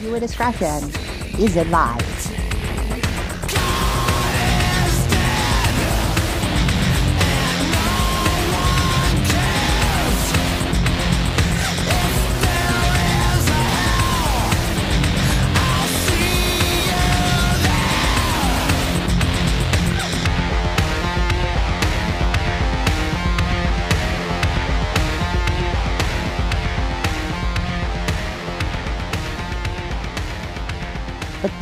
Viewer 0.00 0.18
discretion 0.18 0.82
is 1.38 1.58
advised. 1.58 2.39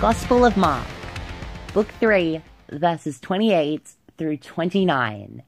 Gospel 0.00 0.44
of 0.44 0.56
Mark, 0.56 0.86
Book 1.74 1.88
3, 1.98 2.40
verses 2.70 3.18
28 3.18 3.94
through 4.16 4.36
29. 4.36 5.42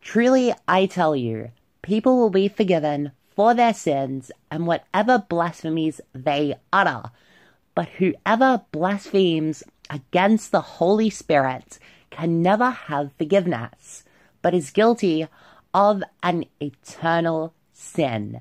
Truly, 0.00 0.52
I 0.66 0.86
tell 0.86 1.14
you, 1.14 1.52
people 1.82 2.16
will 2.16 2.28
be 2.28 2.48
forgiven 2.48 3.12
for 3.36 3.54
their 3.54 3.72
sins 3.72 4.32
and 4.50 4.66
whatever 4.66 5.24
blasphemies 5.28 6.00
they 6.12 6.56
utter. 6.72 7.12
But 7.76 7.90
whoever 7.90 8.62
blasphemes 8.72 9.62
against 9.88 10.50
the 10.50 10.62
Holy 10.62 11.08
Spirit 11.08 11.78
can 12.10 12.42
never 12.42 12.70
have 12.70 13.12
forgiveness, 13.16 14.02
but 14.42 14.52
is 14.52 14.72
guilty 14.72 15.28
of 15.72 16.02
an 16.24 16.46
eternal 16.60 17.54
sin. 17.72 18.40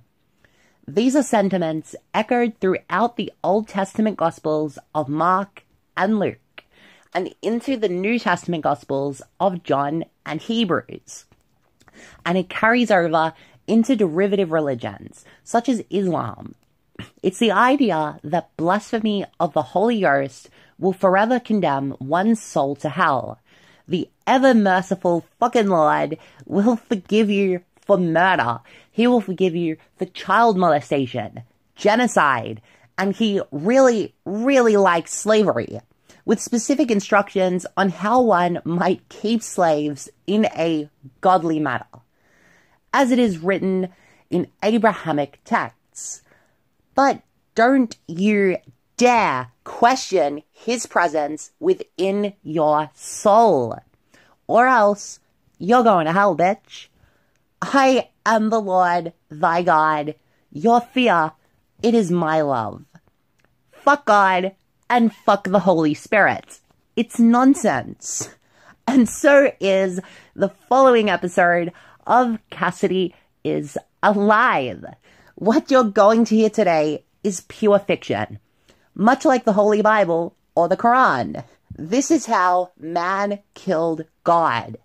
These 0.94 1.16
are 1.16 1.24
sentiments 1.24 1.96
echoed 2.14 2.60
throughout 2.60 3.16
the 3.16 3.32
Old 3.46 3.70
Testament 3.70 4.18
Gospels 4.18 4.78
of 4.94 5.08
Mark 5.08 5.64
and 5.96 6.20
Luke, 6.20 6.66
and 7.14 7.34
into 7.42 7.78
the 7.78 7.88
New 7.88 8.20
Testament 8.20 8.66
Gospels 8.66 9.22
of 9.40 9.64
John 9.64 10.04
and 10.26 10.42
Hebrews. 10.42 11.24
And 12.26 12.38
it 12.38 12.50
carries 12.50 12.92
over 12.92 13.34
into 13.68 13.96
derivative 13.96 14.52
religions, 14.52 15.24
such 15.46 15.70
as 15.70 15.82
Islam. 15.90 16.56
It's 17.24 17.40
the 17.40 17.54
idea 17.54 18.20
that 18.26 18.58
blasphemy 18.58 19.24
of 19.40 19.54
the 19.54 19.62
Holy 19.62 20.02
Ghost 20.02 20.50
will 20.78 20.92
forever 20.92 21.40
condemn 21.40 21.96
one's 22.02 22.42
soul 22.42 22.76
to 22.76 22.90
hell. 22.90 23.40
The 23.88 24.10
ever 24.28 24.54
merciful 24.54 25.26
fucking 25.40 25.70
Lord 25.70 26.18
will 26.46 26.76
forgive 26.76 27.30
you 27.30 27.62
for 27.92 27.98
murder. 27.98 28.62
He 28.90 29.06
will 29.06 29.20
forgive 29.20 29.54
you 29.54 29.76
for 29.98 30.06
child 30.06 30.58
molestation, 30.58 31.44
genocide, 31.76 32.62
and 32.98 33.14
he 33.14 33.42
really, 33.52 34.16
really 34.24 34.78
likes 34.78 35.14
slavery, 35.14 35.82
with 36.24 36.40
specific 36.40 36.90
instructions 36.90 37.66
on 37.76 37.90
how 37.90 38.22
one 38.22 38.62
might 38.64 39.10
keep 39.10 39.44
slaves 39.44 40.10
in 40.26 40.46
a 40.58 40.90
godly 41.20 41.60
manner, 41.60 41.86
as 42.94 43.12
it 43.12 43.20
is 43.20 43.40
written 43.40 43.90
in 44.30 44.48
Abrahamic 44.64 45.40
texts. 45.44 46.22
But 46.96 47.22
don't 47.56 47.98
you 48.08 48.56
dare 48.96 49.52
question 49.66 50.44
his 50.50 50.86
presence 50.86 51.52
within 51.60 52.36
your 52.42 52.90
soul, 52.94 53.78
or 54.48 54.68
else 54.68 55.20
you're 55.60 55.84
going 55.84 56.06
to 56.06 56.14
hell, 56.14 56.38
bitch. 56.38 56.88
I 57.62 58.10
am 58.26 58.50
the 58.50 58.60
Lord 58.60 59.14
thy 59.30 59.62
God. 59.62 60.16
Your 60.52 60.82
fear, 60.82 61.34
it 61.84 61.94
is 61.94 62.10
my 62.10 62.42
love. 62.42 62.84
Fuck 63.72 64.06
God 64.06 64.56
and 64.90 65.14
fuck 65.14 65.44
the 65.44 65.60
Holy 65.60 65.94
Spirit. 65.94 66.60
It's 66.96 67.20
nonsense. 67.20 68.34
And 68.88 69.08
so 69.08 69.52
is 69.60 70.00
the 70.36 70.50
following 70.50 71.10
episode 71.10 71.72
of 72.08 72.40
Cassidy 72.50 73.14
is 73.44 73.78
Alive. 74.02 74.84
What 75.36 75.70
you're 75.70 75.84
going 75.84 76.26
to 76.26 76.36
hear 76.36 76.50
today 76.50 77.06
is 77.24 77.46
pure 77.48 77.80
fiction. 77.80 78.40
Much 78.96 79.24
like 79.24 79.46
the 79.46 79.54
Holy 79.54 79.84
Bible 79.84 80.36
or 80.56 80.68
the 80.68 80.76
Quran. 80.76 81.44
This 81.78 82.10
is 82.10 82.26
how 82.26 82.72
man 82.78 83.40
killed 83.54 84.06
God 84.24 84.78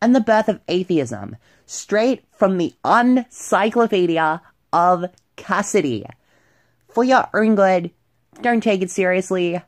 and 0.00 0.14
the 0.14 0.20
birth 0.20 0.48
of 0.48 0.60
atheism 0.68 1.36
straight 1.72 2.24
from 2.36 2.58
the 2.58 2.74
Encyclopedia 2.84 4.42
of 4.72 5.06
Cassidy. 5.36 6.04
For 6.88 7.02
your 7.02 7.28
own 7.34 7.54
good, 7.54 7.90
don't 8.40 8.62
take 8.62 8.82
it 8.82 8.90
seriously. 8.90 9.60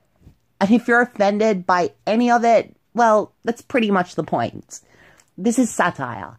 And 0.60 0.70
if 0.70 0.86
you're 0.86 1.02
offended 1.02 1.66
by 1.66 1.92
any 2.06 2.30
of 2.30 2.44
it, 2.44 2.76
well, 2.94 3.32
that's 3.42 3.62
pretty 3.62 3.90
much 3.90 4.14
the 4.14 4.22
point. 4.22 4.80
This 5.36 5.58
is 5.58 5.70
satire. 5.70 6.38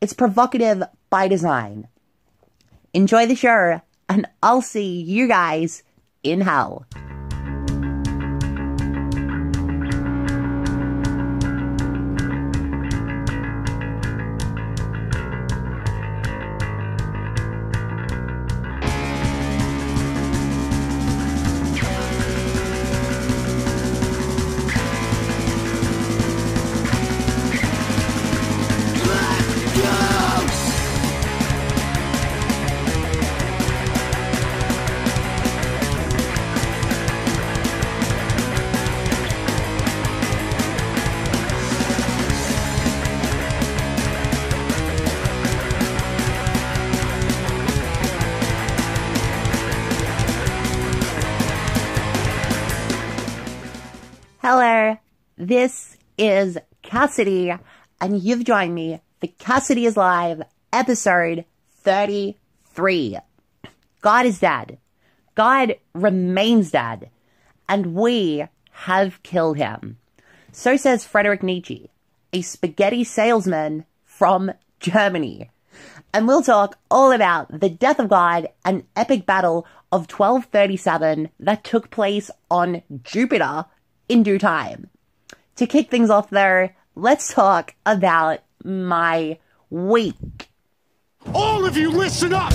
It's 0.00 0.12
provocative 0.12 0.82
by 1.08 1.28
design. 1.28 1.88
Enjoy 2.92 3.26
the 3.26 3.36
show, 3.36 3.80
and 4.08 4.26
I'll 4.42 4.62
see 4.62 5.00
you 5.00 5.28
guys 5.28 5.82
in 6.22 6.40
hell. 6.40 6.86
This 55.48 55.96
is 56.18 56.58
Cassidy, 56.82 57.54
and 58.00 58.20
you've 58.20 58.42
joined 58.42 58.74
me 58.74 59.00
for 59.20 59.28
Cassidy 59.38 59.86
is 59.86 59.94
Alive, 59.94 60.42
episode 60.72 61.44
33. 61.82 63.18
God 64.00 64.26
is 64.26 64.40
dead. 64.40 64.78
God 65.36 65.76
remains 65.94 66.72
dead, 66.72 67.10
and 67.68 67.94
we 67.94 68.48
have 68.72 69.22
killed 69.22 69.56
him. 69.56 69.98
So 70.50 70.76
says 70.76 71.04
Frederick 71.04 71.44
Nietzsche, 71.44 71.92
a 72.32 72.42
spaghetti 72.42 73.04
salesman 73.04 73.84
from 74.02 74.50
Germany. 74.80 75.48
And 76.12 76.26
we'll 76.26 76.42
talk 76.42 76.76
all 76.90 77.12
about 77.12 77.60
the 77.60 77.70
death 77.70 78.00
of 78.00 78.08
God, 78.08 78.48
an 78.64 78.82
epic 78.96 79.26
battle 79.26 79.64
of 79.92 80.10
1237 80.10 81.30
that 81.38 81.62
took 81.62 81.92
place 81.92 82.32
on 82.50 82.82
Jupiter 83.04 83.66
in 84.08 84.24
due 84.24 84.40
time. 84.40 84.90
To 85.56 85.66
kick 85.66 85.90
things 85.90 86.10
off 86.10 86.28
there, 86.28 86.76
let's 86.94 87.32
talk 87.32 87.74
about 87.86 88.40
my 88.62 89.38
week. 89.70 90.50
All 91.34 91.64
of 91.64 91.78
you 91.78 91.90
listen 91.90 92.34
up! 92.34 92.50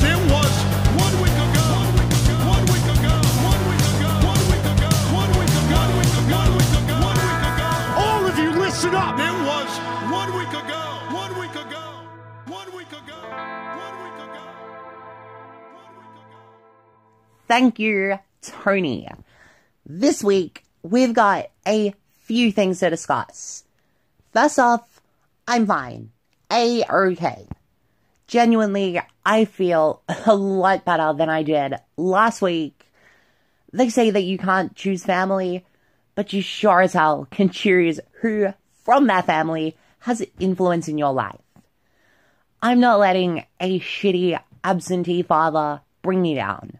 There 0.00 0.16
was 0.16 0.52
one 0.96 1.20
week 1.20 1.36
ago, 1.36 1.60
one 1.68 1.92
week 2.00 2.08
ago, 2.08 2.36
one 2.48 2.64
week 2.64 2.88
ago, 2.96 3.12
one 3.44 3.60
week 3.68 3.84
ago, 3.92 4.08
one 4.24 4.40
week 4.48 4.64
ago, 4.64 4.88
one 5.12 5.28
week 5.36 5.52
ago, 5.52 5.76
one 6.32 6.48
week 6.56 6.72
ago, 6.80 6.96
one 6.96 7.18
week 7.20 7.44
ago. 7.44 7.68
All 7.98 8.24
of 8.26 8.38
you 8.38 8.50
listen 8.58 8.94
up! 8.94 9.16
There 9.18 9.32
was 9.44 9.68
one 10.10 10.32
week 10.32 10.48
ago, 10.48 10.80
one 11.12 11.38
week 11.38 11.54
ago, 11.54 11.84
one 12.46 12.74
week 12.74 12.88
ago, 12.88 13.20
one 13.76 14.02
week 14.02 14.16
ago, 14.16 14.48
one 14.48 16.02
week 16.02 16.16
ago. 16.16 16.40
Thank 17.46 17.78
you, 17.78 18.18
Tony. 18.40 19.08
This 19.84 20.24
week, 20.24 20.64
we've 20.82 21.12
got 21.12 21.50
a 21.66 21.94
few 22.28 22.52
things 22.52 22.80
to 22.80 22.90
discuss. 22.90 23.64
First 24.34 24.58
off, 24.58 25.00
I'm 25.48 25.66
fine. 25.66 26.10
A 26.52 26.84
okay. 26.84 27.48
Genuinely, 28.26 29.00
I 29.24 29.46
feel 29.46 30.02
a 30.26 30.34
lot 30.34 30.84
better 30.84 31.14
than 31.14 31.30
I 31.30 31.42
did 31.42 31.74
last 31.96 32.42
week. 32.42 32.84
They 33.72 33.88
say 33.88 34.10
that 34.10 34.22
you 34.22 34.36
can't 34.36 34.76
choose 34.76 35.04
family, 35.04 35.64
but 36.14 36.34
you 36.34 36.42
sure 36.42 36.82
as 36.82 36.92
hell 36.92 37.26
can 37.30 37.48
choose 37.48 37.98
who 38.20 38.52
from 38.84 39.06
that 39.06 39.24
family 39.26 39.76
has 40.00 40.24
influence 40.38 40.86
in 40.86 40.98
your 40.98 41.12
life. 41.12 41.40
I'm 42.60 42.80
not 42.80 43.00
letting 43.00 43.44
a 43.58 43.80
shitty 43.80 44.38
absentee 44.62 45.22
father 45.22 45.80
bring 46.02 46.20
me 46.20 46.34
down. 46.34 46.78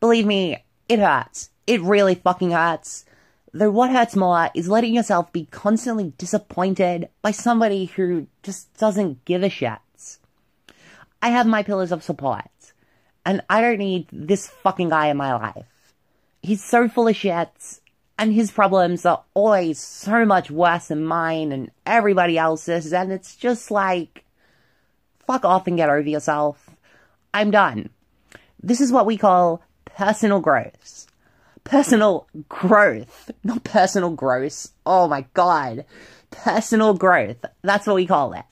Believe 0.00 0.26
me, 0.26 0.58
It 0.88 0.98
hurts. 0.98 1.50
It 1.66 1.80
really 1.82 2.16
fucking 2.16 2.50
hurts. 2.50 3.05
Though 3.52 3.70
what 3.70 3.90
hurts 3.90 4.16
more 4.16 4.50
is 4.54 4.68
letting 4.68 4.94
yourself 4.94 5.32
be 5.32 5.46
constantly 5.50 6.12
disappointed 6.18 7.08
by 7.22 7.30
somebody 7.30 7.86
who 7.86 8.26
just 8.42 8.76
doesn't 8.76 9.24
give 9.24 9.42
a 9.42 9.48
shit. 9.48 9.78
I 11.22 11.30
have 11.30 11.46
my 11.46 11.62
pillars 11.62 11.92
of 11.92 12.02
support, 12.02 12.50
and 13.24 13.42
I 13.48 13.60
don't 13.60 13.78
need 13.78 14.08
this 14.12 14.48
fucking 14.48 14.90
guy 14.90 15.08
in 15.08 15.16
my 15.16 15.34
life. 15.34 15.66
He's 16.42 16.62
so 16.62 16.88
full 16.88 17.08
of 17.08 17.16
shit, 17.16 17.80
and 18.18 18.32
his 18.32 18.50
problems 18.50 19.06
are 19.06 19.24
always 19.34 19.78
so 19.78 20.24
much 20.24 20.50
worse 20.50 20.88
than 20.88 21.04
mine 21.04 21.52
and 21.52 21.70
everybody 21.84 22.38
else's, 22.38 22.92
and 22.92 23.10
it's 23.12 23.36
just 23.36 23.70
like, 23.70 24.24
fuck 25.26 25.44
off 25.44 25.66
and 25.66 25.76
get 25.76 25.88
over 25.88 26.08
yourself. 26.08 26.70
I'm 27.32 27.50
done. 27.50 27.90
This 28.62 28.80
is 28.80 28.92
what 28.92 29.06
we 29.06 29.16
call 29.16 29.62
personal 29.84 30.40
growth. 30.40 31.06
Personal 31.66 32.28
growth, 32.48 33.32
not 33.42 33.64
personal 33.64 34.10
growth. 34.10 34.68
Oh 34.86 35.08
my 35.08 35.26
god. 35.34 35.84
Personal 36.30 36.94
growth. 36.94 37.44
That's 37.62 37.88
what 37.88 37.96
we 37.96 38.06
call 38.06 38.34
it. 38.34 38.44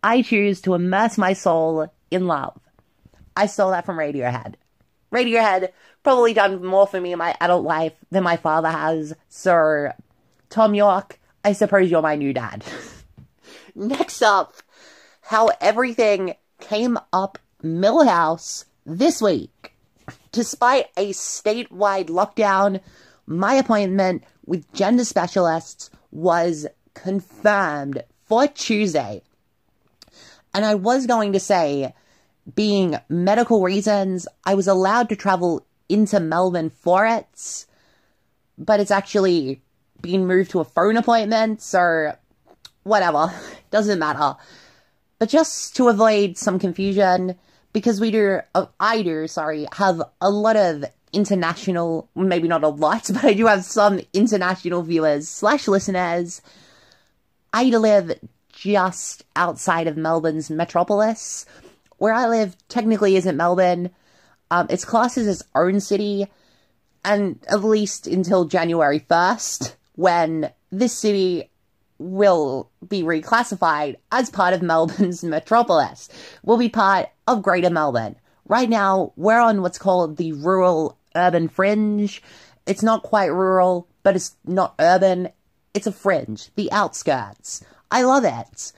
I 0.00 0.22
choose 0.22 0.60
to 0.60 0.74
immerse 0.74 1.18
my 1.18 1.32
soul 1.32 1.92
in 2.08 2.28
love. 2.28 2.56
I 3.36 3.46
stole 3.46 3.72
that 3.72 3.84
from 3.84 3.96
Radiohead. 3.96 4.54
Radiohead 5.12 5.70
probably 6.04 6.34
done 6.34 6.64
more 6.64 6.86
for 6.86 7.00
me 7.00 7.12
in 7.12 7.18
my 7.18 7.34
adult 7.40 7.64
life 7.64 7.94
than 8.12 8.22
my 8.22 8.36
father 8.36 8.70
has. 8.70 9.12
Sir 9.28 9.94
Thom 10.48 10.76
Yorke, 10.76 11.18
I 11.44 11.52
suppose 11.52 11.90
you're 11.90 12.00
my 12.00 12.14
new 12.14 12.32
dad. 12.32 12.64
Next 13.74 14.22
up, 14.22 14.54
how 15.20 15.50
everything 15.60 16.34
came 16.60 16.96
up 17.12 17.38
Milhouse 17.60 18.66
this 18.84 19.20
week. 19.20 19.50
Despite 20.36 20.88
a 20.98 21.14
statewide 21.14 22.08
lockdown, 22.10 22.82
my 23.26 23.54
appointment 23.54 24.22
with 24.44 24.70
gender 24.74 25.06
specialists 25.06 25.88
was 26.10 26.66
confirmed 26.92 28.04
for 28.26 28.46
Tuesday. 28.46 29.22
And 30.52 30.66
I 30.66 30.74
was 30.74 31.06
going 31.06 31.32
to 31.32 31.40
say, 31.40 31.94
being 32.54 32.98
medical 33.08 33.62
reasons, 33.62 34.28
I 34.44 34.52
was 34.52 34.68
allowed 34.68 35.08
to 35.08 35.16
travel 35.16 35.66
into 35.88 36.20
Melbourne 36.20 36.68
for 36.68 37.06
it, 37.06 37.64
but 38.58 38.78
it's 38.78 38.90
actually 38.90 39.62
being 40.02 40.26
moved 40.26 40.50
to 40.50 40.60
a 40.60 40.64
phone 40.66 40.98
appointment, 40.98 41.62
so 41.62 42.12
whatever, 42.82 43.32
doesn't 43.70 43.98
matter. 43.98 44.36
But 45.18 45.30
just 45.30 45.76
to 45.76 45.88
avoid 45.88 46.36
some 46.36 46.58
confusion, 46.58 47.36
because 47.76 48.00
we 48.00 48.10
do, 48.10 48.40
uh, 48.54 48.64
I 48.80 49.02
do, 49.02 49.28
sorry, 49.28 49.66
have 49.72 50.00
a 50.22 50.30
lot 50.30 50.56
of 50.56 50.82
international, 51.12 52.08
maybe 52.14 52.48
not 52.48 52.64
a 52.64 52.68
lot, 52.68 53.10
but 53.12 53.22
I 53.22 53.34
do 53.34 53.44
have 53.44 53.66
some 53.66 54.00
international 54.14 54.80
viewers 54.80 55.28
slash 55.28 55.68
listeners. 55.68 56.40
I 57.52 57.64
live 57.64 58.18
just 58.50 59.26
outside 59.36 59.88
of 59.88 59.98
Melbourne's 59.98 60.48
metropolis. 60.48 61.44
Where 61.98 62.14
I 62.14 62.28
live 62.28 62.56
technically 62.68 63.14
isn't 63.16 63.36
Melbourne. 63.36 63.90
Um, 64.50 64.68
it's 64.70 64.86
classed 64.86 65.18
as 65.18 65.26
its 65.26 65.42
own 65.54 65.80
city, 65.80 66.28
and 67.04 67.38
at 67.46 67.62
least 67.62 68.06
until 68.06 68.46
January 68.46 69.00
1st, 69.00 69.74
when 69.96 70.50
this 70.72 70.94
city 70.94 71.50
will 71.98 72.70
be 72.88 73.02
reclassified 73.02 73.96
as 74.10 74.30
part 74.30 74.54
of 74.54 74.62
Melbourne's 74.62 75.22
metropolis, 75.36 76.08
will 76.42 76.56
be 76.56 76.70
part 76.70 77.10
of 77.26 77.42
Greater 77.42 77.70
Melbourne. 77.70 78.16
Right 78.46 78.68
now, 78.68 79.12
we're 79.16 79.40
on 79.40 79.62
what's 79.62 79.78
called 79.78 80.16
the 80.16 80.32
rural 80.32 80.98
urban 81.14 81.48
fringe. 81.48 82.22
It's 82.66 82.82
not 82.82 83.02
quite 83.02 83.26
rural, 83.26 83.88
but 84.02 84.16
it's 84.16 84.36
not 84.44 84.74
urban. 84.78 85.30
It's 85.74 85.86
a 85.86 85.92
fringe, 85.92 86.50
the 86.54 86.70
outskirts. 86.72 87.64
I 87.90 88.02
love 88.02 88.24
it. 88.24 88.72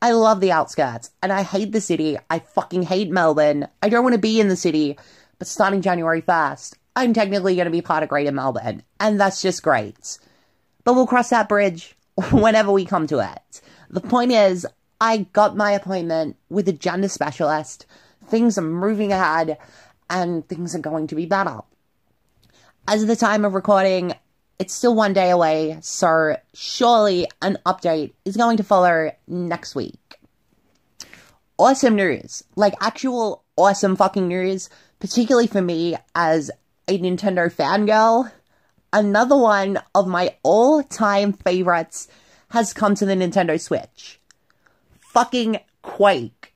I 0.00 0.12
love 0.12 0.40
the 0.40 0.50
outskirts 0.50 1.10
and 1.22 1.32
I 1.32 1.42
hate 1.42 1.70
the 1.70 1.80
city. 1.80 2.18
I 2.28 2.40
fucking 2.40 2.82
hate 2.82 3.10
Melbourne. 3.10 3.68
I 3.82 3.88
don't 3.88 4.02
want 4.02 4.14
to 4.14 4.20
be 4.20 4.40
in 4.40 4.48
the 4.48 4.56
city, 4.56 4.98
but 5.38 5.46
starting 5.46 5.80
January 5.80 6.22
1st, 6.22 6.74
I'm 6.96 7.14
technically 7.14 7.54
going 7.54 7.66
to 7.66 7.70
be 7.70 7.82
part 7.82 8.02
of 8.02 8.08
Greater 8.08 8.32
Melbourne 8.32 8.82
and 8.98 9.20
that's 9.20 9.40
just 9.40 9.62
great. 9.62 10.18
But 10.84 10.94
we'll 10.94 11.06
cross 11.06 11.30
that 11.30 11.48
bridge 11.48 11.96
whenever 12.32 12.72
we 12.72 12.84
come 12.84 13.06
to 13.08 13.20
it. 13.20 13.60
The 13.90 14.00
point 14.00 14.32
is, 14.32 14.66
I 15.02 15.26
got 15.32 15.56
my 15.56 15.72
appointment 15.72 16.36
with 16.48 16.68
a 16.68 16.72
gender 16.72 17.08
specialist. 17.08 17.86
Things 18.28 18.56
are 18.56 18.62
moving 18.62 19.10
ahead 19.10 19.58
and 20.08 20.46
things 20.46 20.76
are 20.76 20.78
going 20.78 21.08
to 21.08 21.16
be 21.16 21.26
better. 21.26 21.58
As 22.86 23.02
of 23.02 23.08
the 23.08 23.16
time 23.16 23.44
of 23.44 23.54
recording, 23.54 24.14
it's 24.60 24.72
still 24.72 24.94
one 24.94 25.12
day 25.12 25.30
away, 25.30 25.78
so 25.80 26.36
surely 26.54 27.26
an 27.42 27.58
update 27.66 28.12
is 28.24 28.36
going 28.36 28.58
to 28.58 28.62
follow 28.62 29.10
next 29.26 29.74
week. 29.74 30.20
Awesome 31.58 31.96
news. 31.96 32.44
Like 32.54 32.74
actual 32.80 33.42
awesome 33.56 33.96
fucking 33.96 34.28
news, 34.28 34.70
particularly 35.00 35.48
for 35.48 35.62
me 35.62 35.96
as 36.14 36.48
a 36.86 36.96
Nintendo 36.96 37.52
fangirl. 37.52 38.30
Another 38.92 39.36
one 39.36 39.80
of 39.96 40.06
my 40.06 40.36
all 40.44 40.84
time 40.84 41.32
favorites 41.32 42.06
has 42.50 42.72
come 42.72 42.94
to 42.94 43.04
the 43.04 43.16
Nintendo 43.16 43.60
Switch. 43.60 44.20
Fucking 45.12 45.58
Quake. 45.82 46.54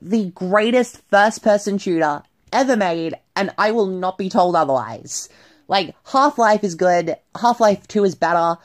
The 0.00 0.30
greatest 0.30 1.02
first 1.08 1.40
person 1.40 1.78
shooter 1.78 2.24
ever 2.52 2.76
made, 2.76 3.14
and 3.36 3.54
I 3.56 3.70
will 3.70 3.86
not 3.86 4.18
be 4.18 4.28
told 4.28 4.56
otherwise. 4.56 5.28
Like, 5.68 5.94
Half 6.06 6.36
Life 6.36 6.64
is 6.64 6.74
good, 6.74 7.14
Half 7.40 7.60
Life 7.60 7.86
2 7.86 8.02
is 8.02 8.16
better, 8.16 8.58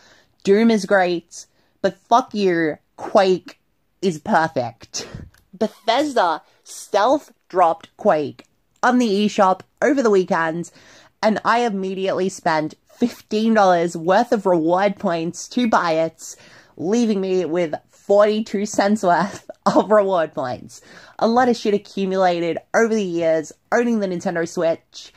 Doom 0.43 0.71
is 0.71 0.87
great, 0.87 1.45
but 1.83 1.99
fuck 2.09 2.33
you, 2.33 2.79
Quake 2.95 3.59
is 4.01 4.17
perfect. 4.17 5.07
Bethesda 5.53 6.41
stealth 6.63 7.31
dropped 7.47 7.95
Quake 7.95 8.47
on 8.81 8.97
the 8.97 9.27
eShop 9.27 9.61
over 9.83 10.01
the 10.01 10.09
weekend, 10.09 10.71
and 11.21 11.39
I 11.45 11.59
immediately 11.59 12.29
spent 12.29 12.73
$15 12.99 13.95
worth 13.97 14.31
of 14.31 14.47
reward 14.47 14.97
points 14.97 15.47
to 15.49 15.69
buy 15.69 15.91
it, 15.91 16.35
leaving 16.75 17.21
me 17.21 17.45
with 17.45 17.75
42 18.07 18.65
cents 18.65 19.03
worth 19.03 19.49
of 19.65 19.91
reward 19.91 20.33
points. 20.33 20.81
A 21.19 21.27
lot 21.27 21.49
of 21.49 21.57
shit 21.57 21.73
accumulated 21.73 22.57
over 22.73 22.95
the 22.95 23.03
years 23.03 23.51
owning 23.71 23.99
the 23.99 24.07
Nintendo 24.07 24.47
Switch. 24.47 25.13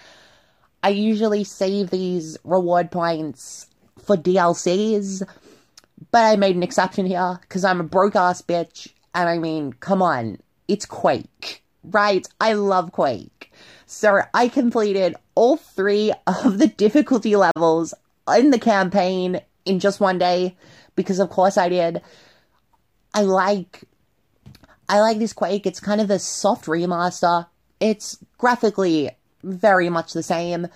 I 0.82 0.88
usually 0.88 1.44
save 1.44 1.90
these 1.90 2.36
reward 2.42 2.90
points 2.90 3.68
for 4.02 4.16
DLCs, 4.16 5.22
but 6.10 6.24
I 6.24 6.34
made 6.34 6.56
an 6.56 6.64
exception 6.64 7.06
here 7.06 7.38
because 7.42 7.64
I'm 7.64 7.80
a 7.80 7.84
broke 7.84 8.16
ass 8.16 8.42
bitch. 8.42 8.88
And 9.14 9.28
I 9.28 9.38
mean, 9.38 9.72
come 9.74 10.02
on, 10.02 10.38
it's 10.66 10.84
Quake, 10.84 11.62
right? 11.84 12.26
I 12.40 12.54
love 12.54 12.90
Quake. 12.90 13.52
So 13.86 14.22
I 14.34 14.48
completed 14.48 15.14
all 15.36 15.56
three 15.56 16.12
of 16.26 16.58
the 16.58 16.66
difficulty 16.66 17.36
levels 17.36 17.94
in 18.36 18.50
the 18.50 18.58
campaign 18.58 19.40
in 19.64 19.78
just 19.78 20.00
one 20.00 20.18
day 20.18 20.56
because, 20.96 21.20
of 21.20 21.30
course, 21.30 21.56
I 21.56 21.68
did. 21.68 22.02
I 23.14 23.22
like. 23.22 23.84
I 24.88 25.00
like 25.00 25.18
this 25.18 25.32
Quake. 25.32 25.66
It's 25.66 25.80
kind 25.80 26.00
of 26.00 26.10
a 26.10 26.18
soft 26.18 26.66
remaster. 26.66 27.46
It's 27.78 28.18
graphically 28.38 29.10
very 29.42 29.88
much 29.88 30.12
the 30.12 30.22
same, 30.22 30.68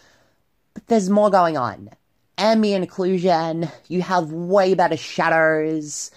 but 0.73 0.87
there's 0.87 1.11
more 1.11 1.31
going 1.31 1.57
on. 1.57 1.91
Ambient 2.39 2.89
occlusion, 2.89 3.71
you 3.89 4.03
have 4.03 4.33
way 4.33 4.75
better 4.75 4.97
shadows, 4.97 6.11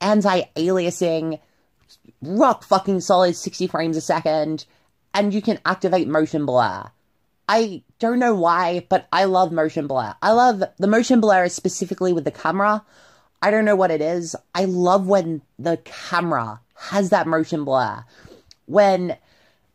anti-aliasing, 0.00 1.40
rock 2.22 2.62
fucking 2.64 3.00
solid 3.00 3.34
60 3.34 3.66
frames 3.66 3.96
a 3.96 4.00
second, 4.00 4.66
and 5.14 5.32
you 5.34 5.42
can 5.42 5.58
activate 5.64 6.06
motion 6.06 6.46
blur. 6.46 6.90
I 7.48 7.82
don't 7.98 8.18
know 8.18 8.34
why, 8.34 8.86
but 8.88 9.08
I 9.12 9.24
love 9.24 9.52
motion 9.52 9.86
blur. 9.86 10.14
I 10.20 10.32
love 10.32 10.62
the 10.78 10.86
motion 10.86 11.20
blur 11.20 11.44
is 11.44 11.54
specifically 11.54 12.12
with 12.12 12.24
the 12.24 12.30
camera. 12.30 12.84
I 13.40 13.50
don't 13.50 13.64
know 13.64 13.76
what 13.76 13.90
it 13.90 14.00
is. 14.00 14.34
I 14.54 14.64
love 14.64 15.06
when 15.06 15.42
the 15.58 15.76
camera 15.84 16.60
has 16.74 17.10
that 17.10 17.26
motion 17.26 17.64
blur. 17.64 18.04
When 18.66 19.16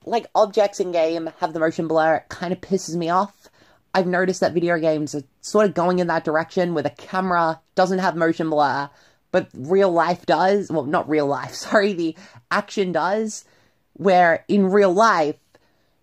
like 0.06 0.28
objects 0.36 0.80
in 0.80 0.92
game 0.92 1.30
have 1.40 1.54
the 1.54 1.60
motion 1.60 1.88
blur, 1.88 2.16
it 2.16 2.30
kind 2.30 2.52
of 2.52 2.62
pisses 2.62 2.96
me 2.96 3.10
off. 3.10 3.50
I've 3.94 4.08
noticed 4.08 4.40
that 4.42 4.54
video 4.54 4.80
games 4.80 5.14
are 5.16 5.24
sort 5.42 5.68
of 5.68 5.76
going 5.76 6.00
in 6.00 6.08
that 6.08 6.26
direction 6.26 6.74
where 6.74 6.84
the 6.84 6.90
camera 6.90 7.62
doesn't 7.76 8.00
have 8.00 8.16
motion 8.16 8.50
blur, 8.50 8.90
but 9.32 9.48
real 9.54 9.92
life 9.92 10.26
does. 10.26 10.70
Well, 10.70 10.86
not 10.86 11.08
real 11.08 11.28
life, 11.28 11.54
sorry, 11.54 11.94
the 11.94 12.18
action 12.52 12.92
does. 12.92 13.46
Where 13.94 14.44
in 14.48 14.72
real 14.72 14.92
life, 14.92 15.36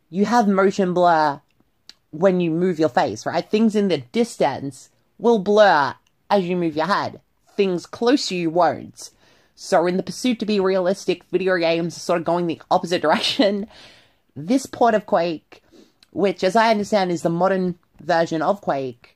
you 0.09 0.25
have 0.25 0.49
motion 0.49 0.95
blur 0.95 1.41
when 2.11 2.41
you 2.41 2.51
move 2.51 2.79
your 2.79 2.89
face, 2.89 3.27
right? 3.27 3.49
Things 3.49 3.77
in 3.77 3.89
the 3.89 3.99
distance 3.99 4.91
will 5.19 5.39
blur 5.39 5.95
as 6.31 6.45
you 6.45 6.57
move 6.57 6.77
your 6.77 6.87
head. 6.87 7.21
Things 7.61 7.85
close 7.85 8.29
to 8.29 8.35
you 8.35 8.49
won't. 8.49 9.11
So, 9.55 9.87
in 9.87 9.99
the 9.99 10.03
pursuit 10.03 10.39
to 10.39 10.47
be 10.47 10.61
realistic, 10.61 11.25
video 11.25 11.59
games 11.59 11.95
are 11.95 12.01
sort 12.01 12.19
of 12.19 12.25
going 12.25 12.47
the 12.47 12.63
opposite 12.71 13.03
direction. 13.03 13.67
This 14.35 14.65
port 14.65 14.95
of 14.95 15.05
Quake, 15.05 15.63
which, 16.11 16.43
as 16.43 16.57
I 16.57 16.71
understand, 16.71 17.13
is 17.13 17.21
the 17.21 17.29
modern 17.29 17.79
version 18.01 18.41
of 18.41 18.63
Quake. 18.63 19.15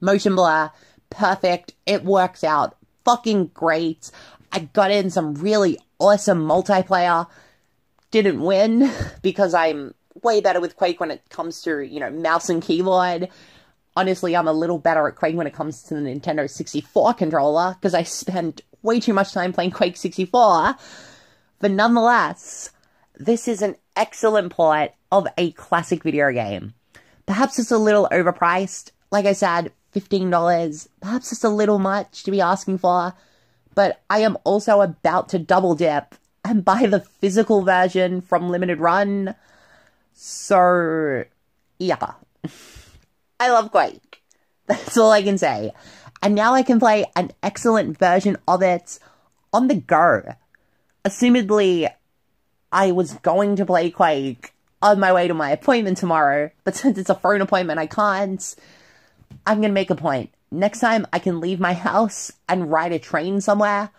Motion 0.00 0.34
blur, 0.34 0.72
perfect. 1.08 1.74
It 1.86 2.02
works 2.02 2.42
out 2.42 2.76
fucking 3.04 3.52
great. 3.54 4.10
I 4.50 4.58
got 4.58 4.90
in 4.90 5.10
some 5.10 5.34
really 5.34 5.78
awesome 6.00 6.44
multiplayer. 6.44 7.28
Didn't 8.10 8.40
win 8.40 8.90
because 9.22 9.54
I'm 9.54 9.94
way 10.20 10.40
better 10.40 10.60
with 10.60 10.74
Quake 10.74 10.98
when 10.98 11.12
it 11.12 11.22
comes 11.30 11.62
to, 11.62 11.78
you 11.78 12.00
know, 12.00 12.10
mouse 12.10 12.48
and 12.48 12.60
keyboard. 12.60 13.28
Honestly, 13.96 14.36
I'm 14.36 14.48
a 14.48 14.52
little 14.52 14.78
better 14.78 15.08
at 15.08 15.16
Quake 15.16 15.36
when 15.36 15.46
it 15.46 15.54
comes 15.54 15.82
to 15.84 15.94
the 15.94 16.00
Nintendo 16.00 16.48
64 16.48 17.14
controller 17.14 17.74
because 17.74 17.94
I 17.94 18.02
spent 18.02 18.60
way 18.82 19.00
too 19.00 19.14
much 19.14 19.32
time 19.32 19.52
playing 19.52 19.70
Quake 19.70 19.96
64. 19.96 20.76
But 21.58 21.70
nonetheless, 21.70 22.70
this 23.18 23.48
is 23.48 23.62
an 23.62 23.76
excellent 23.96 24.52
port 24.52 24.92
of 25.10 25.26
a 25.38 25.52
classic 25.52 26.02
video 26.02 26.30
game. 26.32 26.74
Perhaps 27.24 27.58
it's 27.58 27.70
a 27.70 27.78
little 27.78 28.08
overpriced. 28.12 28.90
Like 29.10 29.24
I 29.24 29.32
said, 29.32 29.72
$15. 29.94 30.88
Perhaps 31.00 31.32
it's 31.32 31.44
a 31.44 31.48
little 31.48 31.78
much 31.78 32.22
to 32.24 32.30
be 32.30 32.40
asking 32.40 32.78
for. 32.78 33.14
But 33.74 34.02
I 34.08 34.20
am 34.20 34.36
also 34.44 34.80
about 34.80 35.30
to 35.30 35.38
double 35.38 35.74
dip 35.74 36.14
and 36.44 36.64
buy 36.64 36.86
the 36.86 37.00
physical 37.00 37.62
version 37.62 38.20
from 38.20 38.50
Limited 38.50 38.78
Run. 38.78 39.34
So, 40.12 41.24
yeah. 41.78 42.12
I 43.38 43.50
love 43.50 43.70
Quake. 43.70 44.22
That's 44.66 44.96
all 44.96 45.10
I 45.10 45.22
can 45.22 45.38
say. 45.38 45.72
And 46.22 46.34
now 46.34 46.54
I 46.54 46.62
can 46.62 46.80
play 46.80 47.04
an 47.14 47.32
excellent 47.42 47.98
version 47.98 48.36
of 48.48 48.62
it 48.62 48.98
on 49.52 49.68
the 49.68 49.74
go. 49.74 50.34
Assumedly, 51.04 51.88
I 52.72 52.92
was 52.92 53.14
going 53.14 53.56
to 53.56 53.66
play 53.66 53.90
Quake 53.90 54.52
on 54.82 55.00
my 55.00 55.12
way 55.12 55.28
to 55.28 55.34
my 55.34 55.50
appointment 55.50 55.98
tomorrow, 55.98 56.50
but 56.64 56.74
since 56.76 56.98
it's 56.98 57.10
a 57.10 57.14
phone 57.14 57.40
appointment, 57.40 57.78
I 57.78 57.86
can't. 57.86 58.54
I'm 59.46 59.60
gonna 59.60 59.72
make 59.72 59.90
a 59.90 59.96
point. 59.96 60.30
Next 60.50 60.80
time 60.80 61.06
I 61.12 61.18
can 61.18 61.40
leave 61.40 61.60
my 61.60 61.74
house 61.74 62.32
and 62.48 62.70
ride 62.70 62.92
a 62.92 62.98
train 62.98 63.40
somewhere, 63.40 63.90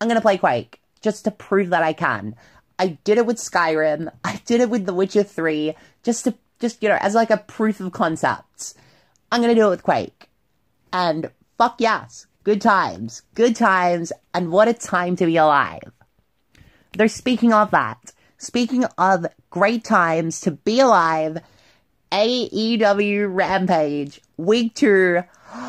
I'm 0.00 0.08
gonna 0.08 0.20
play 0.20 0.38
Quake 0.38 0.80
just 1.00 1.24
to 1.24 1.30
prove 1.30 1.70
that 1.70 1.82
I 1.82 1.92
can. 1.92 2.34
I 2.78 2.98
did 3.04 3.18
it 3.18 3.26
with 3.26 3.36
Skyrim. 3.36 4.10
I 4.24 4.40
did 4.44 4.60
it 4.60 4.70
with 4.70 4.86
The 4.86 4.94
Witcher 4.94 5.22
3 5.22 5.74
just 6.02 6.24
to 6.24 6.34
just 6.62 6.82
you 6.82 6.88
know 6.88 6.96
as 7.00 7.14
like 7.14 7.30
a 7.30 7.36
proof 7.36 7.80
of 7.80 7.92
concept. 7.92 8.74
I'm 9.30 9.42
gonna 9.42 9.54
do 9.54 9.66
it 9.66 9.70
with 9.70 9.82
Quake. 9.82 10.30
And 10.92 11.30
fuck 11.58 11.76
yes, 11.78 12.26
good 12.44 12.62
times, 12.62 13.22
good 13.34 13.56
times, 13.56 14.12
and 14.32 14.50
what 14.50 14.68
a 14.68 14.72
time 14.72 15.16
to 15.16 15.26
be 15.26 15.36
alive. 15.36 15.92
They're 16.96 17.08
speaking 17.08 17.52
of 17.52 17.70
that. 17.72 18.12
Speaking 18.38 18.84
of 18.98 19.26
great 19.50 19.84
times 19.84 20.40
to 20.42 20.52
be 20.52 20.80
alive, 20.80 21.38
AEW 22.10 23.34
Rampage, 23.34 24.20
week 24.38 24.74
two. 24.74 25.22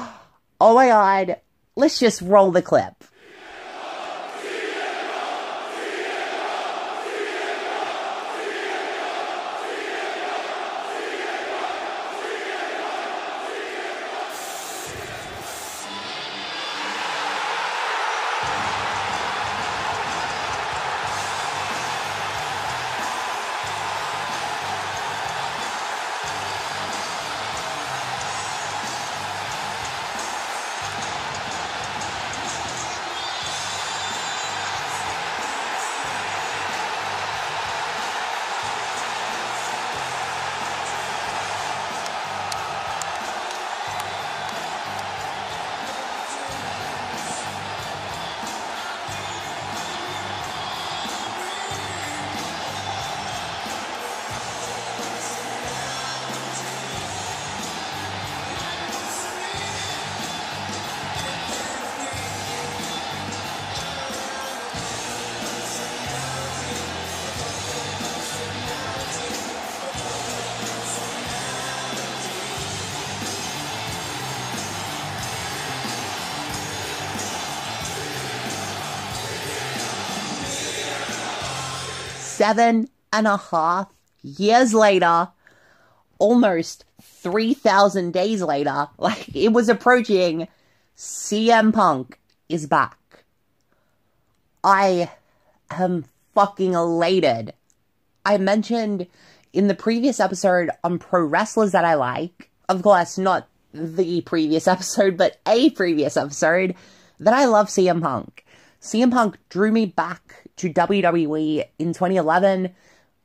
Oh 0.62 0.76
my 0.76 0.88
god, 0.88 1.42
let's 1.76 2.00
just 2.00 2.22
roll 2.22 2.52
the 2.52 2.62
clip. 2.62 3.04
Seven 82.44 82.90
and 83.14 83.26
a 83.26 83.38
half 83.38 83.88
years 84.22 84.74
later, 84.74 85.30
almost 86.20 86.84
3,000 87.02 88.12
days 88.12 88.42
later, 88.42 88.90
like 88.98 89.34
it 89.34 89.54
was 89.54 89.70
approaching, 89.70 90.50
CM 90.98 91.74
Punk 91.74 92.20
is 92.50 92.68
back. 92.68 92.98
I 94.62 95.10
am 95.70 96.04
fucking 96.36 96.74
elated. 96.74 97.54
I 98.26 98.38
mentioned 98.38 99.08
in 99.54 99.68
the 99.70 99.76
previous 99.76 100.20
episode 100.20 100.70
on 100.84 101.00
pro 101.00 101.24
wrestlers 101.24 101.72
that 101.72 101.86
I 101.86 101.94
like, 101.94 102.50
of 102.68 102.82
course, 102.82 103.18
not 103.18 103.48
the 103.74 104.20
previous 104.20 104.68
episode, 104.76 105.16
but 105.16 105.40
a 105.48 105.70
previous 105.70 106.18
episode, 106.18 106.76
that 107.22 107.34
I 107.34 107.46
love 107.46 107.68
CM 107.68 108.02
Punk. 108.02 108.46
CM 108.82 109.14
Punk 109.14 109.38
drew 109.48 109.72
me 109.72 109.86
back 109.86 110.43
to 110.58 110.72
WWE 110.72 111.66
in 111.80 111.94
2011 111.94 112.74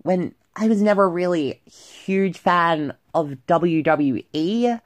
when 0.03 0.35
I 0.57 0.69
was 0.69 0.83
never 0.83 1.09
really 1.09 1.63
a 1.67 1.71
huge 1.71 2.39
fan 2.39 2.95
of 3.15 3.37
WWE. 3.47 4.81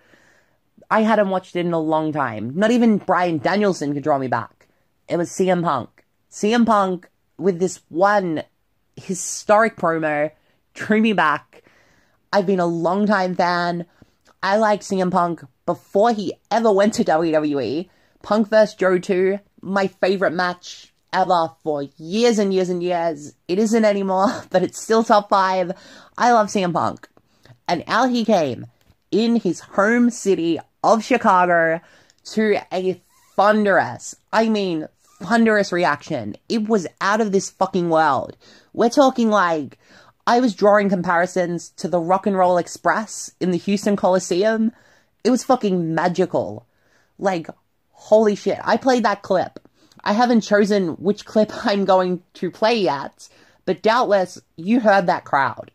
I 0.91 1.03
hadn't 1.03 1.31
watched 1.31 1.57
it 1.57 1.65
in 1.65 1.73
a 1.73 1.81
long 1.81 2.13
time. 2.13 2.53
Not 2.55 2.71
even 2.71 2.99
Bryan 2.99 3.39
Danielson 3.39 3.95
could 3.95 4.03
draw 4.03 4.19
me 4.19 4.29
back. 4.29 4.69
It 5.09 5.17
was 5.17 5.31
CM 5.31 5.63
Punk. 5.63 6.05
CM 6.31 6.67
Punk 6.67 7.09
with 7.39 7.59
this 7.59 7.81
one 7.89 8.43
historic 8.97 9.77
promo 9.77 10.31
drew 10.75 11.01
me 11.01 11.13
back. 11.13 11.63
I've 12.33 12.47
been 12.47 12.61
a 12.61 12.67
long 12.67 13.07
time 13.07 13.35
fan. 13.35 13.87
I 14.43 14.57
liked 14.57 14.83
CM 14.83 15.11
Punk 15.11 15.43
before 15.67 16.13
he 16.13 16.35
ever 16.51 16.73
went 16.73 16.95
to 16.95 17.05
WWE. 17.05 17.89
Punk 18.23 18.49
vs. 18.49 18.75
Joe 18.75 18.99
2, 18.99 19.39
my 19.61 19.87
favorite 19.87 20.33
match 20.33 20.92
ever 21.13 21.51
for 21.63 21.83
years 21.97 22.39
and 22.39 22.53
years 22.53 22.69
and 22.69 22.83
years. 22.83 23.35
It 23.49 23.59
isn't 23.59 23.85
anymore, 23.85 24.29
but 24.51 24.63
it's 24.63 24.81
still 24.81 25.05
top 25.05 25.29
five. 25.29 25.73
I 26.17 26.33
love 26.33 26.49
CM 26.49 26.73
Punk. 26.73 27.09
And 27.69 27.85
out 27.87 28.11
he 28.11 28.25
came 28.25 28.67
in 29.11 29.37
his 29.37 29.61
home 29.61 30.11
city 30.11 30.59
of 30.83 31.05
Chicago 31.05 31.81
to 32.25 32.61
a 32.73 33.01
thunderous, 33.37 34.15
I 34.33 34.49
mean, 34.49 34.89
thunderous 35.23 35.73
reaction. 35.73 36.37
It 36.49 36.69
was 36.69 36.87
out 37.01 37.21
of 37.21 37.33
this 37.33 37.51
fucking 37.51 37.89
world. 37.89 38.37
We're 38.73 38.89
talking 38.89 39.31
like, 39.31 39.79
I 40.27 40.41
was 40.41 40.55
drawing 40.55 40.89
comparisons 40.89 41.71
to 41.71 41.89
the 41.89 42.01
Rock 42.01 42.27
and 42.27 42.37
Roll 42.37 42.59
Express 42.59 43.33
in 43.41 43.51
the 43.51 43.59
Houston 43.59 43.97
Coliseum. 43.97 44.73
It 45.25 45.31
was 45.31 45.45
fucking 45.45 45.95
magical. 45.95 46.67
Like, 47.19 47.49
holy 47.91 48.35
shit. 48.35 48.59
I 48.65 48.77
played 48.77 49.05
that 49.05 49.23
clip. 49.23 49.59
I 50.05 50.13
haven't 50.13 50.41
chosen 50.43 50.89
which 50.97 51.25
clip 51.25 51.53
I'm 51.65 51.85
going 51.85 52.23
to 52.35 52.51
play 52.51 52.75
yet, 52.75 53.29
but 53.65 53.83
doubtless 53.83 54.41
you 54.57 54.81
heard 54.81 55.07
that 55.07 55.25
crowd. 55.25 55.71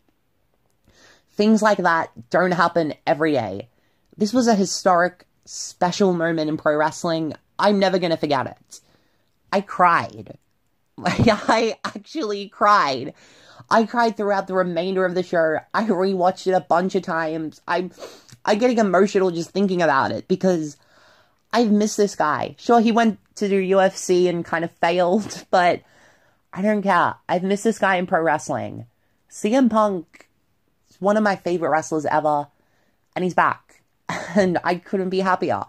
Things 1.32 1.62
like 1.62 1.78
that 1.78 2.10
don't 2.30 2.52
happen 2.52 2.94
every 3.06 3.32
day. 3.32 3.68
This 4.16 4.32
was 4.32 4.48
a 4.48 4.56
historic, 4.56 5.24
special 5.44 6.12
moment 6.12 6.50
in 6.50 6.56
pro 6.56 6.76
wrestling. 6.76 7.34
I'm 7.58 7.78
never 7.78 7.98
going 7.98 8.10
to 8.10 8.16
forget 8.16 8.46
it. 8.46 8.80
I 9.52 9.60
cried. 9.60 10.36
I 11.04 11.76
actually 11.84 12.48
cried. 12.48 13.14
I 13.70 13.84
cried 13.84 14.16
throughout 14.16 14.46
the 14.46 14.54
remainder 14.54 15.04
of 15.04 15.14
the 15.14 15.22
show. 15.22 15.58
I 15.72 15.84
rewatched 15.84 16.46
it 16.46 16.52
a 16.52 16.60
bunch 16.60 16.94
of 16.94 17.02
times. 17.02 17.60
I'm, 17.68 17.92
I'm 18.44 18.58
getting 18.58 18.78
emotional 18.78 19.30
just 19.30 19.50
thinking 19.50 19.82
about 19.82 20.10
it 20.10 20.26
because 20.26 20.76
I've 21.52 21.70
missed 21.70 21.96
this 21.96 22.14
guy. 22.14 22.56
Sure, 22.58 22.80
he 22.80 22.92
went 22.92 23.18
to 23.36 23.48
the 23.48 23.70
UFC 23.70 24.28
and 24.28 24.44
kind 24.44 24.64
of 24.64 24.70
failed, 24.72 25.44
but 25.50 25.82
I 26.52 26.62
don't 26.62 26.82
care. 26.82 27.14
I've 27.28 27.42
missed 27.42 27.64
this 27.64 27.78
guy 27.78 27.96
in 27.96 28.06
pro 28.06 28.20
wrestling. 28.20 28.86
CM 29.30 29.70
Punk 29.70 30.28
is 30.90 31.00
one 31.00 31.16
of 31.16 31.22
my 31.22 31.36
favorite 31.36 31.70
wrestlers 31.70 32.06
ever. 32.06 32.48
and 33.14 33.24
he's 33.24 33.34
back. 33.34 33.82
And 34.34 34.58
I 34.62 34.76
couldn't 34.76 35.10
be 35.10 35.20
happier. 35.20 35.64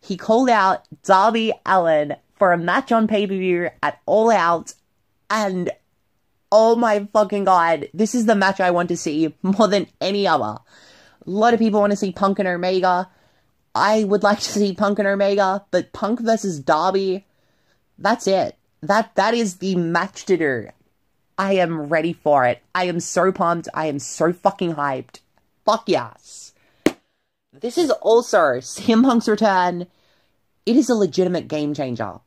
He 0.00 0.16
called 0.16 0.48
out 0.48 0.84
Darby 1.04 1.52
Allin 1.64 2.16
for 2.34 2.52
a 2.52 2.58
match 2.58 2.90
on 2.90 3.06
pay 3.06 3.26
per 3.26 3.34
view 3.34 3.70
at 3.82 4.00
All 4.04 4.30
Out, 4.30 4.74
and 5.30 5.70
oh 6.50 6.74
my 6.74 7.08
fucking 7.12 7.44
god, 7.44 7.88
this 7.94 8.14
is 8.14 8.26
the 8.26 8.34
match 8.34 8.60
I 8.60 8.72
want 8.72 8.88
to 8.88 8.96
see 8.96 9.32
more 9.42 9.68
than 9.68 9.86
any 10.00 10.26
other. 10.26 10.58
A 11.24 11.30
lot 11.30 11.54
of 11.54 11.60
people 11.60 11.80
want 11.80 11.92
to 11.92 11.96
see 11.96 12.10
Punk 12.10 12.40
and 12.40 12.48
Omega. 12.48 13.08
I 13.74 14.04
would 14.04 14.22
like 14.22 14.40
to 14.40 14.50
see 14.50 14.74
Punk 14.74 14.98
and 14.98 15.08
Omega, 15.08 15.64
but 15.70 15.92
Punk 15.92 16.20
versus 16.20 16.60
Darby, 16.60 17.24
that's 17.98 18.26
it. 18.26 18.56
That 18.82 19.14
that 19.14 19.34
is 19.34 19.56
the 19.56 19.76
match 19.76 20.24
to 20.26 20.36
do. 20.36 20.68
I 21.38 21.54
am 21.54 21.88
ready 21.88 22.12
for 22.12 22.44
it. 22.44 22.62
I 22.74 22.84
am 22.84 23.00
so 23.00 23.32
pumped. 23.32 23.68
I 23.72 23.86
am 23.86 23.98
so 23.98 24.32
fucking 24.32 24.74
hyped. 24.74 25.20
Fuck 25.64 25.84
yes. 25.88 26.52
This 27.52 27.78
is 27.78 27.90
also 27.90 28.58
CM 28.58 29.02
Punk's 29.02 29.28
return. 29.28 29.86
It 30.66 30.76
is 30.76 30.88
a 30.88 30.94
legitimate 30.94 31.48
game 31.48 31.74
changer. 31.74 32.20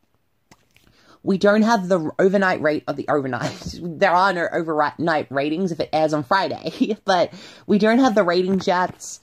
We 1.23 1.37
don't 1.37 1.63
have 1.63 1.87
the 1.87 2.11
overnight 2.19 2.61
rate 2.61 2.83
of 2.87 2.95
the 2.95 3.07
overnight. 3.09 3.79
There 3.81 4.11
are 4.11 4.33
no 4.33 4.47
overnight 4.51 5.31
ratings 5.31 5.71
if 5.71 5.79
it 5.79 5.89
airs 5.91 6.13
on 6.13 6.23
Friday, 6.23 6.97
but 7.05 7.33
we 7.65 7.77
don't 7.77 7.99
have 7.99 8.15
the 8.15 8.23
ratings 8.23 8.67
yet. 8.67 9.19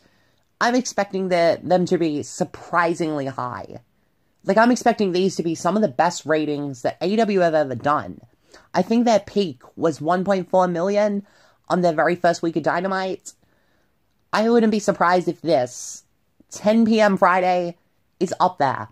I'm 0.63 0.77
expecting 0.77 1.29
the, 1.29 1.59
them 1.61 1.87
to 1.87 1.99
be 1.99 2.23
surprisingly 2.23 3.27
high. 3.27 3.81
Like, 4.45 4.57
I'm 4.57 4.71
expecting 4.71 5.11
these 5.11 5.35
to 5.35 5.43
be 5.43 5.57
some 5.57 5.75
of 5.75 5.83
the 5.83 5.89
best 5.89 6.25
ratings 6.25 6.83
that 6.83 7.01
AEW 7.01 7.43
have 7.43 7.55
ever 7.55 7.75
done. 7.75 8.21
I 8.73 8.83
think 8.83 9.05
their 9.05 9.19
peak 9.19 9.61
was 9.75 9.99
1.4 9.99 10.71
million 10.71 11.27
on 11.69 11.81
their 11.81 11.93
very 11.93 12.15
first 12.15 12.43
week 12.43 12.55
of 12.55 12.63
Dynamite. 12.63 13.33
I 14.33 14.49
wouldn't 14.49 14.71
be 14.71 14.79
surprised 14.79 15.27
if 15.27 15.41
this 15.41 16.05
10 16.53 16.87
p.m. 16.87 17.17
Friday 17.17 17.77
is 18.21 18.33
up 18.39 18.59
there. 18.59 18.89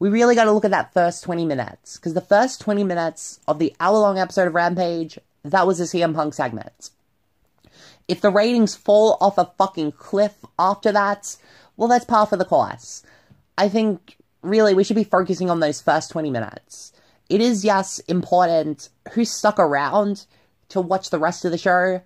We 0.00 0.08
really 0.08 0.34
got 0.34 0.46
to 0.46 0.52
look 0.52 0.64
at 0.64 0.72
that 0.72 0.92
first 0.92 1.22
20 1.22 1.44
minutes 1.44 1.96
because 1.96 2.14
the 2.14 2.20
first 2.20 2.60
20 2.60 2.82
minutes 2.82 3.38
of 3.46 3.60
the 3.60 3.72
hour 3.78 3.98
long 3.98 4.18
episode 4.18 4.48
of 4.48 4.54
Rampage, 4.56 5.20
that 5.44 5.64
was 5.64 5.78
a 5.78 5.84
CM 5.84 6.12
Punk 6.12 6.34
segment. 6.34 6.90
If 8.08 8.20
the 8.20 8.30
ratings 8.30 8.74
fall 8.74 9.16
off 9.20 9.38
a 9.38 9.50
fucking 9.56 9.92
cliff 9.92 10.44
after 10.58 10.92
that, 10.92 11.36
well, 11.76 11.88
that's 11.88 12.04
par 12.04 12.26
for 12.26 12.36
the 12.36 12.44
course. 12.44 13.02
I 13.56 13.68
think 13.68 14.16
really 14.42 14.74
we 14.74 14.84
should 14.84 14.96
be 14.96 15.04
focusing 15.04 15.50
on 15.50 15.60
those 15.60 15.80
first 15.80 16.10
20 16.10 16.30
minutes. 16.30 16.92
It 17.28 17.40
is, 17.40 17.64
yes, 17.64 17.98
important 18.00 18.90
who 19.12 19.24
stuck 19.24 19.58
around 19.58 20.26
to 20.68 20.80
watch 20.80 21.10
the 21.10 21.18
rest 21.18 21.44
of 21.44 21.50
the 21.50 21.58
show, 21.58 22.02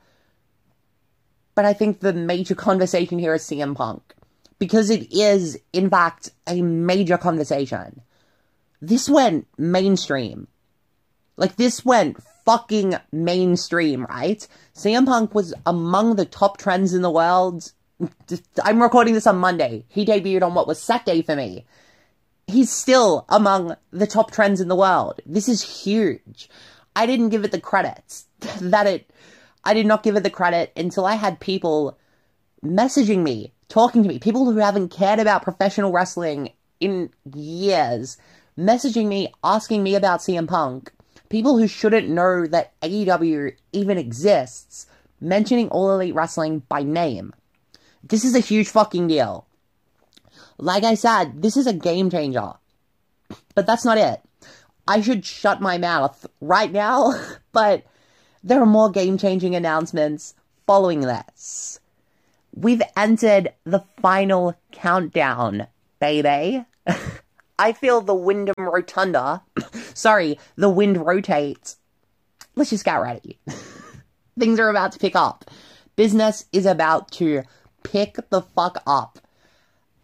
but 1.55 1.65
I 1.65 1.73
think 1.73 2.01
the 2.01 2.13
major 2.13 2.55
conversation 2.55 3.19
here 3.19 3.35
is 3.35 3.43
CM 3.43 3.75
Punk. 3.75 4.15
Because 4.61 4.91
it 4.91 5.13
is, 5.13 5.59
in 5.73 5.89
fact, 5.91 6.31
a 6.47 6.63
major 6.63 7.17
conversation. 7.17 8.03
This 8.81 9.09
went 9.09 9.47
mainstream. 9.57 10.49
Like, 11.37 11.57
this 11.57 11.85
went 11.85 12.17
fucking 12.49 12.95
mainstream, 13.13 14.07
right? 14.07 14.49
CM 14.75 15.05
Punk 15.05 15.35
was 15.35 15.53
among 15.67 16.17
the 16.17 16.25
top 16.25 16.57
trends 16.57 16.95
in 16.95 17.03
the 17.03 17.11
world. 17.11 17.73
I'm 18.65 18.81
recording 18.81 19.13
this 19.13 19.27
on 19.27 19.37
Monday. 19.37 19.85
He 19.89 20.07
debuted 20.07 20.43
on 20.43 20.55
what 20.55 20.67
was 20.67 20.81
Saturday 20.81 21.21
for 21.21 21.37
me. 21.37 21.67
He's 22.47 22.71
still 22.71 23.27
among 23.29 23.77
the 23.91 24.07
top 24.07 24.31
trends 24.31 24.63
in 24.63 24.69
the 24.69 24.77
world. 24.77 25.21
This 25.27 25.47
is 25.47 25.85
huge. 25.85 26.49
I 26.97 27.05
didn't 27.05 27.29
give 27.29 27.45
it 27.45 27.53
the 27.53 27.61
credits 27.61 28.25
that 28.63 28.87
it 28.87 29.11
I 29.63 29.75
did 29.75 29.85
not 29.85 30.03
give 30.03 30.17
it 30.17 30.23
the 30.23 30.31
credit 30.31 30.73
until 30.75 31.05
I 31.05 31.17
had 31.17 31.41
people 31.41 31.99
messaging 32.65 33.19
me, 33.19 33.53
talking 33.69 34.03
to 34.03 34.09
me, 34.09 34.19
people 34.19 34.51
who 34.51 34.57
haven't 34.57 34.89
cared 34.89 35.19
about 35.19 35.43
professional 35.43 35.93
wrestling 35.93 36.53
in 36.81 37.11
years, 37.35 38.17
messaging 38.57 39.07
me, 39.07 39.35
asking 39.45 39.83
me 39.83 39.95
about 39.95 40.21
CM 40.21 40.49
Punk, 40.49 40.93
people 41.29 41.59
who 41.59 41.69
shouldn't 41.69 42.09
know 42.09 42.47
that 42.47 42.79
AEW 42.81 43.55
even 43.73 43.99
exists, 43.99 44.87
mentioning 45.21 45.69
All 45.69 45.93
Elite 45.93 46.15
Wrestling 46.15 46.63
by 46.69 46.83
name. 46.83 47.35
This 48.03 48.25
is 48.25 48.35
a 48.35 48.41
huge 48.41 48.69
fucking 48.69 49.09
deal. 49.09 49.47
Like 50.59 50.85
I 50.85 50.95
said, 50.95 51.43
this 51.43 51.57
is 51.57 51.67
a 51.67 51.73
game 51.73 52.11
changer. 52.11 52.55
But 53.55 53.67
that's 53.67 53.85
not 53.85 53.99
it. 53.99 54.21
I 54.87 55.01
should 55.01 55.25
shut 55.25 55.61
my 55.61 55.77
mouth 55.79 56.27
right 56.41 56.73
now, 56.73 57.13
but 57.53 57.85
there 58.43 58.61
are 58.63 58.67
more 58.67 58.91
game 58.91 59.19
changing 59.19 59.55
announcements 59.55 60.35
following 60.67 61.01
this. 61.01 61.81
We've 62.55 62.83
entered 62.97 63.53
the 63.65 63.85
final 64.01 64.55
countdown, 64.73 65.67
baby. 66.01 66.65
I 67.59 67.73
feel 67.73 68.01
the 68.01 68.15
Windham 68.15 68.58
Rotunda. 68.71 69.43
Sorry, 69.95 70.39
the 70.57 70.69
wind 70.69 71.05
rotates. 71.05 71.77
Let's 72.55 72.71
just 72.71 72.85
get 72.85 72.97
ready. 72.97 73.39
Things 74.39 74.59
are 74.61 74.69
about 74.69 74.93
to 74.93 74.99
pick 74.99 75.17
up. 75.17 75.51
Business 75.97 76.45
is 76.53 76.67
about 76.67 77.11
to 77.13 77.43
pick 77.83 78.17
the 78.31 78.43
fuck 78.43 78.83
up. 78.87 79.19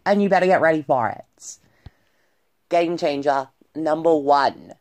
And 0.05 0.21
you 0.21 0.29
better 0.29 0.45
get 0.45 0.61
ready 0.61 0.81
for 0.81 1.09
it. 1.09 1.57
Game 2.69 2.97
changer 2.97 3.49
number 3.75 4.15
one. 4.15 4.73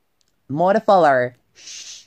More 0.49 0.73
to 0.73 0.81
follow. 0.81 1.33
Shh. 1.55 2.05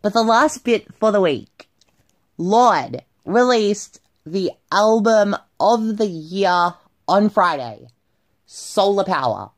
But 0.00 0.12
the 0.12 0.22
last 0.22 0.64
bit 0.64 0.92
for 0.96 1.12
the 1.12 1.20
week. 1.20 1.68
Lorde 2.36 3.04
released 3.24 4.00
the 4.26 4.50
album 4.70 5.36
of 5.60 5.96
the 5.96 6.06
year 6.06 6.74
on 7.06 7.28
Friday. 7.28 7.86
Solar 8.46 9.04
Power. 9.04 9.50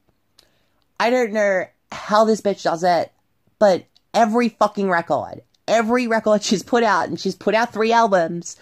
I 0.98 1.11
don't 1.11 1.33
know 1.33 1.66
how 1.90 2.24
this 2.24 2.40
bitch 2.40 2.62
does 2.62 2.85
it, 2.85 3.12
but 3.59 3.85
every 4.12 4.48
fucking 4.48 4.88
record, 4.88 5.42
every 5.66 6.07
record 6.07 6.42
she's 6.42 6.62
put 6.62 6.83
out, 6.83 7.09
and 7.09 7.18
she's 7.18 7.35
put 7.35 7.54
out 7.54 7.72
three 7.72 7.92
albums, 7.92 8.57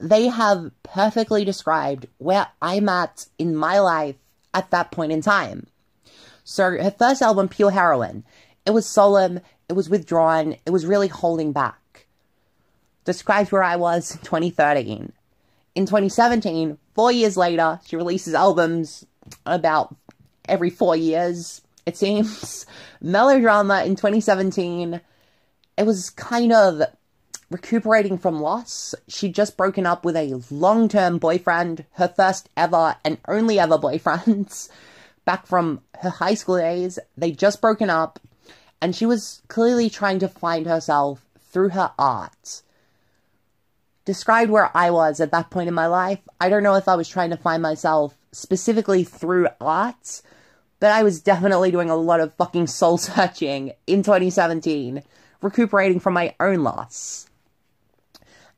they 0.00 0.26
have 0.26 0.70
perfectly 0.82 1.44
described 1.44 2.06
where 2.18 2.48
I'm 2.60 2.88
at 2.88 3.26
in 3.38 3.56
my 3.56 3.78
life 3.78 4.16
at 4.52 4.70
that 4.70 4.90
point 4.90 5.12
in 5.12 5.22
time. 5.22 5.66
So 6.44 6.70
her 6.70 6.90
first 6.90 7.22
album, 7.22 7.48
Pure 7.48 7.72
Heroine, 7.72 8.24
it 8.64 8.70
was 8.70 8.86
solemn, 8.86 9.40
it 9.68 9.72
was 9.72 9.88
withdrawn, 9.88 10.56
it 10.64 10.70
was 10.70 10.86
really 10.86 11.08
holding 11.08 11.52
back. 11.52 12.06
Describes 13.04 13.52
where 13.52 13.62
I 13.62 13.76
was 13.76 14.12
in 14.12 14.20
2013. 14.22 15.12
In 15.74 15.86
2017, 15.86 16.78
four 16.94 17.12
years 17.12 17.36
later, 17.36 17.80
she 17.86 17.96
releases 17.96 18.34
albums 18.34 19.06
about 19.44 19.94
every 20.48 20.70
four 20.70 20.96
years, 20.96 21.60
it 21.86 21.96
seems. 21.96 22.66
Melodrama 23.00 23.84
in 23.84 23.96
2017, 23.96 25.00
it 25.78 25.86
was 25.86 26.10
kind 26.10 26.52
of 26.52 26.82
recuperating 27.50 28.18
from 28.18 28.40
loss. 28.40 28.94
She'd 29.08 29.34
just 29.34 29.56
broken 29.56 29.86
up 29.86 30.04
with 30.04 30.16
a 30.16 30.42
long 30.50 30.88
term 30.88 31.18
boyfriend, 31.18 31.86
her 31.92 32.08
first 32.08 32.48
ever 32.56 32.96
and 33.04 33.18
only 33.28 33.58
ever 33.58 33.78
boyfriend, 33.78 34.68
back 35.24 35.46
from 35.46 35.80
her 36.00 36.10
high 36.10 36.34
school 36.34 36.58
days. 36.58 36.98
They'd 37.16 37.38
just 37.38 37.60
broken 37.60 37.88
up, 37.88 38.18
and 38.80 38.94
she 38.94 39.06
was 39.06 39.42
clearly 39.48 39.88
trying 39.88 40.18
to 40.18 40.28
find 40.28 40.66
herself 40.66 41.24
through 41.40 41.70
her 41.70 41.92
art. 41.98 42.62
Described 44.04 44.50
where 44.50 44.70
I 44.76 44.90
was 44.90 45.20
at 45.20 45.32
that 45.32 45.50
point 45.50 45.68
in 45.68 45.74
my 45.74 45.86
life. 45.86 46.20
I 46.40 46.48
don't 46.48 46.62
know 46.62 46.74
if 46.74 46.86
I 46.86 46.94
was 46.94 47.08
trying 47.08 47.30
to 47.30 47.36
find 47.36 47.60
myself 47.60 48.16
specifically 48.30 49.02
through 49.02 49.48
art, 49.60 50.22
but 50.80 50.90
I 50.90 51.02
was 51.02 51.20
definitely 51.20 51.70
doing 51.70 51.90
a 51.90 51.96
lot 51.96 52.20
of 52.20 52.34
fucking 52.34 52.66
soul 52.66 52.98
searching 52.98 53.72
in 53.86 54.02
2017, 54.02 55.02
recuperating 55.42 56.00
from 56.00 56.14
my 56.14 56.34
own 56.40 56.62
loss. 56.62 57.28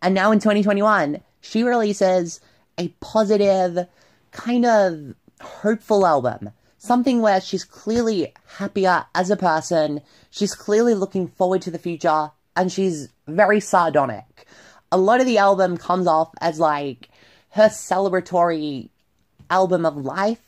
And 0.02 0.14
now 0.14 0.30
in 0.32 0.38
2021, 0.38 1.20
she 1.40 1.62
releases 1.62 2.40
a 2.78 2.88
positive, 3.00 3.86
kind 4.30 4.64
of 4.64 5.14
hopeful 5.40 6.06
album. 6.06 6.50
Something 6.78 7.20
where 7.20 7.40
she's 7.40 7.64
clearly 7.64 8.32
happier 8.58 9.04
as 9.14 9.30
a 9.30 9.36
person, 9.36 10.00
she's 10.30 10.54
clearly 10.54 10.94
looking 10.94 11.26
forward 11.26 11.62
to 11.62 11.70
the 11.70 11.78
future, 11.78 12.30
and 12.54 12.70
she's 12.70 13.08
very 13.26 13.60
sardonic. 13.60 14.46
A 14.92 14.98
lot 14.98 15.20
of 15.20 15.26
the 15.26 15.38
album 15.38 15.76
comes 15.76 16.06
off 16.06 16.30
as 16.40 16.60
like 16.60 17.08
her 17.50 17.68
celebratory 17.68 18.90
album 19.50 19.84
of 19.84 19.96
life, 19.96 20.47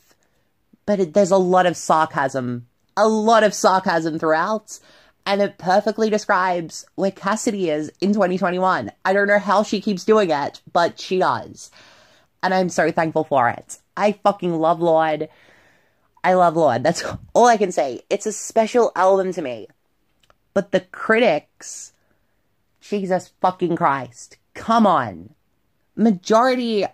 but 0.91 0.99
it, 0.99 1.13
there's 1.13 1.31
a 1.31 1.37
lot 1.37 1.65
of 1.65 1.77
sarcasm, 1.77 2.67
a 2.97 3.07
lot 3.07 3.45
of 3.45 3.53
sarcasm 3.53 4.19
throughout, 4.19 4.77
and 5.25 5.41
it 5.41 5.57
perfectly 5.57 6.09
describes 6.09 6.85
where 6.95 7.11
Cassidy 7.11 7.69
is 7.69 7.89
in 8.01 8.11
2021. 8.11 8.91
I 9.05 9.13
don't 9.13 9.29
know 9.29 9.39
how 9.39 9.63
she 9.63 9.79
keeps 9.79 10.03
doing 10.03 10.31
it, 10.31 10.59
but 10.73 10.99
she 10.99 11.19
does. 11.19 11.71
And 12.43 12.53
I'm 12.53 12.67
so 12.67 12.91
thankful 12.91 13.23
for 13.23 13.47
it. 13.47 13.77
I 13.95 14.11
fucking 14.11 14.53
love 14.53 14.81
Lorde. 14.81 15.29
I 16.25 16.33
love 16.33 16.57
Lorde. 16.57 16.83
That's 16.83 17.05
all 17.33 17.45
I 17.45 17.55
can 17.55 17.71
say. 17.71 18.01
It's 18.09 18.25
a 18.25 18.33
special 18.33 18.91
album 18.93 19.31
to 19.31 19.41
me. 19.41 19.67
But 20.53 20.73
the 20.73 20.81
critics, 20.81 21.93
Jesus 22.81 23.31
fucking 23.39 23.77
Christ, 23.77 24.35
come 24.55 24.85
on. 24.85 25.29
Majority 25.95 26.85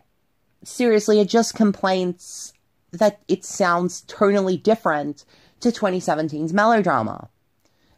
seriously 0.63 1.19
are 1.19 1.25
just 1.25 1.55
complaints 1.55 2.53
that 2.97 3.19
it 3.27 3.43
sounds 3.43 4.03
tonally 4.03 4.61
different 4.61 5.25
to 5.59 5.69
2017's 5.69 6.53
melodrama. 6.53 7.29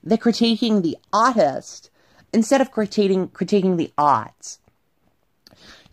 They're 0.03 0.17
critiquing 0.17 0.81
the 0.81 0.97
artist 1.11 1.89
instead 2.31 2.61
of 2.61 2.71
critiquing 2.71 3.29
critiquing 3.31 3.77
the 3.77 3.91
art. 3.97 4.57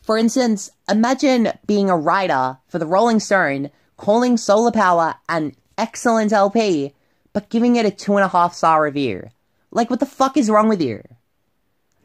For 0.02 0.16
instance, 0.16 0.70
imagine 0.88 1.52
being 1.66 1.90
a 1.90 1.96
writer 1.96 2.58
for 2.68 2.78
the 2.78 2.86
Rolling 2.86 3.18
Stone, 3.18 3.70
calling 3.96 4.36
Solar 4.36 4.70
Power 4.70 5.16
an 5.28 5.56
excellent 5.76 6.32
LP, 6.32 6.94
but 7.32 7.48
giving 7.48 7.74
it 7.74 7.86
a 7.86 7.90
two 7.90 8.16
and 8.16 8.24
a 8.24 8.28
half 8.28 8.54
star 8.54 8.84
review. 8.84 9.30
Like, 9.72 9.90
what 9.90 9.98
the 9.98 10.06
fuck 10.06 10.36
is 10.36 10.48
wrong 10.48 10.68
with 10.68 10.80
you? 10.80 11.02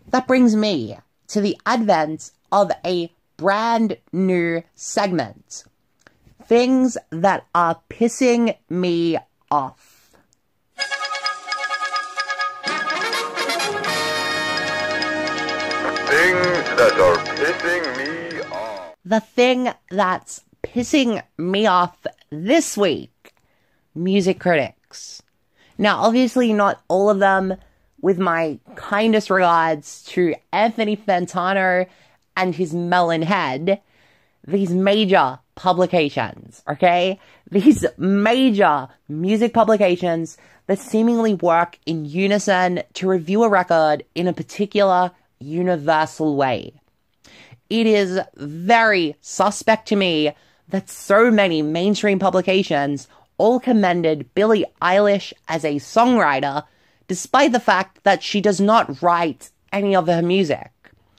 That 0.10 0.28
brings 0.28 0.56
me 0.56 0.98
to 1.28 1.42
the 1.42 1.58
advent 1.66 2.32
of 2.52 2.72
a 2.84 3.14
brand 3.38 3.98
new 4.12 4.64
segment. 4.76 5.64
Things 6.52 6.98
that 7.12 7.48
are 7.56 7.80
pissing 7.90 8.58
me 8.70 9.18
off. 9.50 10.12
Things 16.10 16.66
that 16.76 17.00
are 17.00 17.16
pissing 17.38 17.98
me 17.98 18.42
off. 18.52 18.98
The 19.06 19.22
thing 19.22 19.70
that's 19.92 20.42
pissing 20.62 21.24
me 21.38 21.68
off 21.68 22.06
this 22.30 22.76
week 22.76 23.34
music 23.96 24.42
critics. 24.42 25.24
Now, 25.78 26.02
obviously, 26.02 26.52
not 26.52 26.82
all 26.90 27.10
of 27.10 27.20
them, 27.20 27.56
with 28.02 28.20
my 28.20 28.60
kindest 28.76 29.30
regards 29.30 30.04
to 30.08 30.36
Anthony 30.52 30.98
Fantano 30.98 31.88
and 32.36 32.54
his 32.54 32.74
melon 32.74 33.22
head, 33.22 33.80
these 34.46 34.72
major 34.72 35.40
publications, 35.56 36.64
okay? 36.68 37.20
These 37.52 37.86
major 37.98 38.88
music 39.08 39.54
publications 39.54 40.38
that 40.68 40.80
seemingly 40.80 41.34
work 41.34 41.78
in 41.86 42.06
unison 42.06 42.84
to 42.94 43.10
review 43.10 43.44
a 43.44 43.50
record 43.50 44.04
in 44.16 44.28
a 44.28 44.34
particular 44.34 45.12
universal 45.40 46.36
way. 46.36 46.74
It 47.70 47.88
is 47.88 48.20
very 48.36 49.16
suspect 49.22 49.88
to 49.90 49.96
me 49.96 50.34
that 50.70 50.90
so 50.90 51.32
many 51.32 51.62
mainstream 51.62 52.20
publications 52.20 53.08
all 53.38 53.60
commended 53.60 54.34
Billie 54.36 54.66
Eilish 54.82 55.34
as 55.48 55.66
a 55.66 55.76
songwriter, 55.76 56.64
despite 57.08 57.52
the 57.52 57.60
fact 57.60 58.04
that 58.04 58.24
she 58.24 58.40
does 58.40 58.62
not 58.62 59.02
write 59.02 59.50
any 59.72 59.96
of 59.96 60.08
her 60.08 60.22
music. 60.22 60.70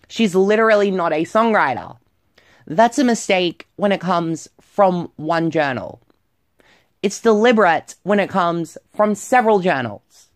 She's 0.08 0.34
literally 0.34 0.90
not 0.90 1.12
a 1.12 1.24
songwriter. 1.24 1.96
That's 2.66 2.98
a 2.98 3.04
mistake 3.04 3.66
when 3.76 3.92
it 3.92 4.00
comes 4.00 4.48
from 4.60 5.10
one 5.16 5.50
journal. 5.50 6.00
It's 7.02 7.20
deliberate 7.20 7.96
when 8.04 8.20
it 8.20 8.30
comes 8.30 8.78
from 8.94 9.14
several 9.14 9.58
journals. 9.58 10.28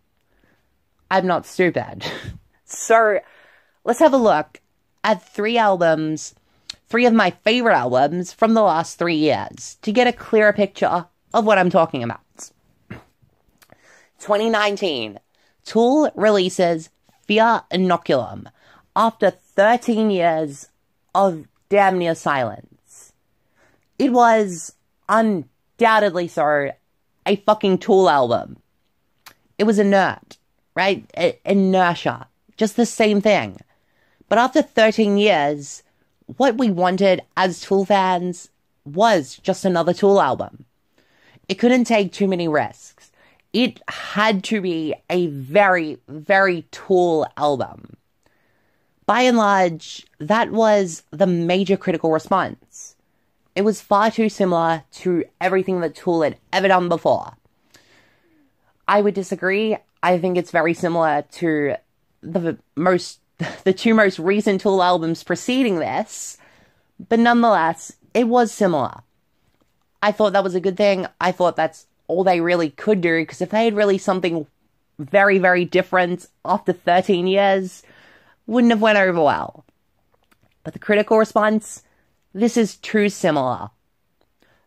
I'm 1.10 1.26
not 1.26 1.46
stupid. 1.46 2.04
so, 2.64 3.20
let's 3.84 4.00
have 4.00 4.12
a 4.12 4.18
look 4.18 4.60
at 5.04 5.22
three 5.22 5.56
albums, 5.56 6.34
three 6.88 7.06
of 7.06 7.14
my 7.14 7.30
favorite 7.30 7.76
albums 7.76 8.32
from 8.32 8.54
the 8.54 8.62
last 8.62 8.98
three 8.98 9.14
years 9.14 9.76
to 9.82 9.92
get 9.92 10.08
a 10.08 10.12
clearer 10.12 10.52
picture 10.52 11.06
of 11.32 11.44
what 11.44 11.58
I'm 11.58 11.70
talking 11.70 12.02
about. 12.02 12.50
2019, 14.18 15.20
Tool 15.64 16.10
releases 16.16 16.90
Fear 17.26 17.62
Inoculum 17.70 18.46
after 18.96 19.30
13 19.30 20.10
years 20.10 20.68
of 21.14 21.46
damn 21.68 21.98
near 21.98 22.14
silence. 22.14 23.12
It 23.98 24.12
was 24.12 24.74
undoubtedly 25.08 26.28
so 26.28 26.70
a 27.26 27.36
fucking 27.36 27.78
Tool 27.78 28.08
album. 28.08 28.58
It 29.58 29.64
was 29.64 29.78
inert, 29.78 30.36
right? 30.74 31.04
I- 31.16 31.38
inertia. 31.44 32.28
Just 32.56 32.76
the 32.76 32.86
same 32.86 33.20
thing. 33.20 33.58
But 34.28 34.38
after 34.38 34.62
13 34.62 35.18
years, 35.18 35.82
what 36.36 36.58
we 36.58 36.70
wanted 36.70 37.22
as 37.36 37.60
Tool 37.60 37.84
fans 37.84 38.48
was 38.84 39.36
just 39.42 39.64
another 39.64 39.92
Tool 39.92 40.20
album. 40.20 40.64
It 41.48 41.56
couldn't 41.56 41.84
take 41.84 42.12
too 42.12 42.28
many 42.28 42.48
risks. 42.48 43.10
It 43.52 43.80
had 43.88 44.44
to 44.44 44.60
be 44.60 44.94
a 45.08 45.28
very, 45.28 45.98
very 46.08 46.62
Tool 46.70 47.26
album. 47.36 47.95
By 49.06 49.22
and 49.22 49.36
large, 49.36 50.04
that 50.18 50.50
was 50.50 51.04
the 51.10 51.28
major 51.28 51.76
critical 51.76 52.10
response. 52.10 52.96
It 53.54 53.62
was 53.62 53.80
far 53.80 54.10
too 54.10 54.28
similar 54.28 54.82
to 54.94 55.24
everything 55.40 55.80
that 55.80 55.94
Tool 55.94 56.22
had 56.22 56.36
ever 56.52 56.68
done 56.68 56.88
before. 56.88 57.34
I 58.88 59.00
would 59.00 59.14
disagree. 59.14 59.76
I 60.02 60.18
think 60.18 60.36
it's 60.36 60.50
very 60.50 60.74
similar 60.74 61.22
to 61.32 61.76
the 62.20 62.58
most, 62.74 63.20
the 63.64 63.72
two 63.72 63.94
most 63.94 64.18
recent 64.18 64.60
Tool 64.60 64.82
albums 64.82 65.22
preceding 65.22 65.78
this, 65.78 66.36
but 67.08 67.18
nonetheless, 67.18 67.92
it 68.12 68.28
was 68.28 68.50
similar. 68.52 69.02
I 70.02 70.12
thought 70.12 70.32
that 70.32 70.44
was 70.44 70.54
a 70.54 70.60
good 70.60 70.76
thing. 70.76 71.06
I 71.20 71.32
thought 71.32 71.56
that's 71.56 71.86
all 72.08 72.24
they 72.24 72.40
really 72.40 72.70
could 72.70 73.00
do 73.00 73.22
because 73.22 73.40
if 73.40 73.50
they 73.50 73.64
had 73.64 73.74
released 73.74 74.04
something 74.04 74.46
very, 74.98 75.38
very 75.38 75.64
different 75.64 76.26
after 76.44 76.72
13 76.72 77.26
years, 77.26 77.82
wouldn't 78.46 78.72
have 78.72 78.80
went 78.80 78.98
over 78.98 79.22
well. 79.22 79.64
But 80.64 80.72
the 80.72 80.78
critical 80.78 81.18
response, 81.18 81.82
this 82.32 82.56
is 82.56 82.76
too 82.76 83.08
similar. 83.08 83.70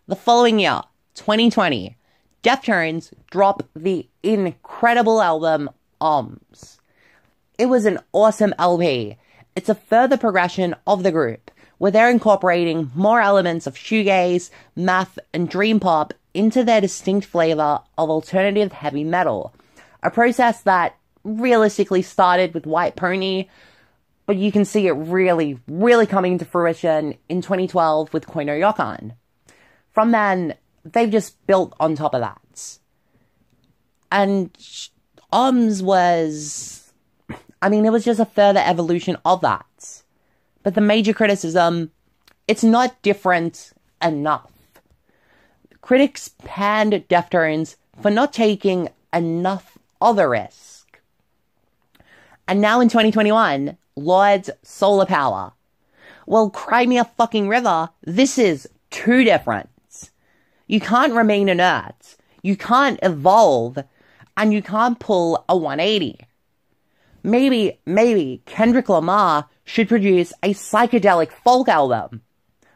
The 0.07 0.15
following 0.15 0.59
year, 0.59 0.81
2020, 1.15 1.97
Deftones 2.43 3.13
drop 3.29 3.63
the 3.75 4.07
incredible 4.23 5.21
album 5.21 5.69
Ohms. 5.99 6.77
It 7.57 7.65
was 7.65 7.85
an 7.85 7.99
awesome 8.13 8.53
LP. 8.57 9.17
It's 9.55 9.67
a 9.67 9.75
further 9.75 10.15
progression 10.15 10.75
of 10.87 11.03
the 11.03 11.11
group, 11.11 11.51
where 11.77 11.91
they're 11.91 12.09
incorporating 12.09 12.91
more 12.95 13.19
elements 13.19 13.67
of 13.67 13.75
shoegaze, 13.75 14.49
math, 14.75 15.19
and 15.33 15.49
dream 15.49 15.81
pop 15.81 16.13
into 16.33 16.63
their 16.63 16.79
distinct 16.79 17.27
flavor 17.27 17.81
of 17.97 18.09
alternative 18.09 18.71
heavy 18.71 19.03
metal. 19.03 19.53
A 20.01 20.09
process 20.09 20.61
that 20.61 20.95
realistically 21.25 22.01
started 22.01 22.53
with 22.53 22.65
White 22.65 22.95
Pony, 22.95 23.49
but 24.29 24.37
you 24.37 24.51
can 24.51 24.63
see 24.63 24.85
it 24.85 24.91
really, 24.91 25.57
really 25.67 26.05
coming 26.05 26.37
to 26.37 26.45
fruition 26.45 27.15
in 27.29 27.41
2012 27.41 28.13
with 28.13 28.27
Koi 28.27 28.43
No 28.43 28.53
Yokan. 28.53 29.13
From 29.91 30.11
then, 30.11 30.53
they've 30.85 31.09
just 31.09 31.47
built 31.47 31.73
on 31.79 31.95
top 31.95 32.13
of 32.13 32.21
that. 32.21 32.77
And 34.11 34.53
Ohms 35.33 35.81
was, 35.81 36.93
I 37.63 37.69
mean, 37.69 37.87
it 37.87 37.91
was 37.91 38.05
just 38.05 38.19
a 38.19 38.25
further 38.25 38.61
evolution 38.63 39.17
of 39.25 39.41
that. 39.41 40.03
But 40.61 40.75
the 40.75 40.81
major 40.81 41.11
criticism, 41.11 41.89
it's 42.47 42.63
not 42.63 43.01
different 43.01 43.73
enough. 43.99 44.51
Critics 45.81 46.35
panned 46.45 46.93
Deftones 47.09 47.77
for 47.99 48.11
not 48.11 48.31
taking 48.31 48.89
enough 49.11 49.79
a 49.99 50.29
risk. 50.29 50.99
And 52.47 52.61
now 52.61 52.79
in 52.79 52.89
2021, 52.89 53.75
Lorde's 53.99 54.49
Solar 54.63 55.05
Power. 55.05 55.53
Well, 56.25 56.49
cry 56.49 56.85
me 56.85 56.97
a 56.97 57.05
fucking 57.05 57.47
river. 57.47 57.89
This 58.03 58.37
is 58.37 58.67
too 58.89 59.23
different. 59.23 59.69
You 60.67 60.79
can't 60.79 61.13
remain 61.13 61.49
inert. 61.49 62.15
You 62.43 62.55
can't 62.55 62.99
evolve. 63.01 63.79
And 64.37 64.53
you 64.53 64.61
can't 64.61 64.99
pull 64.99 65.43
a 65.49 65.57
180. 65.57 66.19
Maybe, 67.23 67.79
maybe 67.85 68.41
Kendrick 68.45 68.87
Lamar 68.87 69.49
should 69.65 69.89
produce 69.89 70.31
a 70.41 70.53
psychedelic 70.53 71.31
folk 71.31 71.67
album. 71.67 72.21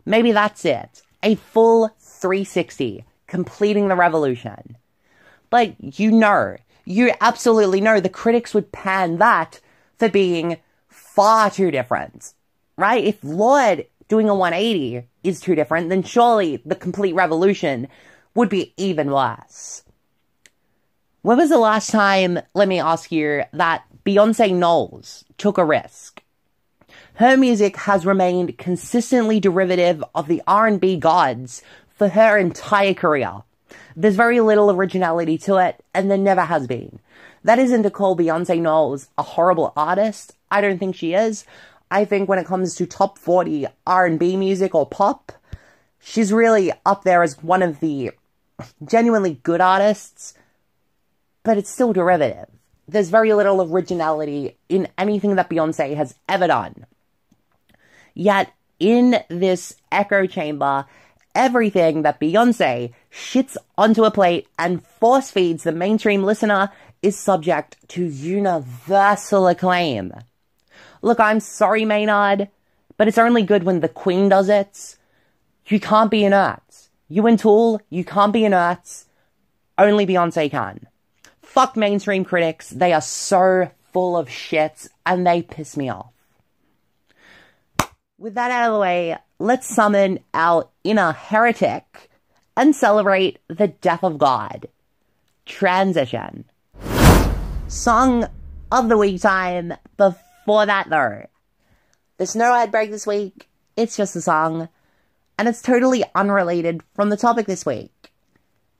Maybe 0.05 0.31
that's 0.31 0.65
it. 0.65 1.01
A 1.21 1.35
full 1.35 1.89
360, 1.99 3.05
completing 3.27 3.87
the 3.87 3.95
revolution. 3.95 4.77
But 5.49 5.75
you 5.97 6.11
know, 6.11 6.57
you 6.85 7.11
absolutely 7.21 7.79
know 7.79 7.99
the 7.99 8.09
critics 8.09 8.53
would 8.53 8.71
pan 8.71 9.17
that 9.19 9.61
for 9.97 10.09
being 10.09 10.57
far 11.13 11.51
too 11.51 11.69
different, 11.69 12.33
right? 12.75 13.03
If 13.03 13.23
Lorde 13.23 13.85
doing 14.07 14.29
a 14.29 14.35
180 14.35 15.07
is 15.23 15.39
too 15.39 15.53
different, 15.53 15.89
then 15.89 16.01
surely 16.01 16.61
the 16.65 16.75
complete 16.75 17.13
revolution 17.13 17.87
would 18.33 18.49
be 18.49 18.73
even 18.77 19.11
worse. 19.11 19.83
When 21.21 21.37
was 21.37 21.49
the 21.49 21.59
last 21.59 21.91
time, 21.91 22.39
let 22.53 22.67
me 22.67 22.79
ask 22.79 23.11
you, 23.11 23.43
that 23.53 23.83
Beyonce 24.05 24.53
Knowles 24.53 25.23
took 25.37 25.57
a 25.57 25.63
risk? 25.63 26.21
Her 27.15 27.37
music 27.37 27.77
has 27.77 28.07
remained 28.07 28.57
consistently 28.57 29.39
derivative 29.39 30.03
of 30.15 30.27
the 30.27 30.41
R&B 30.47 30.97
gods 30.97 31.61
for 31.95 32.09
her 32.09 32.39
entire 32.39 32.95
career. 32.95 33.43
There's 33.95 34.15
very 34.15 34.39
little 34.39 34.71
originality 34.71 35.37
to 35.39 35.57
it, 35.57 35.83
and 35.93 36.09
there 36.09 36.17
never 36.17 36.41
has 36.41 36.65
been. 36.65 36.99
That 37.43 37.59
isn't 37.59 37.83
to 37.83 37.91
call 37.91 38.17
Beyonce 38.17 38.59
Knowles 38.59 39.09
a 39.17 39.23
horrible 39.23 39.73
artist. 39.77 40.35
I 40.53 40.61
don't 40.61 40.79
think 40.79 40.95
she 40.95 41.13
is. 41.13 41.45
I 41.91 42.05
think 42.05 42.29
when 42.29 42.39
it 42.39 42.45
comes 42.45 42.75
to 42.75 42.85
top 42.85 43.17
40 43.17 43.67
R&B 43.85 44.37
music 44.37 44.73
or 44.73 44.87
pop, 44.87 45.31
She's 46.05 46.33
really 46.33 46.73
up 46.85 47.05
there 47.05 47.23
as 47.23 47.41
one 47.41 47.63
of 47.63 47.79
the 47.79 48.11
genuinely 48.85 49.39
good 49.41 49.61
artists, 49.61 50.33
but 51.43 51.57
it's 51.57 51.69
still 51.69 51.93
derivative. 51.93 52.47
There's 52.89 53.09
very 53.09 53.33
little 53.33 53.61
originality 53.61 54.57
in 54.67 54.89
anything 54.97 55.35
that 55.35 55.49
Beyonce 55.49 55.95
has 55.95 56.15
ever 56.27 56.47
done. 56.47 56.85
Yet, 58.13 58.51
in 58.79 59.23
this 59.29 59.77
echo 59.93 60.27
chamber, 60.27 60.85
everything 61.33 62.01
that 62.01 62.19
Beyonce 62.19 62.93
shits 63.09 63.55
onto 63.77 64.03
a 64.03 64.11
plate 64.11 64.47
and 64.59 64.85
force 64.85 65.31
feeds 65.31 65.63
the 65.63 65.71
mainstream 65.71 66.23
listener 66.23 66.69
is 67.01 67.17
subject 67.17 67.77
to 67.89 68.03
universal 68.03 69.47
acclaim. 69.47 70.11
Look, 71.03 71.19
I'm 71.19 71.41
sorry, 71.41 71.83
Maynard, 71.83 72.47
but 72.95 73.09
it's 73.09 73.17
only 73.17 73.43
good 73.43 73.63
when 73.63 73.81
the 73.81 73.89
Queen 73.89 74.29
does 74.29 74.47
it. 74.47 74.95
You 75.67 75.77
can't 75.77 76.09
be 76.09 76.23
inert. 76.23 76.87
You 77.09 77.27
and 77.27 77.37
Tool, 77.37 77.81
you 77.89 78.05
can't 78.05 78.31
be 78.31 78.45
inert. 78.45 79.03
Only 79.77 80.07
Beyonce 80.07 80.49
can. 80.49 80.87
Fuck 81.41 81.75
mainstream 81.75 82.23
critics. 82.23 82.69
They 82.69 82.93
are 82.93 83.01
so 83.01 83.69
full 83.91 84.15
of 84.15 84.29
shit 84.29 84.87
and 85.05 85.27
they 85.27 85.41
piss 85.41 85.75
me 85.75 85.89
off. 85.89 86.13
With 88.17 88.35
that 88.35 88.49
out 88.49 88.69
of 88.69 88.73
the 88.75 88.79
way, 88.79 89.17
let's 89.39 89.67
summon 89.67 90.19
our 90.33 90.69
inner 90.85 91.11
heretic 91.11 92.09
and 92.55 92.73
celebrate 92.73 93.39
the 93.49 93.67
death 93.67 94.05
of 94.05 94.17
God. 94.17 94.67
Transition. 95.45 96.45
Song 97.67 98.25
of 98.71 98.87
the 98.87 98.97
week 98.97 99.21
time. 99.21 99.73
Before 99.97 100.22
that, 100.65 100.89
though, 100.89 101.25
there's 102.17 102.35
no 102.35 102.53
ad 102.53 102.71
break 102.71 102.91
this 102.91 103.07
week. 103.07 103.49
It's 103.75 103.97
just 103.97 104.15
a 104.15 104.21
song, 104.21 104.69
and 105.37 105.47
it's 105.47 105.61
totally 105.61 106.03
unrelated 106.13 106.81
from 106.93 107.09
the 107.09 107.17
topic 107.17 107.47
this 107.47 107.65
week. 107.65 108.11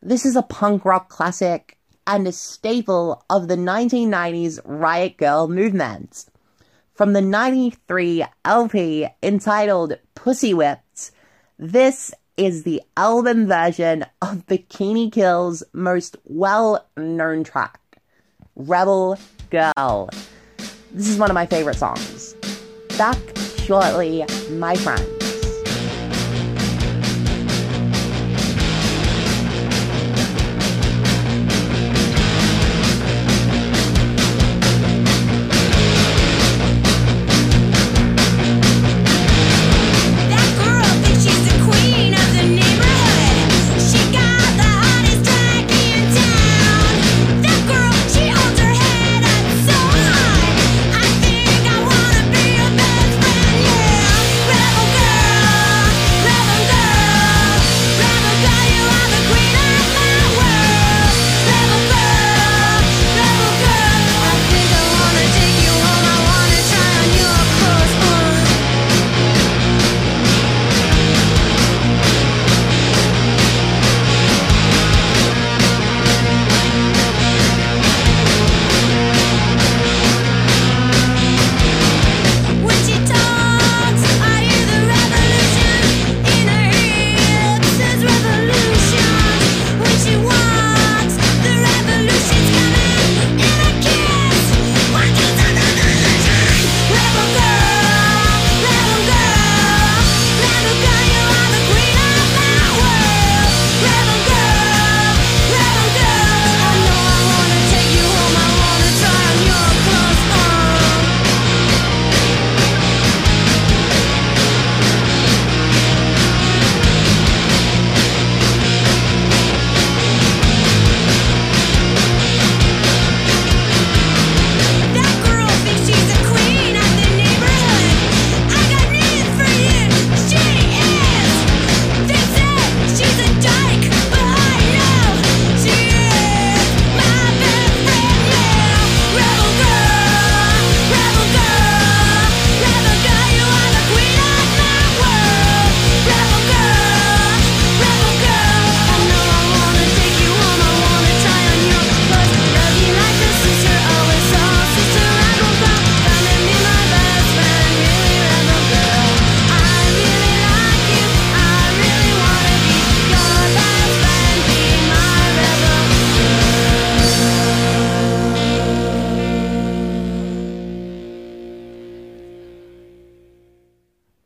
This 0.01 0.25
is 0.25 0.35
a 0.35 0.43
punk 0.43 0.85
rock 0.85 1.09
classic 1.09 1.77
and 2.05 2.27
a 2.27 2.31
staple 2.31 3.23
of 3.29 3.47
the 3.47 3.55
1990s 3.55 4.59
Riot 4.65 5.17
Grrrl 5.17 5.49
movement. 5.49 6.25
From 6.93 7.13
the 7.13 7.21
93 7.21 8.25
LP 8.45 9.07
entitled 9.23 9.97
Pussy 10.13 10.53
Whipped, 10.53 11.11
this 11.57 12.13
is 12.37 12.63
the 12.63 12.81
album 12.97 13.47
version 13.47 14.05
of 14.21 14.45
Bikini 14.45 15.11
Kill's 15.11 15.63
most 15.73 16.17
well 16.25 16.87
known 16.97 17.43
track, 17.43 17.79
Rebel 18.55 19.17
Girl. 19.49 20.09
This 20.93 21.09
is 21.09 21.17
one 21.17 21.31
of 21.31 21.33
my 21.33 21.47
favorite 21.47 21.75
songs. 21.75 22.35
Back 22.99 23.17
shortly, 23.57 24.23
my 24.51 24.75
friends. 24.75 25.22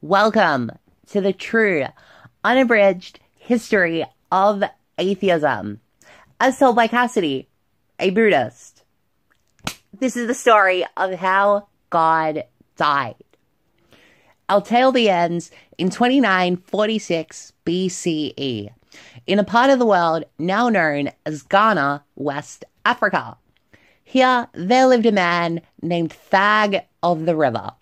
Welcome 0.08 0.72
to 1.08 1.20
the 1.20 1.34
true, 1.34 1.84
unabridged 2.42 3.20
history 3.36 4.06
of 4.32 4.64
atheism, 4.98 5.82
as 6.40 6.58
told 6.58 6.78
by 6.78 6.88
Cassidy, 6.88 7.50
a 8.00 8.12
Buddhist. 8.12 8.86
This 9.92 10.16
is 10.16 10.28
the 10.28 10.34
story 10.34 10.86
of 10.96 11.16
how 11.16 11.68
God 11.90 12.46
died. 12.78 13.16
Our 14.48 14.62
tale 14.62 14.94
begins 14.94 15.52
in 15.78 15.90
2946 15.90 17.52
BCE 17.66 18.70
in 19.26 19.40
a 19.40 19.44
part 19.44 19.72
of 19.72 19.78
the 19.78 19.86
world 19.86 20.24
now 20.40 20.70
known 20.70 21.10
as 21.26 21.44
Ghana, 21.44 22.06
West 22.16 22.64
Africa. 22.86 23.36
Here, 24.06 24.48
there 24.54 24.88
lived 24.88 25.06
a 25.06 25.12
man 25.12 25.60
named 25.82 26.14
Thag 26.14 26.84
of 27.04 27.26
the 27.26 27.36
River. 27.36 27.74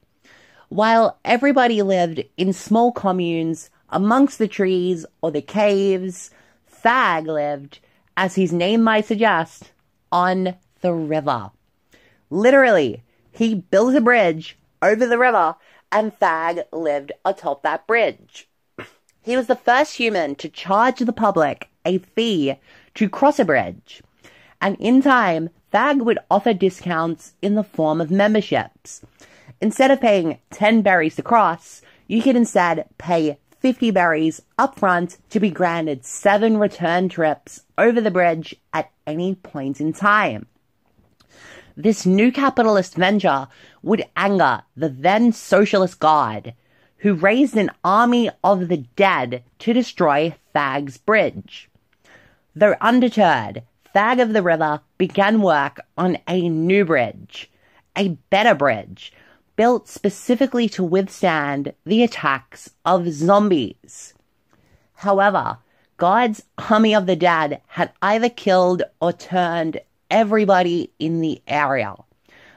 While 0.69 1.19
everybody 1.23 1.81
lived 1.81 2.23
in 2.37 2.51
small 2.51 2.91
communes 2.91 3.69
amongst 3.89 4.39
the 4.39 4.47
trees 4.47 5.05
or 5.21 5.31
the 5.31 5.41
caves, 5.41 6.31
Thag 6.67 7.27
lived, 7.27 7.79
as 8.17 8.35
his 8.35 8.51
name 8.51 8.81
might 8.81 9.05
suggest, 9.05 9.71
on 10.11 10.55
the 10.81 10.93
river. 10.93 11.51
Literally, 12.29 13.03
he 13.31 13.55
built 13.55 13.95
a 13.95 14.01
bridge 14.01 14.57
over 14.81 15.05
the 15.05 15.17
river 15.17 15.55
and 15.91 16.17
Thag 16.17 16.61
lived 16.71 17.11
atop 17.23 17.61
that 17.63 17.85
bridge. 17.85 18.47
He 19.21 19.37
was 19.37 19.47
the 19.47 19.55
first 19.55 19.95
human 19.97 20.35
to 20.35 20.49
charge 20.49 20.99
the 20.99 21.13
public 21.13 21.69
a 21.85 21.99
fee 21.99 22.55
to 22.95 23.09
cross 23.09 23.39
a 23.39 23.45
bridge. 23.45 24.01
And 24.59 24.75
in 24.79 25.01
time, 25.01 25.49
Thag 25.71 26.01
would 26.01 26.19
offer 26.29 26.53
discounts 26.53 27.33
in 27.41 27.55
the 27.55 27.63
form 27.63 28.01
of 28.01 28.09
memberships. 28.09 29.01
Instead 29.61 29.91
of 29.91 30.01
paying 30.01 30.39
10 30.51 30.81
berries 30.81 31.15
to 31.15 31.23
cross, 31.23 31.81
you 32.07 32.21
could 32.21 32.35
instead 32.35 32.87
pay 32.97 33.37
50 33.59 33.91
berries 33.91 34.41
up 34.57 34.77
front 34.77 35.17
to 35.29 35.39
be 35.39 35.49
granted 35.49 36.05
seven 36.05 36.57
return 36.57 37.09
trips 37.09 37.61
over 37.77 37.99
the 37.99 38.11
bridge 38.11 38.55
at 38.73 38.91
any 39.07 39.35
point 39.35 39.81
in 39.81 39.93
time. 39.93 40.45
This 41.77 42.05
new 42.05 42.31
capitalist 42.31 42.95
venture 42.95 43.47
would 43.81 44.05
anger 44.15 44.63
the 44.77 44.89
then 44.89 45.31
socialist 45.31 45.99
god, 45.99 46.53
who 46.99 47.13
raised 47.13 47.57
an 47.57 47.71
army 47.83 48.29
of 48.43 48.67
the 48.67 48.77
dead 48.77 49.43
to 49.59 49.73
destroy 49.73 50.35
Thag's 50.53 50.97
bridge. 50.97 51.69
Though 52.55 52.75
undeterred, 52.79 53.63
Thag 53.93 54.19
of 54.19 54.33
the 54.33 54.41
River 54.41 54.81
began 54.97 55.41
work 55.41 55.79
on 55.97 56.17
a 56.27 56.47
new 56.49 56.85
bridge, 56.85 57.49
a 57.97 58.09
better 58.29 58.53
bridge, 58.53 59.11
built 59.55 59.87
specifically 59.87 60.67
to 60.69 60.83
withstand 60.83 61.73
the 61.85 62.03
attacks 62.03 62.69
of 62.85 63.11
zombies. 63.11 64.13
However, 64.95 65.57
God's 65.97 66.43
army 66.57 66.93
of 66.93 67.05
the 67.05 67.15
dead 67.15 67.61
had 67.67 67.91
either 68.01 68.29
killed 68.29 68.83
or 68.99 69.13
turned 69.13 69.79
everybody 70.11 70.91
in 70.99 71.21
the 71.21 71.41
area, 71.47 71.95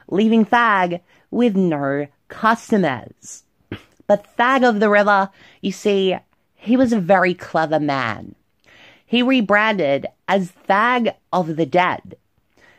leaving 0.09 0.45
Thag 0.45 1.01
with 1.31 1.55
no 1.55 2.07
customers. 2.27 3.43
But 4.07 4.27
Thag 4.35 4.63
of 4.63 4.79
the 4.79 4.89
River, 4.89 5.29
you 5.61 5.71
see, 5.71 6.17
he 6.55 6.75
was 6.75 6.91
a 6.91 6.99
very 6.99 7.33
clever 7.33 7.79
man. 7.79 8.35
He 9.05 9.23
rebranded 9.23 10.07
as 10.27 10.51
Thag 10.51 11.11
of 11.31 11.55
the 11.55 11.65
Dead, 11.65 12.15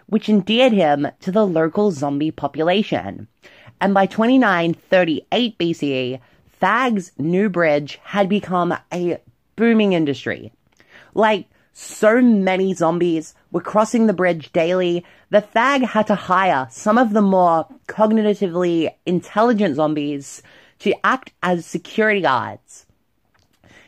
which 0.06 0.28
endeared 0.28 0.72
him 0.72 1.08
to 1.20 1.32
the 1.32 1.46
local 1.46 1.90
zombie 1.90 2.30
population. 2.30 3.28
And 3.80 3.94
by 3.94 4.06
2938 4.06 5.58
BCE, 5.58 6.20
Thag's 6.60 7.12
new 7.18 7.48
bridge 7.48 7.98
had 8.02 8.28
become 8.28 8.74
a 8.92 9.18
booming 9.56 9.94
industry. 9.94 10.52
Like, 11.14 11.46
so 11.72 12.20
many 12.20 12.74
zombies 12.74 13.34
were 13.52 13.60
crossing 13.62 14.06
the 14.06 14.12
bridge 14.12 14.52
daily 14.52 15.04
that 15.30 15.52
Thag 15.52 15.82
had 15.82 16.06
to 16.08 16.14
hire 16.14 16.68
some 16.70 16.98
of 16.98 17.12
the 17.12 17.22
more 17.22 17.66
cognitively 17.86 18.92
intelligent 19.06 19.76
zombies 19.76 20.42
to 20.80 20.94
act 21.04 21.32
as 21.42 21.64
security 21.64 22.20
guards. 22.20 22.86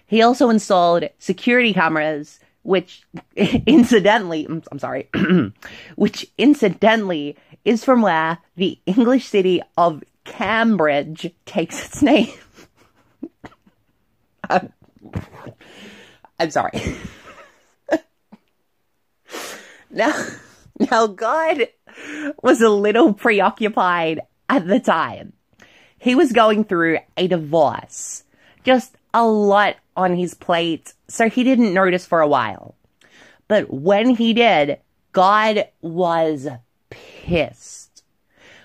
He 0.07 0.23
also 0.23 0.51
installed 0.51 1.09
security 1.19 1.73
cameras, 1.73 2.39
which 2.63 3.03
incidentally, 3.37 4.47
I'm 4.71 4.79
sorry, 4.79 5.09
which 5.97 6.31
incidentally 6.39 7.37
is 7.65 7.85
from 7.85 8.03
where 8.03 8.39
the 8.57 8.79
English 8.87 9.27
city 9.29 9.63
of 9.77 10.03
Cambridge 10.25 11.33
takes 11.45 11.87
its 11.87 12.03
name. 12.03 12.33
I'm, 14.49 14.73
I'm 16.39 16.51
sorry. 16.51 16.97
now, 19.91 20.13
now 20.91 21.07
God 21.07 21.69
was 22.43 22.61
a 22.61 22.69
little 22.69 23.15
preoccupied 23.15 24.21
at 24.49 24.67
the 24.67 24.81
time. 24.81 25.33
He 25.99 26.15
was 26.15 26.33
going 26.33 26.65
through 26.65 26.99
a 27.17 27.29
divorce. 27.29 28.25
Just 28.65 28.97
a 29.15 29.27
lot 29.27 29.77
on 29.97 30.17
his 30.17 30.35
plate, 30.35 30.95
so 31.09 31.29
he 31.29 31.45
didn't 31.45 31.75
notice 31.75 32.07
for 32.07 32.21
a 32.21 32.29
while. 32.29 32.75
But 33.49 33.71
when 33.71 34.11
he 34.11 34.33
did, 34.33 34.79
God 35.13 35.69
was 35.83 36.49
pissed. 37.23 38.03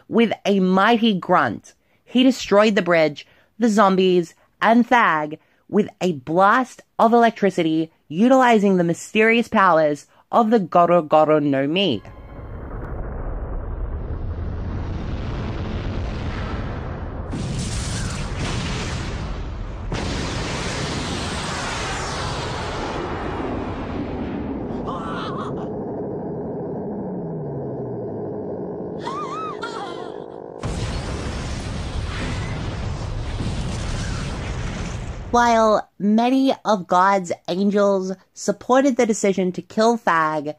With 0.07 0.33
a 0.45 0.59
mighty 0.59 1.13
grunt, 1.13 1.73
he 2.03 2.23
destroyed 2.23 2.75
the 2.75 2.81
bridge, 2.81 3.27
the 3.59 3.69
zombies, 3.69 4.33
and 4.61 4.87
Thag 4.87 5.39
with 5.69 5.89
a 6.01 6.13
blast 6.13 6.81
of 6.97 7.13
electricity 7.13 7.91
utilizing 8.07 8.77
the 8.77 8.83
mysterious 8.83 9.47
powers 9.47 10.07
of 10.31 10.49
the 10.49 10.59
Goro 10.59 11.01
Goro 11.01 11.39
no 11.39 11.67
Mi. 11.67 12.01
While 35.37 35.87
many 35.99 36.51
of 36.65 36.87
God's 36.87 37.31
angels 37.47 38.11
supported 38.33 38.97
the 38.97 39.05
decision 39.05 39.51
to 39.51 39.61
kill 39.61 39.95
Thag, 39.95 40.55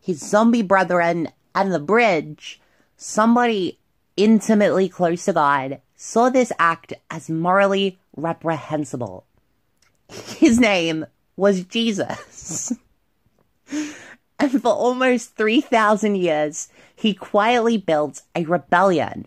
his 0.00 0.26
zombie 0.26 0.62
brethren, 0.62 1.28
and 1.54 1.70
the 1.70 1.78
bridge, 1.78 2.58
somebody 2.96 3.78
intimately 4.16 4.88
close 4.88 5.26
to 5.26 5.34
God 5.34 5.82
saw 5.96 6.30
this 6.30 6.50
act 6.58 6.94
as 7.10 7.28
morally 7.28 7.98
reprehensible. 8.16 9.26
His 10.08 10.58
name 10.58 11.04
was 11.36 11.64
Jesus. 11.64 12.72
and 13.70 14.62
for 14.62 14.72
almost 14.72 15.36
3,000 15.36 16.14
years, 16.14 16.68
he 16.96 17.12
quietly 17.12 17.76
built 17.76 18.22
a 18.34 18.46
rebellion 18.46 19.26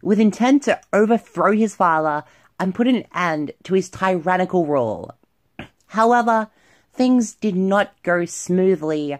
with 0.00 0.20
intent 0.20 0.62
to 0.62 0.80
overthrow 0.92 1.50
his 1.56 1.74
father 1.74 2.22
and 2.58 2.74
put 2.74 2.86
an 2.86 3.04
end 3.14 3.52
to 3.64 3.74
his 3.74 3.90
tyrannical 3.90 4.66
rule. 4.66 5.14
However, 5.86 6.48
things 6.92 7.34
did 7.34 7.56
not 7.56 7.94
go 8.02 8.24
smoothly 8.24 9.18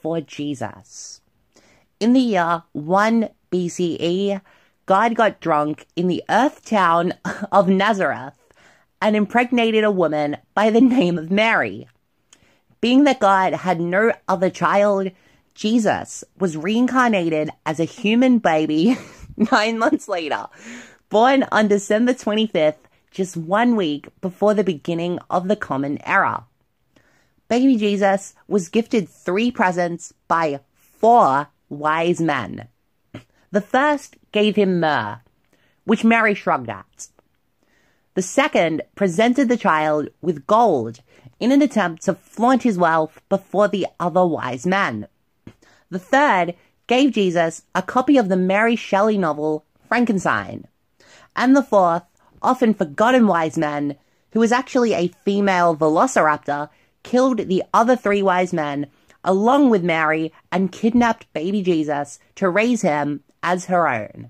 for 0.00 0.20
Jesus. 0.20 1.20
In 1.98 2.12
the 2.12 2.20
year 2.20 2.62
1 2.72 3.28
BCE, 3.50 4.40
God 4.86 5.14
got 5.14 5.40
drunk 5.40 5.86
in 5.94 6.08
the 6.08 6.24
earth 6.28 6.64
town 6.64 7.14
of 7.52 7.68
Nazareth 7.68 8.34
and 9.00 9.16
impregnated 9.16 9.84
a 9.84 9.90
woman 9.90 10.36
by 10.54 10.70
the 10.70 10.80
name 10.80 11.18
of 11.18 11.30
Mary. 11.30 11.88
Being 12.80 13.04
that 13.04 13.20
God 13.20 13.52
had 13.52 13.80
no 13.80 14.12
other 14.26 14.50
child, 14.50 15.10
Jesus 15.54 16.24
was 16.38 16.56
reincarnated 16.56 17.50
as 17.66 17.78
a 17.78 17.84
human 17.84 18.38
baby 18.38 18.96
nine 19.52 19.78
months 19.78 20.08
later, 20.08 20.46
born 21.10 21.44
on 21.50 21.66
December 21.66 22.14
25th, 22.14 22.86
just 23.10 23.36
one 23.36 23.74
week 23.74 24.08
before 24.20 24.54
the 24.54 24.64
beginning 24.64 25.18
of 25.28 25.48
the 25.48 25.56
Common 25.56 25.98
Era. 26.06 26.44
Baby 27.48 27.76
Jesus 27.76 28.32
was 28.46 28.68
gifted 28.68 29.08
three 29.08 29.50
presents 29.50 30.14
by 30.28 30.60
four 30.72 31.48
wise 31.68 32.20
men. 32.20 32.68
The 33.50 33.60
first 33.60 34.16
gave 34.30 34.54
him 34.54 34.78
myrrh, 34.78 35.20
which 35.84 36.04
Mary 36.04 36.32
shrugged 36.34 36.70
at. 36.70 37.08
The 38.14 38.22
second 38.22 38.82
presented 38.94 39.48
the 39.48 39.56
child 39.56 40.10
with 40.22 40.46
gold 40.46 41.00
in 41.40 41.50
an 41.50 41.60
attempt 41.60 42.04
to 42.04 42.14
flaunt 42.14 42.62
his 42.62 42.78
wealth 42.78 43.20
before 43.28 43.66
the 43.66 43.88
other 43.98 44.24
wise 44.24 44.64
men. 44.64 45.08
The 45.90 45.98
third 45.98 46.54
gave 46.86 47.12
Jesus 47.12 47.62
a 47.74 47.82
copy 47.82 48.16
of 48.16 48.28
the 48.28 48.36
Mary 48.36 48.76
Shelley 48.76 49.18
novel 49.18 49.64
Frankenstein. 49.88 50.68
And 51.40 51.56
the 51.56 51.62
fourth, 51.62 52.02
often 52.42 52.74
forgotten 52.74 53.26
wise 53.26 53.56
man, 53.56 53.96
who 54.32 54.40
was 54.40 54.52
actually 54.52 54.92
a 54.92 55.08
female 55.24 55.74
velociraptor, 55.74 56.68
killed 57.02 57.48
the 57.48 57.62
other 57.72 57.96
three 57.96 58.20
wise 58.20 58.52
men 58.52 58.88
along 59.24 59.70
with 59.70 59.82
Mary 59.82 60.34
and 60.52 60.70
kidnapped 60.70 61.32
baby 61.32 61.62
Jesus 61.62 62.18
to 62.34 62.50
raise 62.50 62.82
him 62.82 63.22
as 63.42 63.64
her 63.64 63.88
own. 63.88 64.28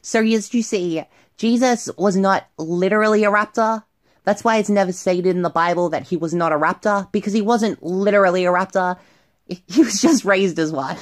So 0.00 0.24
as 0.24 0.52
you 0.52 0.64
see, 0.64 1.04
Jesus 1.36 1.88
was 1.96 2.16
not 2.16 2.48
literally 2.58 3.22
a 3.22 3.30
raptor. 3.30 3.84
That's 4.24 4.42
why 4.42 4.56
it's 4.56 4.68
never 4.68 4.90
stated 4.90 5.36
in 5.36 5.42
the 5.42 5.50
Bible 5.50 5.88
that 5.90 6.08
he 6.08 6.16
was 6.16 6.34
not 6.34 6.50
a 6.50 6.58
raptor, 6.58 7.12
because 7.12 7.32
he 7.32 7.42
wasn't 7.42 7.80
literally 7.80 8.44
a 8.44 8.50
raptor. 8.50 8.98
He 9.46 9.84
was 9.84 10.02
just 10.02 10.24
raised 10.24 10.58
as 10.58 10.72
one. 10.72 10.96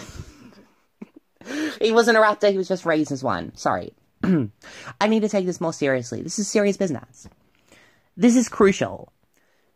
he 1.81 1.91
wasn't 1.91 2.19
a 2.19 2.21
raptor, 2.21 2.51
he 2.51 2.59
was 2.59 2.69
just 2.69 2.85
raised 2.85 3.13
as 3.13 3.25
one. 3.25 3.57
Sorry. 3.57 3.95
I 4.23 5.07
need 5.09 5.21
to 5.21 5.29
take 5.29 5.47
this 5.47 5.61
more 5.61 5.73
seriously. 5.73 6.23
This 6.23 6.39
is 6.39 6.49
serious 6.49 6.77
business. 6.77 7.29
This 8.17 8.37
is 8.37 8.49
crucial. 8.49 9.13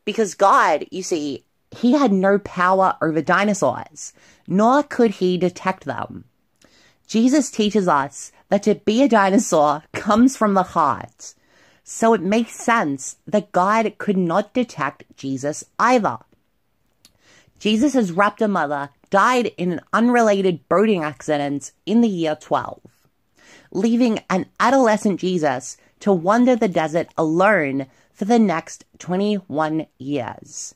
Because 0.04 0.34
God, 0.34 0.86
you 0.90 1.02
see, 1.02 1.44
he 1.70 1.92
had 1.92 2.12
no 2.12 2.38
power 2.38 2.96
over 3.00 3.22
dinosaurs, 3.22 4.12
nor 4.46 4.82
could 4.82 5.12
he 5.12 5.38
detect 5.38 5.84
them. 5.84 6.24
Jesus 7.06 7.50
teaches 7.50 7.88
us 7.88 8.32
that 8.48 8.62
to 8.64 8.74
be 8.74 9.02
a 9.02 9.08
dinosaur 9.08 9.82
comes 9.92 10.36
from 10.36 10.54
the 10.54 10.62
heart. 10.62 11.34
So 11.82 12.14
it 12.14 12.22
makes 12.22 12.54
sense 12.54 13.16
that 13.26 13.52
God 13.52 13.94
could 13.98 14.16
not 14.16 14.54
detect 14.54 15.04
Jesus 15.16 15.64
either. 15.78 16.18
Jesus' 17.58 18.10
raptor 18.10 18.48
mother 18.48 18.90
died 19.10 19.52
in 19.58 19.72
an 19.72 19.80
unrelated 19.92 20.68
boating 20.68 21.02
accident 21.02 21.72
in 21.86 22.00
the 22.00 22.08
year 22.08 22.36
12, 22.40 22.80
leaving 23.74 24.20
an 24.30 24.46
adolescent 24.58 25.20
Jesus 25.20 25.76
to 26.00 26.12
wander 26.12 26.56
the 26.56 26.68
desert 26.68 27.08
alone 27.18 27.86
for 28.12 28.24
the 28.24 28.38
next 28.38 28.84
21 28.98 29.86
years. 29.98 30.74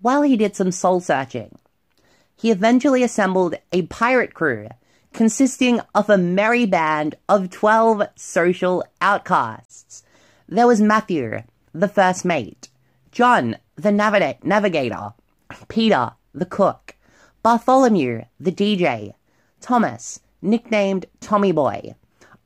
While 0.00 0.22
he 0.22 0.36
did 0.36 0.56
some 0.56 0.72
soul 0.72 1.00
searching, 1.00 1.58
he 2.34 2.50
eventually 2.50 3.04
assembled 3.04 3.54
a 3.70 3.82
pirate 3.82 4.34
crew 4.34 4.68
consisting 5.12 5.80
of 5.94 6.08
a 6.08 6.18
merry 6.18 6.66
band 6.66 7.14
of 7.28 7.50
12 7.50 8.02
social 8.16 8.82
outcasts. 9.00 10.02
There 10.48 10.66
was 10.66 10.80
Matthew, 10.80 11.42
the 11.72 11.88
first 11.88 12.24
mate, 12.24 12.68
John, 13.12 13.56
the 13.76 13.90
naviga- 13.90 14.42
navigator, 14.42 15.12
Peter, 15.68 16.12
the 16.34 16.46
cook, 16.46 16.96
Bartholomew, 17.42 18.22
the 18.40 18.52
DJ, 18.52 19.14
Thomas, 19.60 20.20
nicknamed 20.40 21.06
Tommy 21.20 21.52
Boy, 21.52 21.94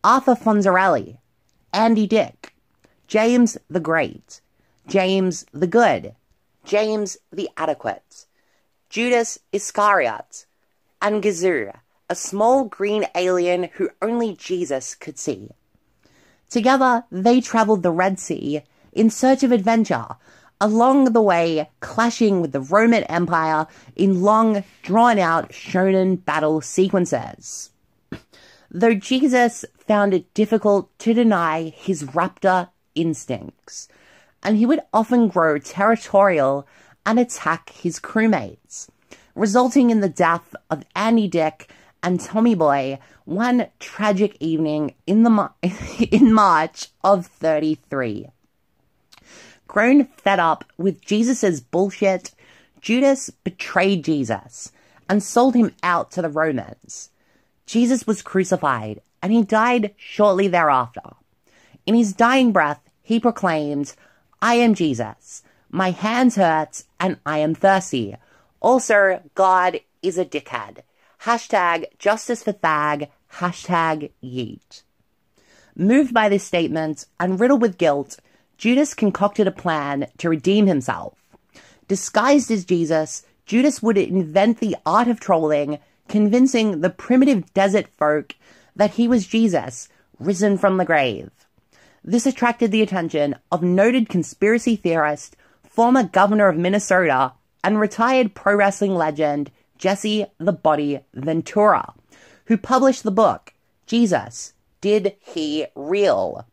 Arthur 0.06 0.36
Fonzarelli, 0.36 1.18
Andy 1.72 2.06
Dick, 2.06 2.54
James 3.08 3.58
the 3.68 3.80
Great, 3.80 4.40
James 4.86 5.44
the 5.52 5.66
Good, 5.66 6.14
James 6.64 7.16
the 7.32 7.48
Adequate, 7.56 8.26
Judas 8.88 9.40
Iscariot, 9.50 10.46
and 11.02 11.20
Gazoo, 11.24 11.72
a 12.08 12.14
small 12.14 12.66
green 12.66 13.06
alien 13.16 13.64
who 13.74 13.90
only 14.00 14.36
Jesus 14.36 14.94
could 14.94 15.18
see. 15.18 15.50
Together, 16.48 17.02
they 17.10 17.40
traveled 17.40 17.82
the 17.82 17.90
Red 17.90 18.20
Sea 18.20 18.62
in 18.92 19.10
search 19.10 19.42
of 19.42 19.50
adventure, 19.50 20.06
along 20.60 21.14
the 21.14 21.20
way 21.20 21.68
clashing 21.80 22.40
with 22.40 22.52
the 22.52 22.60
Roman 22.60 23.02
Empire 23.04 23.66
in 23.96 24.22
long, 24.22 24.62
drawn 24.84 25.18
out 25.18 25.50
shonen 25.50 26.24
battle 26.24 26.60
sequences. 26.60 27.70
Though 28.70 28.94
Jesus 28.94 29.64
found 29.86 30.14
it 30.14 30.32
difficult 30.34 30.96
to 30.98 31.14
deny 31.14 31.72
his 31.76 32.04
raptor 32.04 32.68
instincts, 32.94 33.88
and 34.42 34.56
he 34.56 34.66
would 34.66 34.80
often 34.92 35.28
grow 35.28 35.58
territorial 35.58 36.66
and 37.04 37.18
attack 37.18 37.70
his 37.70 38.00
crewmates, 38.00 38.88
resulting 39.34 39.90
in 39.90 40.00
the 40.00 40.08
death 40.08 40.54
of 40.70 40.84
Andy 40.94 41.28
Dick 41.28 41.70
and 42.02 42.20
Tommy 42.20 42.54
Boy 42.54 42.98
one 43.24 43.66
tragic 43.80 44.36
evening 44.40 44.94
in 45.06 45.22
the 45.24 45.50
in 46.10 46.32
March 46.32 46.88
of 47.02 47.26
33. 47.26 48.26
Grown 49.66 50.04
fed 50.04 50.38
up 50.38 50.64
with 50.78 51.04
Jesus' 51.04 51.60
bullshit, 51.60 52.30
Judas 52.80 53.30
betrayed 53.30 54.04
Jesus 54.04 54.70
and 55.08 55.22
sold 55.22 55.54
him 55.54 55.74
out 55.82 56.10
to 56.12 56.22
the 56.22 56.28
Romans. 56.28 57.10
Jesus 57.66 58.06
was 58.06 58.22
crucified 58.22 59.00
and 59.26 59.32
he 59.32 59.42
died 59.42 59.92
shortly 59.96 60.46
thereafter. 60.46 61.00
In 61.84 61.96
his 61.96 62.12
dying 62.12 62.52
breath, 62.52 62.78
he 63.02 63.18
proclaimed, 63.18 63.92
I 64.40 64.54
am 64.54 64.72
Jesus. 64.72 65.42
My 65.68 65.90
hands 65.90 66.36
hurt 66.36 66.84
and 67.00 67.18
I 67.26 67.38
am 67.38 67.52
thirsty. 67.52 68.14
Also, 68.60 69.20
God 69.34 69.80
is 70.00 70.16
a 70.16 70.24
dickhead. 70.24 70.82
Hashtag 71.22 71.86
justice 71.98 72.44
for 72.44 72.52
Thag. 72.52 73.10
Hashtag 73.32 74.12
yeet. 74.22 74.84
Moved 75.74 76.14
by 76.14 76.28
this 76.28 76.44
statement 76.44 77.06
and 77.18 77.40
riddled 77.40 77.62
with 77.62 77.78
guilt, 77.78 78.20
Judas 78.56 78.94
concocted 78.94 79.48
a 79.48 79.50
plan 79.50 80.06
to 80.18 80.30
redeem 80.30 80.68
himself. 80.68 81.18
Disguised 81.88 82.52
as 82.52 82.64
Jesus, 82.64 83.24
Judas 83.44 83.82
would 83.82 83.98
invent 83.98 84.60
the 84.60 84.76
art 84.86 85.08
of 85.08 85.18
trolling, 85.18 85.80
convincing 86.06 86.80
the 86.80 86.90
primitive 86.90 87.52
desert 87.54 87.88
folk 87.88 88.36
that 88.76 88.92
he 88.92 89.08
was 89.08 89.26
Jesus, 89.26 89.88
risen 90.18 90.56
from 90.56 90.76
the 90.76 90.84
grave. 90.84 91.30
This 92.04 92.26
attracted 92.26 92.70
the 92.70 92.82
attention 92.82 93.34
of 93.50 93.62
noted 93.62 94.08
conspiracy 94.08 94.76
theorist, 94.76 95.36
former 95.68 96.04
governor 96.04 96.48
of 96.48 96.56
Minnesota, 96.56 97.32
and 97.64 97.80
retired 97.80 98.34
pro 98.34 98.54
wrestling 98.54 98.94
legend 98.94 99.50
Jesse 99.76 100.26
the 100.38 100.52
Body 100.52 101.00
Ventura, 101.14 101.92
who 102.46 102.56
published 102.56 103.02
the 103.02 103.10
book, 103.10 103.52
Jesus, 103.86 104.52
Did 104.80 105.16
He 105.20 105.66
Real? 105.74 106.46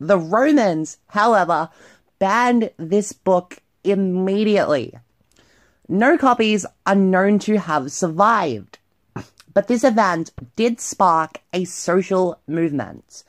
The 0.00 0.18
Romans, 0.18 0.96
however, 1.08 1.68
banned 2.18 2.70
this 2.78 3.12
book 3.12 3.58
immediately. 3.84 4.94
No 5.88 6.16
copies 6.16 6.64
are 6.86 6.94
known 6.94 7.38
to 7.40 7.58
have 7.58 7.92
survived, 7.92 8.78
but 9.52 9.68
this 9.68 9.84
event 9.84 10.30
did 10.56 10.80
spark 10.80 11.40
a 11.52 11.64
social 11.64 12.40
movement. 12.46 13.24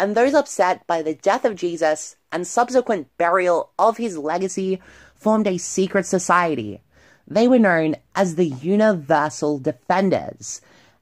And 0.00 0.14
those 0.14 0.34
upset 0.34 0.86
by 0.86 1.02
the 1.02 1.14
death 1.14 1.44
of 1.44 1.56
Jesus 1.56 2.16
and 2.30 2.46
subsequent 2.46 3.08
burial 3.18 3.70
of 3.78 3.96
his 3.96 4.16
legacy 4.16 4.80
formed 5.14 5.46
a 5.46 5.58
secret 5.58 6.06
society. 6.06 6.80
They 7.26 7.48
were 7.48 7.58
known 7.58 7.96
as 8.14 8.36
the 8.36 8.46
Universal 8.46 9.58
Defenders, 9.58 10.60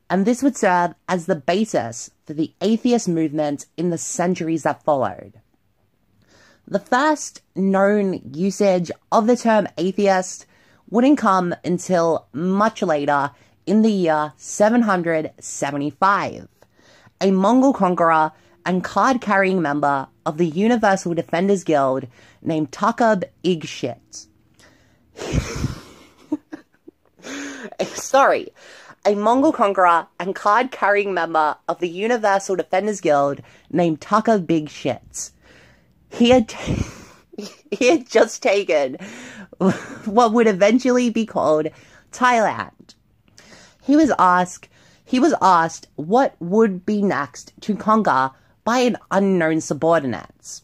and 0.08 0.24
this 0.24 0.42
would 0.42 0.56
serve 0.56 0.94
as 1.08 1.26
the 1.26 1.36
basis 1.36 2.10
for 2.24 2.32
the 2.32 2.52
atheist 2.60 3.08
movement 3.08 3.66
in 3.76 3.90
the 3.90 3.98
centuries 3.98 4.62
that 4.62 4.82
followed. 4.82 5.34
The 6.66 6.80
first 6.80 7.42
known 7.54 8.20
usage 8.32 8.90
of 9.12 9.26
the 9.26 9.36
term 9.36 9.68
atheist 9.78 10.46
wouldn't 10.90 11.18
come 11.18 11.54
until 11.64 12.26
much 12.32 12.82
later 12.82 13.30
in 13.66 13.82
the 13.82 13.90
year 13.90 14.32
775. 14.38 16.48
A 17.20 17.30
Mongol 17.30 17.72
conqueror 17.72 18.32
and 18.64 18.82
card 18.82 19.20
carrying 19.20 19.62
member 19.62 20.08
of 20.24 20.38
the 20.38 20.46
Universal 20.46 21.14
Defenders 21.14 21.62
Guild 21.64 22.06
named 22.42 22.72
Takab 22.72 23.22
Igshit. 23.44 24.26
Sorry, 27.94 28.48
a 29.06 29.14
Mongol 29.14 29.52
conqueror 29.52 30.08
and 30.18 30.34
card 30.34 30.72
carrying 30.72 31.14
member 31.14 31.56
of 31.68 31.78
the 31.78 31.88
Universal 31.88 32.56
Defenders 32.56 33.00
Guild 33.00 33.40
named 33.70 34.00
Tucker 34.00 34.40
Big 34.40 34.68
Shits. 34.68 35.30
He 36.10 36.30
had, 36.30 36.50
he 37.70 37.88
had 37.88 38.10
just 38.10 38.42
taken 38.42 38.96
what 40.04 40.32
would 40.32 40.48
eventually 40.48 41.10
be 41.10 41.24
called 41.24 41.68
Thailand. 42.10 42.95
He 43.86 43.94
was 43.94 44.12
asked 44.18 44.68
he 45.04 45.20
was 45.20 45.32
asked 45.40 45.86
what 45.94 46.34
would 46.40 46.84
be 46.84 47.00
next 47.00 47.52
to 47.60 47.76
Conga 47.76 48.32
by 48.64 48.78
an 48.80 48.96
unknown 49.12 49.60
subordinates. 49.60 50.62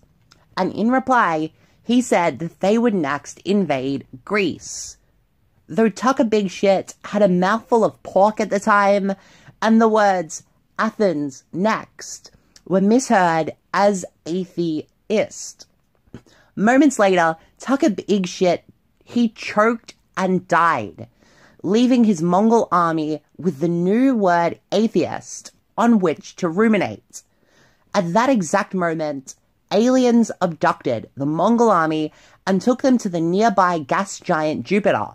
And 0.57 0.73
in 0.73 0.91
reply, 0.91 1.53
he 1.85 2.03
said 2.03 2.41
that 2.41 2.59
they 2.59 2.77
would 2.77 2.95
next 2.95 3.39
invade 3.45 4.05
Greece. 4.25 4.97
Though 5.69 5.89
Tucker 5.89 6.25
Big 6.25 6.51
Shit 6.51 6.97
had 7.05 7.23
a 7.23 7.29
mouthful 7.29 7.85
of 7.85 8.03
pork 8.03 8.41
at 8.41 8.51
the 8.51 8.59
time, 8.59 9.15
and 9.63 9.81
the 9.81 9.87
words 9.87 10.43
Athens 10.77 11.45
next 11.53 12.33
were 12.67 12.81
misheard 12.81 13.53
as 13.73 14.05
atheist. 14.27 15.69
Moments 16.57 16.99
later, 16.99 17.37
Tucker 17.61 17.91
Big 17.91 18.27
Shit, 18.27 18.65
he 19.05 19.29
choked 19.29 19.95
and 20.17 20.49
died, 20.49 21.07
leaving 21.63 22.05
his 22.05 22.23
Mongol 22.23 22.69
army 22.73 23.23
with 23.37 23.61
the 23.61 23.69
new 23.69 24.15
word 24.15 24.59
atheist 24.71 25.53
on 25.79 25.99
which 25.99 26.37
to 26.37 26.49
ruminate. 26.49 27.23
At 27.95 28.13
that 28.13 28.29
exact 28.29 28.75
moment, 28.75 29.35
aliens 29.73 30.31
abducted 30.41 31.09
the 31.17 31.27
Mongol 31.27 31.71
army 31.71 32.13
and 32.47 32.61
took 32.61 32.83
them 32.83 32.99
to 32.99 33.09
the 33.09 33.21
nearby 33.21 33.79
gas 33.79 34.19
giant 34.19 34.65
Jupiter, 34.67 35.09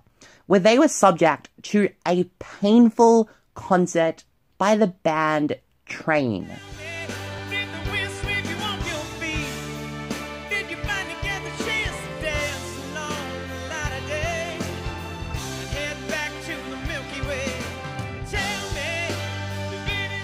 where 0.45 0.59
they 0.59 0.79
were 0.79 0.87
subject 0.87 1.49
to 1.63 1.89
a 2.07 2.25
painful 2.39 3.29
concert 3.53 4.23
by 4.57 4.75
the 4.75 4.87
band 4.87 5.57
Train. 5.85 6.49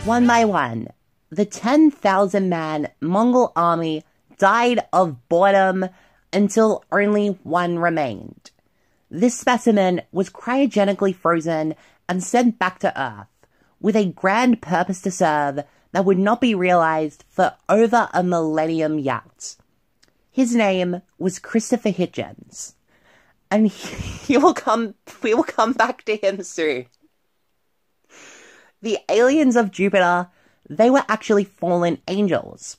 One 0.06 0.28
by 0.28 0.44
one, 0.44 0.90
the 1.30 1.46
10,000 1.46 2.50
man 2.50 2.90
Mongol 3.00 3.54
army 3.56 4.04
died 4.38 4.82
of 4.92 5.30
boredom 5.30 5.88
until 6.34 6.84
only 6.92 7.40
one 7.44 7.80
remained. 7.80 8.52
This 9.10 9.40
specimen 9.40 10.02
was 10.12 10.30
cryogenically 10.30 11.16
frozen 11.16 11.76
and 12.10 12.22
sent 12.22 12.60
back 12.60 12.80
to 12.80 13.02
Earth 13.02 13.48
with 13.80 13.96
a 13.96 14.12
grand 14.12 14.62
purpose 14.62 15.00
to 15.04 15.12
serve 15.12 15.60
that 15.94 16.04
would 16.04 16.20
not 16.20 16.42
be 16.42 16.54
realized 16.54 17.24
for 17.30 17.56
over 17.70 18.10
a 18.14 18.24
millennium 18.24 19.00
yet. 19.00 19.56
His 20.30 20.54
name 20.54 21.02
was 21.18 21.40
Christopher 21.40 21.92
Hitchens, 21.92 22.74
and 23.50 23.68
he 23.70 24.38
will 24.38 24.54
come. 24.54 24.96
We 25.22 25.34
will 25.34 25.44
come 25.44 25.72
back 25.72 26.04
to 26.06 26.18
him 26.18 26.44
soon. 26.44 26.88
The 28.84 29.00
aliens 29.08 29.56
of 29.56 29.72
Jupiter, 29.72 30.28
they 30.70 30.90
were 30.90 31.06
actually 31.08 31.46
fallen 31.46 32.00
angels. 32.10 32.76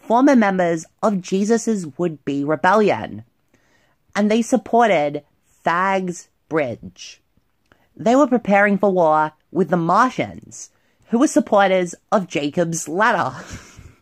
former 0.00 0.36
members 0.36 0.86
of 1.02 1.20
Jesus' 1.20 1.86
would 1.98 2.24
be 2.24 2.44
rebellion, 2.44 3.24
and 4.14 4.30
they 4.30 4.42
supported 4.42 5.24
Thags 5.64 6.28
Bridge. 6.48 7.20
They 7.96 8.14
were 8.14 8.28
preparing 8.28 8.78
for 8.78 8.92
war 8.92 9.32
with 9.50 9.70
the 9.70 9.76
Martians, 9.76 10.70
who 11.08 11.18
were 11.18 11.26
supporters 11.26 11.96
of 12.12 12.28
Jacob's 12.28 12.88
Ladder. 12.88 13.36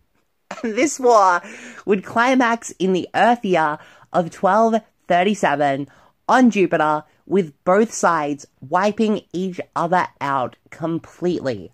this 0.62 1.00
war 1.00 1.40
would 1.86 2.04
climax 2.04 2.72
in 2.72 2.92
the 2.92 3.08
Earth 3.14 3.42
year 3.42 3.78
of 4.12 4.34
1237 4.34 5.88
on 6.28 6.50
Jupiter, 6.50 7.04
with 7.26 7.52
both 7.64 7.92
sides 7.92 8.46
wiping 8.60 9.22
each 9.32 9.60
other 9.76 10.08
out 10.20 10.56
completely. 10.70 11.72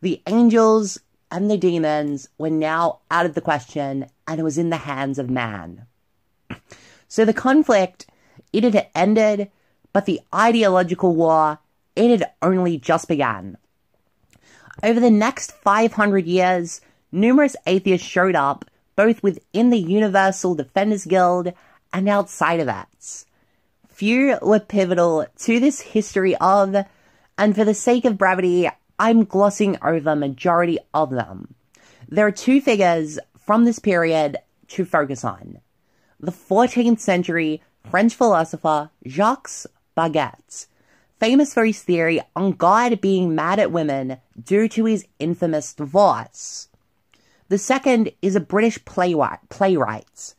The 0.00 0.22
angels 0.26 0.98
and 1.30 1.50
the 1.50 1.56
demons 1.56 2.28
were 2.38 2.50
now 2.50 3.00
out 3.10 3.26
of 3.26 3.34
the 3.34 3.40
question, 3.40 4.06
and 4.26 4.40
it 4.40 4.42
was 4.42 4.58
in 4.58 4.70
the 4.70 4.76
hands 4.76 5.18
of 5.18 5.30
man. 5.30 5.86
So 7.08 7.24
the 7.24 7.32
conflict, 7.32 8.06
it 8.52 8.64
had 8.64 8.88
ended, 8.92 9.50
but 9.92 10.06
the 10.06 10.20
ideological 10.34 11.14
war, 11.14 11.60
it 11.94 12.10
had 12.10 12.32
only 12.42 12.78
just 12.78 13.06
begun. 13.06 13.58
Over 14.82 14.98
the 14.98 15.10
next 15.10 15.52
500 15.52 16.26
years, 16.26 16.80
numerous 17.12 17.54
atheists 17.64 18.06
showed 18.06 18.34
up, 18.34 18.64
both 18.96 19.22
within 19.22 19.70
the 19.70 19.78
Universal 19.78 20.56
Defenders 20.56 21.04
Guild 21.04 21.52
and 21.92 22.08
outside 22.08 22.60
of 22.60 22.68
it. 22.68 23.25
Few 23.96 24.36
were 24.42 24.60
pivotal 24.60 25.24
to 25.38 25.58
this 25.58 25.80
history 25.80 26.36
of, 26.36 26.76
and 27.38 27.54
for 27.54 27.64
the 27.64 27.72
sake 27.72 28.04
of 28.04 28.18
brevity, 28.18 28.68
I'm 28.98 29.24
glossing 29.24 29.78
over 29.82 30.14
majority 30.14 30.78
of 30.92 31.08
them. 31.08 31.54
There 32.06 32.26
are 32.26 32.30
two 32.30 32.60
figures 32.60 33.18
from 33.38 33.64
this 33.64 33.78
period 33.78 34.36
to 34.68 34.84
focus 34.84 35.24
on. 35.24 35.60
The 36.20 36.30
14th 36.30 37.00
century 37.00 37.62
French 37.90 38.14
philosopher 38.14 38.90
Jacques 39.08 39.48
Baguette, 39.96 40.66
famous 41.18 41.54
for 41.54 41.64
his 41.64 41.80
theory 41.80 42.20
on 42.36 42.52
God 42.52 43.00
being 43.00 43.34
mad 43.34 43.58
at 43.58 43.72
women 43.72 44.18
due 44.38 44.68
to 44.68 44.84
his 44.84 45.06
infamous 45.18 45.72
divorce. 45.72 46.68
The 47.48 47.56
second 47.56 48.10
is 48.20 48.36
a 48.36 48.40
British 48.40 48.84
playwright. 48.84 49.48
playwright. 49.48 50.34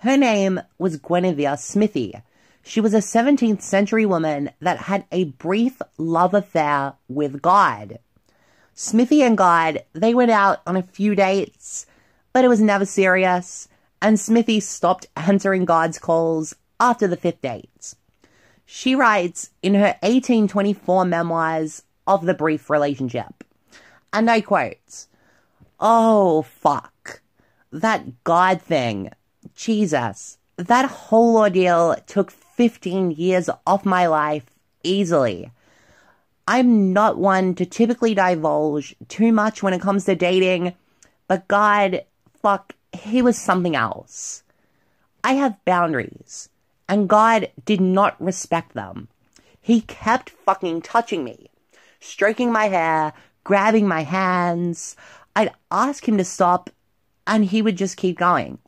Her 0.00 0.18
name 0.18 0.60
was 0.76 0.98
Guinevere 0.98 1.56
Smithy. 1.56 2.20
She 2.62 2.80
was 2.80 2.94
a 2.94 2.98
17th 2.98 3.62
century 3.62 4.06
woman 4.06 4.50
that 4.60 4.78
had 4.78 5.04
a 5.10 5.24
brief 5.24 5.80
love 5.98 6.34
affair 6.34 6.94
with 7.08 7.42
God. 7.42 7.98
Smithy 8.74 9.22
and 9.22 9.36
God, 9.36 9.82
they 9.92 10.14
went 10.14 10.30
out 10.30 10.60
on 10.66 10.76
a 10.76 10.82
few 10.82 11.14
dates, 11.14 11.86
but 12.32 12.44
it 12.44 12.48
was 12.48 12.60
never 12.60 12.84
serious, 12.84 13.68
and 14.00 14.18
Smithy 14.18 14.60
stopped 14.60 15.06
answering 15.16 15.64
God's 15.64 15.98
calls 15.98 16.54
after 16.78 17.06
the 17.06 17.16
fifth 17.16 17.42
date. 17.42 17.94
She 18.64 18.94
writes 18.94 19.50
in 19.62 19.74
her 19.74 19.96
1824 20.02 21.04
memoirs 21.04 21.82
of 22.06 22.24
the 22.24 22.34
brief 22.34 22.70
relationship, 22.70 23.44
and 24.12 24.30
I 24.30 24.40
quote, 24.40 25.06
Oh, 25.80 26.42
fuck. 26.42 27.22
That 27.72 28.22
God 28.24 28.60
thing. 28.60 29.10
Jesus. 29.54 30.38
That 30.56 30.84
whole 30.90 31.38
ordeal 31.38 31.96
took 32.06 32.30
15 32.60 33.12
years 33.12 33.48
off 33.66 33.86
my 33.86 34.06
life 34.06 34.44
easily. 34.84 35.50
I'm 36.46 36.92
not 36.92 37.16
one 37.16 37.54
to 37.54 37.64
typically 37.64 38.14
divulge 38.14 38.94
too 39.08 39.32
much 39.32 39.62
when 39.62 39.72
it 39.72 39.80
comes 39.80 40.04
to 40.04 40.14
dating, 40.14 40.74
but 41.26 41.48
God, 41.48 42.04
fuck, 42.42 42.74
he 42.92 43.22
was 43.22 43.38
something 43.38 43.74
else. 43.74 44.42
I 45.24 45.36
have 45.36 45.64
boundaries, 45.64 46.50
and 46.86 47.08
God 47.08 47.48
did 47.64 47.80
not 47.80 48.22
respect 48.22 48.74
them. 48.74 49.08
He 49.62 49.80
kept 49.80 50.28
fucking 50.28 50.82
touching 50.82 51.24
me, 51.24 51.48
stroking 51.98 52.52
my 52.52 52.68
hair, 52.68 53.14
grabbing 53.42 53.88
my 53.88 54.02
hands. 54.02 54.96
I'd 55.34 55.54
ask 55.70 56.06
him 56.06 56.18
to 56.18 56.24
stop, 56.26 56.68
and 57.26 57.46
he 57.46 57.62
would 57.62 57.76
just 57.76 57.96
keep 57.96 58.18
going. 58.18 58.58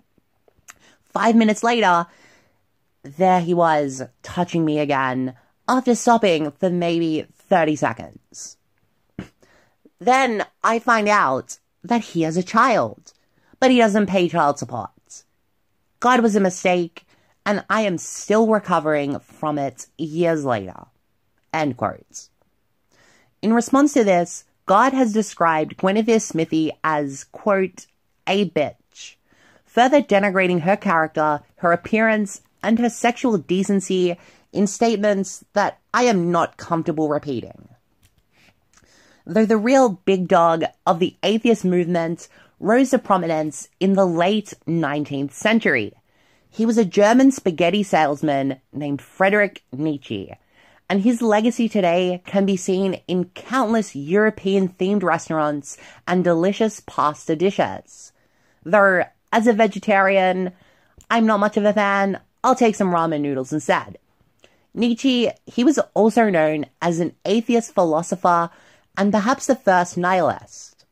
Five 1.04 1.36
minutes 1.36 1.62
later, 1.62 2.06
there 3.02 3.40
he 3.40 3.54
was, 3.54 4.02
touching 4.22 4.64
me 4.64 4.78
again, 4.78 5.34
after 5.68 5.94
stopping 5.94 6.50
for 6.52 6.70
maybe 6.70 7.26
30 7.48 7.76
seconds. 7.76 8.56
Then 9.98 10.44
I 10.64 10.80
find 10.80 11.08
out 11.08 11.58
that 11.84 12.02
he 12.02 12.22
has 12.22 12.36
a 12.36 12.42
child, 12.42 13.12
but 13.60 13.70
he 13.70 13.78
doesn't 13.78 14.06
pay 14.06 14.28
child 14.28 14.58
support. 14.58 14.90
God 16.00 16.20
was 16.20 16.34
a 16.34 16.40
mistake, 16.40 17.06
and 17.46 17.64
I 17.70 17.82
am 17.82 17.98
still 17.98 18.48
recovering 18.48 19.20
from 19.20 19.58
it 19.58 19.86
years 19.96 20.44
later. 20.44 20.86
End 21.52 21.76
quotes. 21.76 22.30
In 23.40 23.52
response 23.52 23.92
to 23.94 24.02
this, 24.02 24.44
God 24.66 24.92
has 24.92 25.12
described 25.12 25.76
Guinevere 25.76 26.20
Smithy 26.20 26.72
as, 26.82 27.24
quote, 27.24 27.86
a 28.26 28.48
bitch, 28.50 29.16
further 29.64 30.02
denigrating 30.02 30.62
her 30.62 30.76
character, 30.76 31.40
her 31.56 31.72
appearance, 31.72 32.40
and 32.62 32.78
her 32.78 32.90
sexual 32.90 33.38
decency 33.38 34.16
in 34.52 34.66
statements 34.66 35.44
that 35.52 35.78
I 35.92 36.04
am 36.04 36.30
not 36.30 36.56
comfortable 36.56 37.08
repeating. 37.08 37.68
Though 39.24 39.46
the 39.46 39.56
real 39.56 40.00
big 40.04 40.28
dog 40.28 40.64
of 40.86 40.98
the 40.98 41.16
atheist 41.22 41.64
movement 41.64 42.28
rose 42.62 42.90
to 42.90 42.98
prominence 42.98 43.68
in 43.80 43.94
the 43.94 44.06
late 44.06 44.54
19th 44.66 45.32
century. 45.32 45.92
He 46.48 46.64
was 46.64 46.78
a 46.78 46.84
German 46.84 47.32
spaghetti 47.32 47.82
salesman 47.82 48.60
named 48.72 49.02
Friedrich 49.02 49.62
Nietzsche, 49.72 50.32
and 50.88 51.02
his 51.02 51.22
legacy 51.22 51.68
today 51.68 52.22
can 52.24 52.46
be 52.46 52.56
seen 52.56 53.00
in 53.08 53.30
countless 53.30 53.96
European 53.96 54.68
themed 54.68 55.02
restaurants 55.02 55.76
and 56.06 56.22
delicious 56.22 56.80
pasta 56.80 57.34
dishes. 57.34 58.12
Though, 58.64 59.04
as 59.32 59.46
a 59.46 59.54
vegetarian, 59.54 60.52
I'm 61.10 61.26
not 61.26 61.40
much 61.40 61.56
of 61.56 61.64
a 61.64 61.72
fan, 61.72 62.20
I'll 62.44 62.54
take 62.54 62.74
some 62.74 62.90
ramen 62.90 63.20
noodles 63.20 63.52
instead. 63.52 63.98
Nietzsche, 64.74 65.30
he 65.46 65.64
was 65.64 65.78
also 65.94 66.30
known 66.30 66.66
as 66.80 66.98
an 66.98 67.14
atheist 67.24 67.74
philosopher 67.74 68.50
and 68.96 69.12
perhaps 69.12 69.46
the 69.46 69.54
first 69.54 69.96
nihilist. 69.96 70.84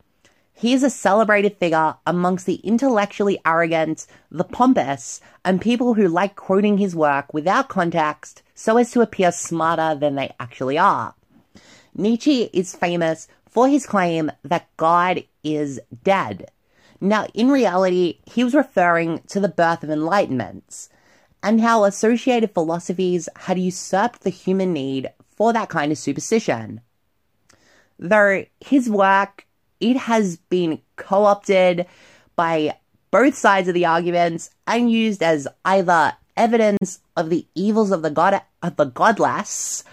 He 0.53 0.75
is 0.75 0.83
a 0.83 0.91
celebrated 0.91 1.57
figure 1.57 1.97
amongst 2.07 2.45
the 2.45 2.57
intellectually 2.57 3.39
arrogant, 3.47 4.07
the 4.31 4.45
pompous, 4.45 5.23
and 5.43 5.59
people 5.59 5.95
who 5.95 6.07
like 6.07 6.37
quoting 6.37 6.77
his 6.77 6.95
work 6.95 7.33
without 7.33 7.71
context 7.71 8.43
so 8.55 8.77
as 8.77 8.91
to 8.91 9.01
appear 9.01 9.33
smarter 9.33 9.99
than 9.99 10.17
they 10.17 10.35
actually 10.39 10.77
are. 10.77 11.15
Nietzsche 11.95 12.51
is 12.53 12.77
famous 12.77 13.27
for 13.49 13.69
his 13.69 13.87
claim 13.87 14.31
that 14.45 14.69
God 14.77 15.25
is 15.43 15.81
dead. 16.05 16.51
Now, 17.01 17.27
in 17.33 17.51
reality, 17.51 18.19
he 18.27 18.45
was 18.45 18.55
referring 18.55 19.21
to 19.29 19.41
the 19.41 19.49
birth 19.49 19.83
of 19.83 19.89
enlightenment 19.89 20.90
and 21.43 21.61
how 21.61 21.85
associated 21.85 22.53
philosophies 22.53 23.29
had 23.37 23.59
usurped 23.59 24.23
the 24.23 24.31
human 24.31 24.73
need 24.73 25.11
for 25.37 25.53
that 25.53 25.69
kind 25.69 25.91
of 25.93 25.99
superstition. 25.99 26.81
Though 27.99 28.45
his 28.61 28.89
work 28.89 29.47
it 29.81 29.97
has 29.97 30.37
been 30.37 30.81
co 30.97 31.25
opted 31.25 31.87
by 32.37 32.77
both 33.11 33.35
sides 33.35 33.69
of 33.69 33.75
the 33.75 33.87
arguments 33.87 34.51
and 34.67 34.91
used 34.91 35.23
as 35.23 35.49
either 35.65 36.15
evidence 36.37 37.01
of 37.17 37.31
the 37.31 37.47
evils 37.55 37.91
of 37.91 38.03
the 38.03 38.11
god 38.11 38.41
of 38.63 38.77
the 38.77 38.85
godless 38.85 39.85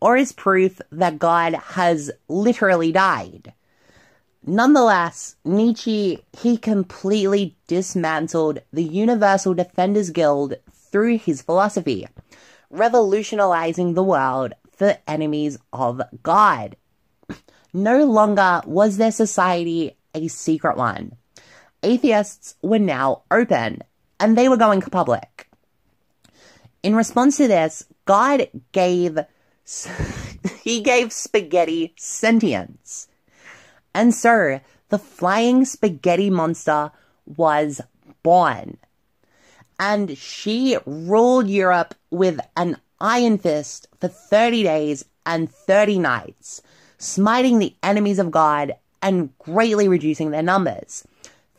or 0.00 0.16
as 0.16 0.32
proof 0.32 0.80
that 0.90 1.18
God 1.18 1.54
has 1.54 2.10
literally 2.28 2.92
died. 2.92 3.52
Nonetheless, 4.44 5.36
Nietzsche 5.44 6.22
he 6.38 6.56
completely 6.56 7.56
dismantled 7.66 8.60
the 8.72 8.84
Universal 8.84 9.54
Defenders 9.54 10.10
Guild 10.10 10.54
through 10.96 11.18
his 11.18 11.42
philosophy, 11.42 12.08
revolutionizing 12.70 13.92
the 13.92 14.02
world 14.02 14.54
for 14.72 14.96
enemies 15.06 15.58
of 15.74 16.00
God. 16.22 16.74
No 17.74 18.06
longer 18.06 18.62
was 18.64 18.96
their 18.96 19.12
society 19.12 19.94
a 20.14 20.26
secret 20.28 20.78
one. 20.78 21.12
Atheists 21.82 22.54
were 22.62 22.78
now 22.78 23.24
open, 23.30 23.82
and 24.18 24.38
they 24.38 24.48
were 24.48 24.56
going 24.56 24.80
public. 24.80 25.50
In 26.82 26.96
response 26.96 27.36
to 27.36 27.46
this, 27.46 27.84
God 28.06 28.48
gave 28.72 29.18
he 30.64 30.80
gave 30.80 31.12
spaghetti 31.12 31.92
sentience. 31.98 33.08
And 33.94 34.14
so 34.14 34.60
the 34.88 34.98
flying 34.98 35.66
spaghetti 35.66 36.30
monster 36.30 36.90
was 37.26 37.82
born. 38.22 38.78
And 39.78 40.16
she 40.16 40.78
ruled 40.86 41.48
Europe 41.48 41.94
with 42.10 42.40
an 42.56 42.78
iron 43.00 43.38
fist 43.38 43.88
for 44.00 44.08
30 44.08 44.62
days 44.62 45.04
and 45.26 45.50
30 45.50 45.98
nights, 45.98 46.62
smiting 46.98 47.58
the 47.58 47.74
enemies 47.82 48.18
of 48.18 48.30
God 48.30 48.74
and 49.02 49.36
greatly 49.38 49.88
reducing 49.88 50.30
their 50.30 50.42
numbers. 50.42 51.06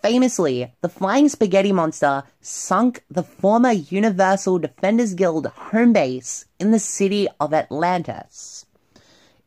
Famously, 0.02 0.74
the 0.82 0.90
flying 0.90 1.28
spaghetti 1.28 1.72
monster 1.72 2.24
sunk 2.40 3.04
the 3.10 3.24
former 3.24 3.72
Universal 3.72 4.60
Defenders 4.60 5.14
Guild 5.14 5.48
home 5.48 5.94
base 5.94 6.46
in 6.60 6.72
the 6.72 6.80
city 6.80 7.28
of 7.40 7.54
Atlantis. 7.54 8.66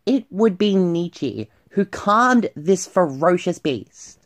It 0.07 0.27
would 0.31 0.59
be 0.59 0.75
Nietzsche 0.75 1.49
who 1.71 1.85
calmed 1.85 2.51
this 2.57 2.87
ferocious 2.87 3.59
beast. 3.59 4.20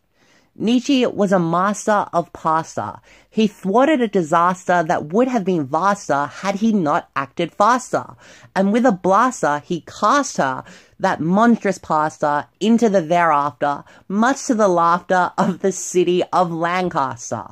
Nietzsche 0.56 1.04
was 1.04 1.32
a 1.32 1.38
master 1.38 2.06
of 2.12 2.32
pasta. 2.32 3.00
He 3.28 3.48
thwarted 3.48 4.00
a 4.00 4.06
disaster 4.06 4.84
that 4.84 5.06
would 5.06 5.26
have 5.26 5.44
been 5.44 5.66
vaster 5.66 6.26
had 6.26 6.56
he 6.56 6.72
not 6.72 7.10
acted 7.16 7.52
faster. 7.52 8.14
And 8.54 8.72
with 8.72 8.86
a 8.86 8.92
blaster, 8.92 9.58
he 9.58 9.80
cast 9.80 10.36
her, 10.36 10.62
that 11.00 11.20
monstrous 11.20 11.78
pasta, 11.78 12.46
into 12.60 12.88
the 12.88 13.00
thereafter, 13.00 13.82
much 14.06 14.46
to 14.46 14.54
the 14.54 14.68
laughter 14.68 15.32
of 15.36 15.58
the 15.58 15.72
city 15.72 16.22
of 16.32 16.52
Lancaster. 16.52 17.46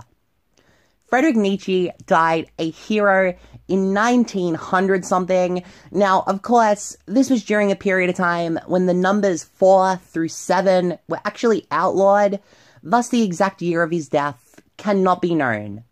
Frederick 1.07 1.36
Nietzsche 1.36 1.90
died 2.07 2.50
a 2.59 2.70
hero 2.70 3.34
in 3.68 3.92
1900 3.92 5.05
something. 5.05 5.62
Now, 5.90 6.22
of 6.26 6.42
course, 6.42 6.96
this 7.07 7.28
was 7.28 7.44
during 7.44 7.70
a 7.70 7.76
period 7.76 8.11
of 8.11 8.16
time 8.16 8.59
when 8.66 8.86
the 8.86 8.94
numbers 8.94 9.44
4 9.44 9.96
through 9.96 10.28
7 10.28 10.98
were 11.09 11.20
actually 11.24 11.66
outlawed, 11.70 12.40
thus, 12.83 13.09
the 13.09 13.22
exact 13.22 13.62
year 13.62 13.83
of 13.83 13.91
his 13.91 14.09
death 14.09 14.61
cannot 14.76 15.22
be 15.22 15.35
known. 15.35 15.85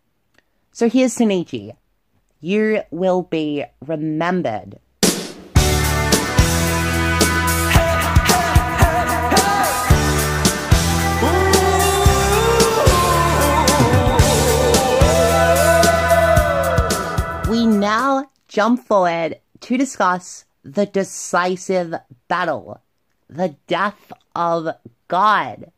So 0.71 0.89
here's 0.89 1.19
Nietzsche. 1.19 1.73
You 2.39 2.81
will 2.91 3.23
be 3.23 3.65
remembered. 3.85 4.79
We 17.49 17.65
now 17.67 18.29
jump 18.47 18.85
forward 18.85 19.39
to 19.61 19.77
discuss 19.77 20.45
the 20.63 20.85
decisive 20.85 21.93
battle, 22.27 22.81
the 23.29 23.55
death 23.67 24.11
of 24.35 24.69
God. 25.07 25.71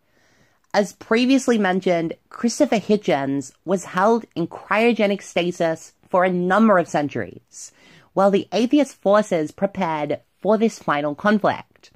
As 0.76 0.94
previously 0.94 1.60
mentioned, 1.60 2.16
Christopher 2.30 2.78
Hitchens 2.78 3.54
was 3.64 3.86
held 3.86 4.26
in 4.36 4.48
cryogenic 4.48 5.22
stasis 5.22 5.94
for 6.10 6.24
a 6.24 6.32
number 6.32 6.80
of 6.80 6.88
centuries, 6.88 7.72
while 8.14 8.32
the 8.32 8.48
atheist 8.52 8.96
forces 8.96 9.52
prepared 9.52 10.22
for 10.42 10.58
this 10.58 10.80
final 10.80 11.14
conflict. 11.14 11.92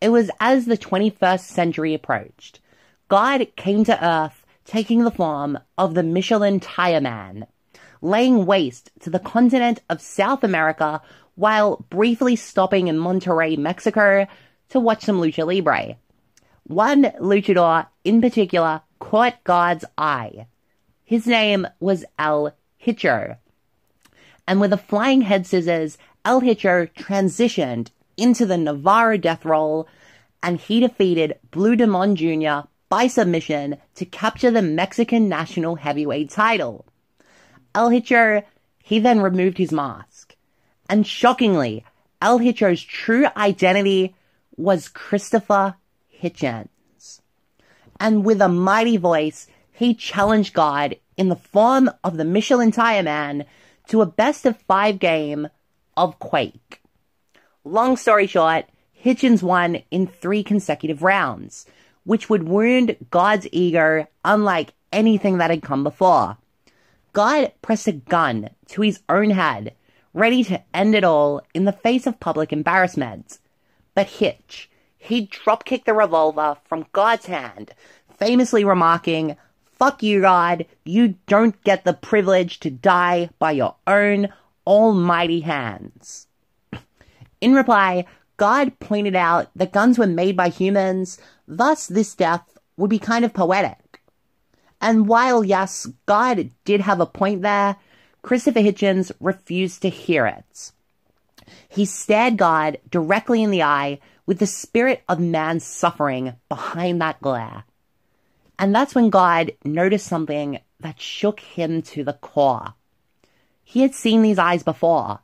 It 0.00 0.08
was 0.08 0.30
as 0.40 0.64
the 0.64 0.78
21st 0.78 1.40
century 1.40 1.92
approached. 1.92 2.60
God 3.08 3.46
came 3.56 3.84
to 3.84 4.02
Earth 4.02 4.46
taking 4.64 5.04
the 5.04 5.10
form 5.10 5.58
of 5.76 5.92
the 5.92 6.02
Michelin 6.02 6.58
Tire 6.58 7.02
Man, 7.02 7.46
laying 8.00 8.46
waste 8.46 8.90
to 9.00 9.10
the 9.10 9.18
continent 9.18 9.82
of 9.90 10.00
South 10.00 10.42
America 10.42 11.02
while 11.34 11.84
briefly 11.90 12.34
stopping 12.34 12.88
in 12.88 12.96
Monterrey, 12.96 13.58
Mexico 13.58 14.26
to 14.70 14.80
watch 14.80 15.04
some 15.04 15.20
lucha 15.20 15.46
libre. 15.46 15.96
One 16.70 17.02
luchador 17.18 17.88
in 18.04 18.20
particular 18.20 18.82
caught 19.00 19.42
God's 19.42 19.84
eye. 19.98 20.46
His 21.02 21.26
name 21.26 21.66
was 21.80 22.04
El 22.16 22.54
Hicho. 22.80 23.38
And 24.46 24.60
with 24.60 24.72
a 24.72 24.76
flying 24.76 25.22
head 25.22 25.48
scissors, 25.48 25.98
El 26.24 26.42
Hicho 26.42 26.86
transitioned 26.94 27.88
into 28.16 28.46
the 28.46 28.56
Navarro 28.56 29.16
death 29.16 29.44
roll 29.44 29.88
and 30.44 30.60
he 30.60 30.78
defeated 30.78 31.40
Blue 31.50 31.74
Demon 31.74 32.14
Jr. 32.14 32.68
by 32.88 33.08
submission 33.08 33.78
to 33.96 34.04
capture 34.04 34.52
the 34.52 34.62
Mexican 34.62 35.28
national 35.28 35.74
heavyweight 35.74 36.30
title. 36.30 36.84
El 37.74 37.90
Hicho, 37.90 38.44
he 38.78 39.00
then 39.00 39.18
removed 39.18 39.58
his 39.58 39.72
mask. 39.72 40.36
And 40.88 41.04
shockingly, 41.04 41.84
El 42.22 42.38
Hicho's 42.38 42.80
true 42.80 43.26
identity 43.36 44.14
was 44.56 44.88
Christopher 44.88 45.74
Hitchens. 46.20 47.20
And 47.98 48.24
with 48.24 48.40
a 48.40 48.48
mighty 48.48 48.96
voice, 48.96 49.46
he 49.72 49.94
challenged 49.94 50.54
God 50.54 50.96
in 51.16 51.28
the 51.28 51.36
form 51.36 51.90
of 52.02 52.16
the 52.16 52.24
Michelin 52.24 52.70
Tire 52.70 53.02
Man 53.02 53.44
to 53.88 54.02
a 54.02 54.06
best 54.06 54.46
of 54.46 54.56
five 54.62 54.98
game 54.98 55.48
of 55.96 56.18
Quake. 56.18 56.80
Long 57.64 57.96
story 57.96 58.26
short, 58.26 58.66
Hitchens 59.04 59.42
won 59.42 59.82
in 59.90 60.06
three 60.06 60.42
consecutive 60.42 61.02
rounds, 61.02 61.66
which 62.04 62.30
would 62.30 62.48
wound 62.48 62.96
God's 63.10 63.46
ego 63.52 64.06
unlike 64.24 64.72
anything 64.92 65.38
that 65.38 65.50
had 65.50 65.62
come 65.62 65.84
before. 65.84 66.38
God 67.12 67.52
pressed 67.60 67.88
a 67.88 67.92
gun 67.92 68.50
to 68.68 68.82
his 68.82 69.00
own 69.08 69.30
head, 69.30 69.74
ready 70.14 70.44
to 70.44 70.62
end 70.72 70.94
it 70.94 71.04
all 71.04 71.42
in 71.54 71.64
the 71.64 71.72
face 71.72 72.06
of 72.06 72.20
public 72.20 72.52
embarrassment. 72.52 73.38
But 73.94 74.06
Hitch, 74.06 74.69
he 75.00 75.26
dropkicked 75.26 75.86
the 75.86 75.94
revolver 75.94 76.58
from 76.68 76.86
God's 76.92 77.26
hand, 77.26 77.72
famously 78.18 78.64
remarking, 78.64 79.36
Fuck 79.72 80.02
you, 80.02 80.20
God, 80.20 80.66
you 80.84 81.14
don't 81.26 81.64
get 81.64 81.84
the 81.84 81.94
privilege 81.94 82.60
to 82.60 82.70
die 82.70 83.30
by 83.38 83.52
your 83.52 83.76
own 83.86 84.28
almighty 84.66 85.40
hands. 85.40 86.28
In 87.40 87.54
reply, 87.54 88.04
God 88.36 88.78
pointed 88.78 89.16
out 89.16 89.48
that 89.56 89.72
guns 89.72 89.98
were 89.98 90.06
made 90.06 90.36
by 90.36 90.50
humans, 90.50 91.18
thus, 91.48 91.86
this 91.86 92.14
death 92.14 92.58
would 92.76 92.90
be 92.90 92.98
kind 92.98 93.24
of 93.24 93.32
poetic. 93.32 94.02
And 94.82 95.08
while, 95.08 95.42
yes, 95.42 95.88
God 96.04 96.50
did 96.66 96.82
have 96.82 97.00
a 97.00 97.06
point 97.06 97.40
there, 97.40 97.76
Christopher 98.20 98.60
Hitchens 98.60 99.10
refused 99.18 99.80
to 99.80 99.88
hear 99.88 100.26
it. 100.26 100.72
He 101.70 101.86
stared 101.86 102.36
God 102.36 102.78
directly 102.90 103.42
in 103.42 103.50
the 103.50 103.62
eye 103.62 103.98
with 104.26 104.38
the 104.38 104.46
spirit 104.46 105.02
of 105.08 105.18
man's 105.18 105.64
suffering 105.64 106.34
behind 106.48 107.00
that 107.00 107.20
glare. 107.20 107.64
And 108.58 108.74
that's 108.74 108.94
when 108.94 109.10
God 109.10 109.52
noticed 109.64 110.06
something 110.06 110.60
that 110.80 111.00
shook 111.00 111.40
him 111.40 111.82
to 111.82 112.04
the 112.04 112.12
core. 112.14 112.74
He 113.64 113.82
had 113.82 113.94
seen 113.94 114.22
these 114.22 114.38
eyes 114.38 114.62
before, 114.62 115.20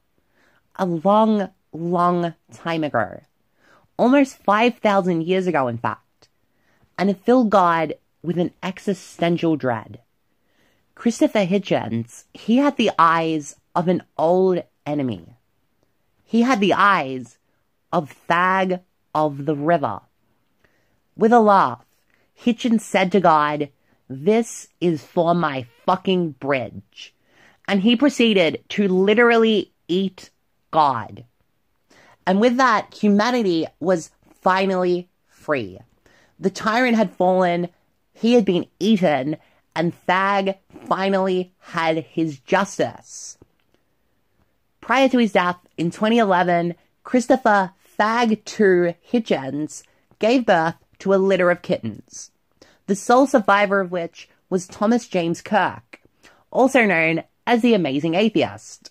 a 0.77 0.87
long, 0.87 1.51
long 1.73 2.35
time 2.53 2.85
ago, 2.85 3.21
almost 3.97 4.43
5,000 4.45 5.23
years 5.23 5.47
ago, 5.47 5.69
in 5.69 5.79
fact, 5.79 6.29
and 6.99 7.11
it 7.11 7.25
filled 7.25 7.51
God 7.51 7.95
with 8.23 8.39
an 8.39 8.53
existential 8.63 9.57
dread. 9.57 10.01
Christopher 10.95 11.45
Hitchens, 11.45 12.25
he 12.33 12.57
had 12.57 12.77
the 12.77 12.91
eyes 12.99 13.57
of 13.75 13.89
an 13.89 14.03
old 14.17 14.63
enemy. 14.87 15.27
He 16.25 16.43
had 16.43 16.61
the 16.61 16.73
eyes 16.73 17.37
of 17.93 18.11
Thag 18.11 18.81
of 19.15 19.47
the 19.47 19.57
River. 19.57 20.01
With 21.17 21.33
a 21.33 21.41
laugh, 21.41 21.85
Hitchens 22.39 22.83
said 22.83 23.11
to 23.13 23.21
God, 23.21 23.71
This 24.09 24.69
is 24.81 25.03
for 25.03 25.35
my 25.35 25.67
fucking 25.85 26.33
bridge. 26.33 27.15
And 27.67 27.81
he 27.81 27.97
proceeded 27.97 28.63
to 28.71 28.87
literally 28.87 29.73
eat 29.89 30.31
God. 30.71 31.25
And 32.27 32.41
with 32.41 32.57
that, 32.57 32.95
humanity 32.95 33.67
was 33.81 34.11
finally 34.41 35.09
free. 35.27 35.79
The 36.39 36.51
tyrant 36.51 36.97
had 36.97 37.13
fallen, 37.13 37.69
he 38.13 38.35
had 38.35 38.45
been 38.45 38.67
eaten, 38.79 39.37
and 39.75 39.95
Thag 40.07 40.57
finally 40.87 41.53
had 41.59 41.99
his 41.99 42.39
justice. 42.41 43.39
Prior 44.81 45.09
to 45.09 45.19
his 45.19 45.33
death 45.33 45.59
in 45.77 45.91
2011, 45.91 46.75
Christopher 47.07 47.71
II 48.01 48.97
Hitchens 49.13 49.85
gave 50.19 50.45
birth 50.45 50.75
to 50.99 51.15
a 51.15 51.23
litter 51.23 51.53
of 51.53 51.63
kittens, 51.63 52.33
the 52.89 52.97
sole 52.97 53.29
survivor 53.29 53.79
of 53.79 53.93
which 53.93 54.29
was 54.51 54.67
Thomas 54.67 55.07
James 55.07 55.41
Kirk, 55.41 56.01
also 56.51 56.85
known 56.85 57.23
as 57.47 57.63
the 57.63 57.75
Amazing 57.75 58.17
Atheist. 58.17 58.91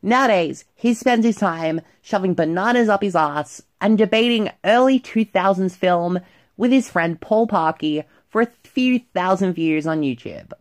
Nowadays, 0.00 0.66
he 0.76 0.94
spends 0.94 1.26
his 1.26 1.34
time 1.34 1.80
shoving 2.00 2.32
bananas 2.34 2.88
up 2.88 3.02
his 3.02 3.16
ass 3.16 3.60
and 3.80 3.98
debating 3.98 4.52
early 4.64 5.00
2000s 5.00 5.74
film 5.74 6.20
with 6.56 6.70
his 6.70 6.88
friend 6.88 7.20
Paul 7.20 7.48
Parkey 7.48 8.04
for 8.28 8.42
a 8.42 8.52
few 8.62 9.00
thousand 9.12 9.54
views 9.54 9.84
on 9.84 10.02
YouTube. 10.02 10.52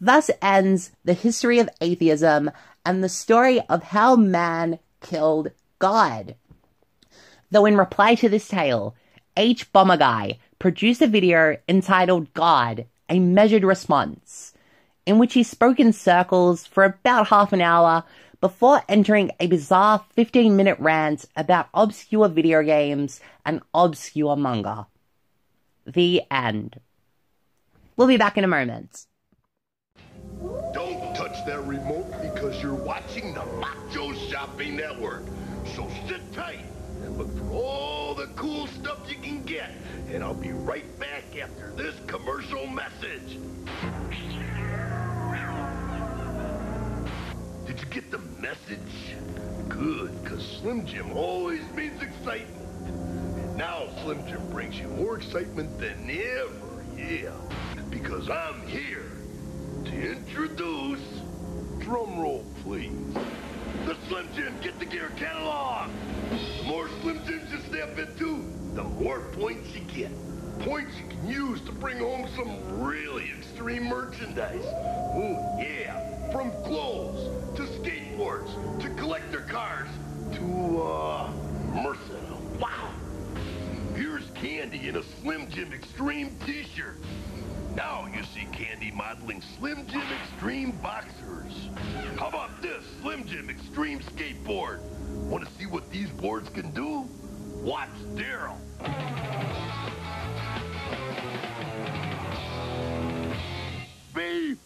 Thus 0.00 0.30
ends 0.40 0.92
the 1.04 1.14
history 1.14 1.58
of 1.58 1.68
atheism 1.80 2.52
and 2.84 3.02
the 3.02 3.08
story 3.08 3.60
of 3.62 3.82
how 3.82 4.14
man 4.14 4.78
killed 5.00 5.50
God. 5.78 6.36
Though 7.50 7.66
in 7.66 7.76
reply 7.76 8.14
to 8.16 8.28
this 8.28 8.48
tale, 8.48 8.94
hbomberguy 9.36 10.38
produced 10.58 11.02
a 11.02 11.06
video 11.06 11.56
entitled 11.68 12.32
God, 12.34 12.86
A 13.08 13.18
Measured 13.18 13.64
Response, 13.64 14.54
in 15.04 15.18
which 15.18 15.34
he 15.34 15.42
spoke 15.42 15.78
in 15.78 15.92
circles 15.92 16.66
for 16.66 16.84
about 16.84 17.28
half 17.28 17.52
an 17.52 17.60
hour 17.60 18.04
before 18.40 18.82
entering 18.88 19.30
a 19.40 19.46
bizarre 19.46 20.04
15 20.14 20.56
minute 20.56 20.78
rant 20.78 21.24
about 21.36 21.68
obscure 21.72 22.28
video 22.28 22.62
games 22.62 23.20
and 23.44 23.60
obscure 23.74 24.36
manga. 24.36 24.86
The 25.86 26.22
end. 26.30 26.80
We'll 27.96 28.08
be 28.08 28.16
back 28.16 28.36
in 28.36 28.44
a 28.44 28.48
moment. 28.48 29.06
Don't 30.74 31.14
touch 31.16 31.46
that 31.46 31.64
remote 31.64 32.12
because 32.20 32.62
you're 32.62 32.74
watching 32.74 33.32
the 33.32 33.44
Macho 33.58 34.12
Shopping 34.12 34.76
Network. 34.76 35.05
So 35.74 35.88
sit 36.08 36.32
tight 36.32 36.64
and 37.02 37.18
look 37.18 37.36
for 37.36 37.50
all 37.52 38.14
the 38.14 38.26
cool 38.36 38.66
stuff 38.68 38.98
you 39.08 39.16
can 39.16 39.42
get. 39.42 39.72
And 40.10 40.22
I'll 40.22 40.34
be 40.34 40.52
right 40.52 40.98
back 40.98 41.24
after 41.40 41.72
this 41.76 41.94
commercial 42.06 42.66
message. 42.66 43.38
Did 47.66 47.80
you 47.80 47.86
get 47.90 48.10
the 48.10 48.18
message? 48.40 49.14
Good, 49.68 50.22
because 50.22 50.46
Slim 50.60 50.86
Jim 50.86 51.12
always 51.12 51.62
means 51.74 52.00
excitement. 52.00 52.86
And 52.86 53.56
now 53.56 53.88
Slim 54.02 54.26
Jim 54.26 54.48
brings 54.50 54.78
you 54.78 54.88
more 54.88 55.16
excitement 55.16 55.78
than 55.78 56.08
ever, 56.08 56.84
yeah. 56.96 57.32
Because 57.90 58.30
I'm 58.30 58.66
here 58.66 59.10
to 59.84 60.12
introduce, 60.12 61.00
drum 61.80 62.18
roll 62.18 62.44
please, 62.62 62.90
the 63.86 63.96
Slim 64.08 64.28
Jim 64.34 64.52
Get 64.62 64.76
the 64.80 64.84
Gear 64.84 65.12
catalog. 65.16 65.90
The 66.58 66.64
more 66.64 66.88
Slim 67.02 67.20
Jims 67.24 67.52
you 67.52 67.60
step 67.68 67.96
into, 67.96 68.44
the 68.74 68.82
more 68.82 69.20
points 69.20 69.68
you 69.76 69.82
get. 69.82 70.10
Points 70.58 70.92
you 70.98 71.06
can 71.08 71.28
use 71.28 71.60
to 71.60 71.72
bring 71.72 71.98
home 71.98 72.26
some 72.34 72.82
really 72.84 73.30
extreme 73.38 73.84
merchandise. 73.84 74.64
Ooh, 75.16 75.38
yeah. 75.62 76.32
From 76.32 76.50
clothes 76.64 77.30
to 77.56 77.62
skateboards 77.62 78.50
to 78.80 78.90
collector 79.00 79.42
cars 79.42 79.88
to, 80.32 80.82
uh, 80.82 81.30
Mercedes. 81.72 82.60
Wow. 82.60 82.90
Here's 83.94 84.28
Candy 84.34 84.88
in 84.88 84.96
a 84.96 85.02
Slim 85.22 85.48
Jim 85.48 85.72
Extreme 85.72 86.36
t-shirt. 86.44 86.96
Now 87.76 88.06
you 88.06 88.22
see 88.34 88.46
Candy 88.52 88.90
modeling 88.90 89.42
Slim 89.58 89.86
Jim 89.86 90.00
Extreme 90.22 90.70
boxers. 90.82 91.68
How 92.18 92.28
about 92.28 92.62
this 92.62 92.82
Slim 93.02 93.26
Jim 93.26 93.50
Extreme 93.50 94.00
skateboard? 94.00 94.80
Want 95.28 95.46
to 95.46 95.52
see 95.58 95.66
what 95.66 95.90
these 95.90 96.08
boards 96.08 96.48
can 96.48 96.70
do? 96.70 97.06
Watch 97.62 97.90
Daryl. 98.14 98.56
Beef, 104.14 104.56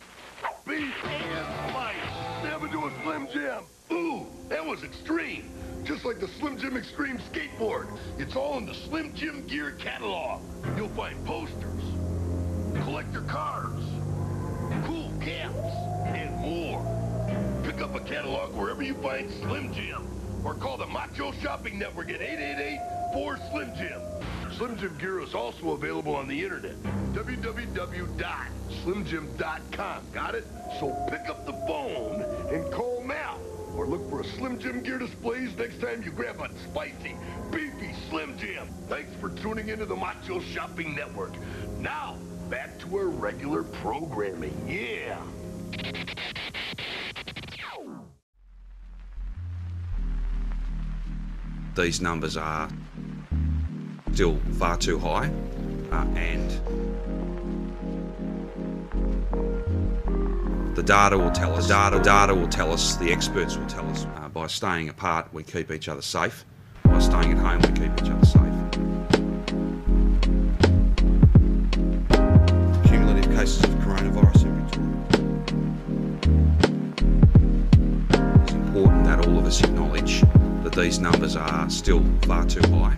beef 0.65 1.05
and 1.05 1.71
spice. 1.71 2.45
Never 2.45 2.69
do 2.69 2.87
a 2.87 2.93
Slim 3.03 3.27
Jim. 3.33 3.65
Ooh, 3.91 4.27
that 4.49 4.65
was 4.65 4.85
extreme. 4.85 5.51
Just 5.83 6.05
like 6.05 6.21
the 6.21 6.29
Slim 6.39 6.57
Jim 6.59 6.77
Extreme 6.77 7.19
skateboard. 7.33 7.89
It's 8.19 8.37
all 8.37 8.59
in 8.59 8.67
the 8.67 8.75
Slim 8.75 9.13
Jim 9.17 9.45
Gear 9.49 9.73
catalog. 9.73 10.43
You'll 10.77 10.89
find 10.91 11.27
posters, 11.27 11.83
collector 12.85 13.23
cars, 13.23 13.83
cool 14.87 15.11
caps, 15.21 15.75
and 16.07 16.35
more. 16.37 16.81
Pick 17.65 17.81
up 17.81 17.95
a 17.95 18.01
catalog 18.01 18.55
wherever 18.55 18.83
you 18.83 18.95
find 18.95 19.31
Slim 19.43 19.73
Jim. 19.73 20.07
Or 20.45 20.55
call 20.55 20.77
the 20.79 20.87
Macho 20.87 21.33
Shopping 21.43 21.79
Network 21.79 22.11
at 22.11 22.21
888-4-SLIM 22.21 23.75
Jim. 23.77 24.01
Slim 24.57 24.77
Jim 24.79 24.97
gear 24.99 25.21
is 25.21 25.35
also 25.35 25.73
available 25.73 26.15
on 26.15 26.27
the 26.27 26.43
internet. 26.43 26.83
www.slimjim.com. 27.13 30.03
Got 30.13 30.35
it? 30.35 30.47
So 30.79 31.07
pick 31.11 31.29
up 31.29 31.45
the 31.47 31.53
phone 31.67 32.23
and 32.53 32.73
call 32.73 33.03
now. 33.05 33.37
Or 33.77 33.87
look 33.87 34.09
for 34.11 34.21
a 34.21 34.25
Slim 34.25 34.59
Jim 34.59 34.83
gear 34.83 34.99
displays 34.99 35.57
next 35.57 35.81
time 35.81 36.03
you 36.03 36.11
grab 36.11 36.41
a 36.41 36.51
spicy, 36.71 37.15
beefy 37.53 37.95
Slim 38.09 38.37
Jim. 38.39 38.67
Thanks 38.89 39.15
for 39.21 39.31
tuning 39.31 39.69
into 39.69 39.87
the 39.87 39.97
Macho 39.97 40.41
Shopping 40.41 40.95
Network. 40.95 41.35
Now, 41.79 42.17
back 42.51 42.79
to 42.81 42.99
our 42.99 43.07
regular 43.07 43.63
programming. 43.63 44.55
Yeah. 44.69 45.19
these 51.77 52.01
numbers 52.01 52.37
are 52.37 52.69
still 54.13 54.39
far 54.59 54.77
too 54.77 54.99
high 54.99 55.31
uh, 55.93 56.05
and 56.15 56.51
the 60.77 60.83
data 60.83 61.17
will 61.17 61.31
tell 61.31 61.55
us 61.55 61.69
data, 61.69 62.01
data 62.01 62.35
will 62.35 62.49
tell 62.49 62.73
us 62.73 62.97
the 62.97 63.11
experts 63.11 63.57
will 63.57 63.67
tell 63.67 63.89
us 63.89 64.05
uh, 64.17 64.29
by 64.29 64.47
staying 64.47 64.89
apart 64.89 65.33
we 65.33 65.43
keep 65.43 65.71
each 65.71 65.89
other 65.89 66.03
safe 66.03 66.45
by 66.85 66.99
staying 66.99 67.33
at 67.33 67.39
home 67.39 67.61
we 67.63 67.81
keep 67.81 68.03
each 68.03 68.11
other 68.11 68.27
safe 68.27 68.50
these 80.91 80.99
numbers 80.99 81.37
are 81.37 81.71
still 81.71 82.03
far 82.23 82.45
too 82.47 82.61
high. 82.63 82.97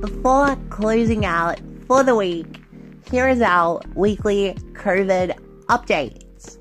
Before 0.00 0.56
closing 0.70 1.24
out 1.24 1.60
for 1.86 2.02
the 2.02 2.16
week, 2.16 2.46
here 3.08 3.28
is 3.28 3.40
our 3.40 3.80
weekly 3.94 4.56
COVID 4.72 5.38
updates. 5.68 6.58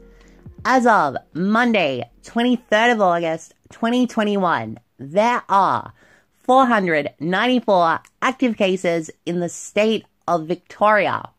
As 0.64 0.86
of 0.86 1.18
Monday, 1.34 2.08
23rd 2.22 2.94
of 2.94 3.02
August, 3.02 3.56
2021, 3.72 4.80
there 5.00 5.42
are 5.50 5.92
494 6.50 8.00
active 8.24 8.58
cases 8.58 9.12
in 9.24 9.40
the 9.40 9.50
state 9.50 10.04
of 10.28 10.48
Victoria. 10.48 11.30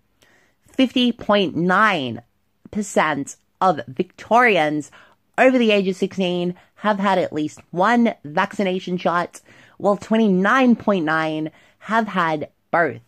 50.9% 0.79 3.37
of 3.61 3.81
Victorians 3.89 4.93
over 5.37 5.59
the 5.59 5.73
age 5.73 5.89
of 5.89 5.97
16 5.97 6.55
have 6.77 7.01
had 7.01 7.19
at 7.19 7.33
least 7.33 7.59
one 7.73 8.15
vaccination 8.25 8.97
shot, 8.97 9.41
while 9.79 9.99
29.9 9.99 11.51
have 11.81 12.07
had 12.07 12.49
both. 12.71 13.01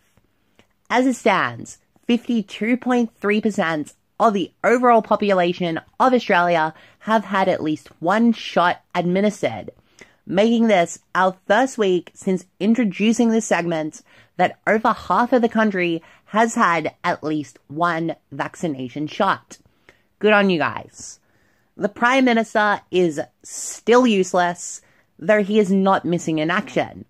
As 0.89 1.07
it 1.07 1.15
stands, 1.15 1.77
52.3% 2.09 3.93
of 4.19 4.33
the 4.33 4.51
overall 4.61 5.01
population 5.01 5.79
of 6.01 6.13
Australia 6.13 6.73
have 6.99 7.23
had 7.23 7.47
at 7.47 7.63
least 7.63 7.87
one 8.01 8.33
shot 8.33 8.81
administered, 8.93 9.71
making 10.25 10.67
this 10.67 10.99
our 11.13 11.35
first 11.47 11.77
week 11.77 12.11
since 12.13 12.45
introducing 12.59 13.29
this 13.29 13.45
segment 13.45 14.01
that 14.37 14.59
over 14.65 14.93
half 14.93 15.33
of 15.33 15.41
the 15.41 15.49
country 15.49 16.01
has 16.25 16.55
had 16.55 16.95
at 17.03 17.23
least 17.23 17.59
one 17.67 18.15
vaccination 18.31 19.07
shot. 19.07 19.57
Good 20.19 20.33
on 20.33 20.49
you 20.49 20.57
guys. 20.57 21.19
The 21.75 21.89
Prime 21.89 22.25
Minister 22.25 22.81
is 22.91 23.19
still 23.43 24.07
useless, 24.07 24.81
though 25.19 25.43
he 25.43 25.59
is 25.59 25.71
not 25.71 26.05
missing 26.05 26.39
in 26.39 26.49
action. 26.49 27.05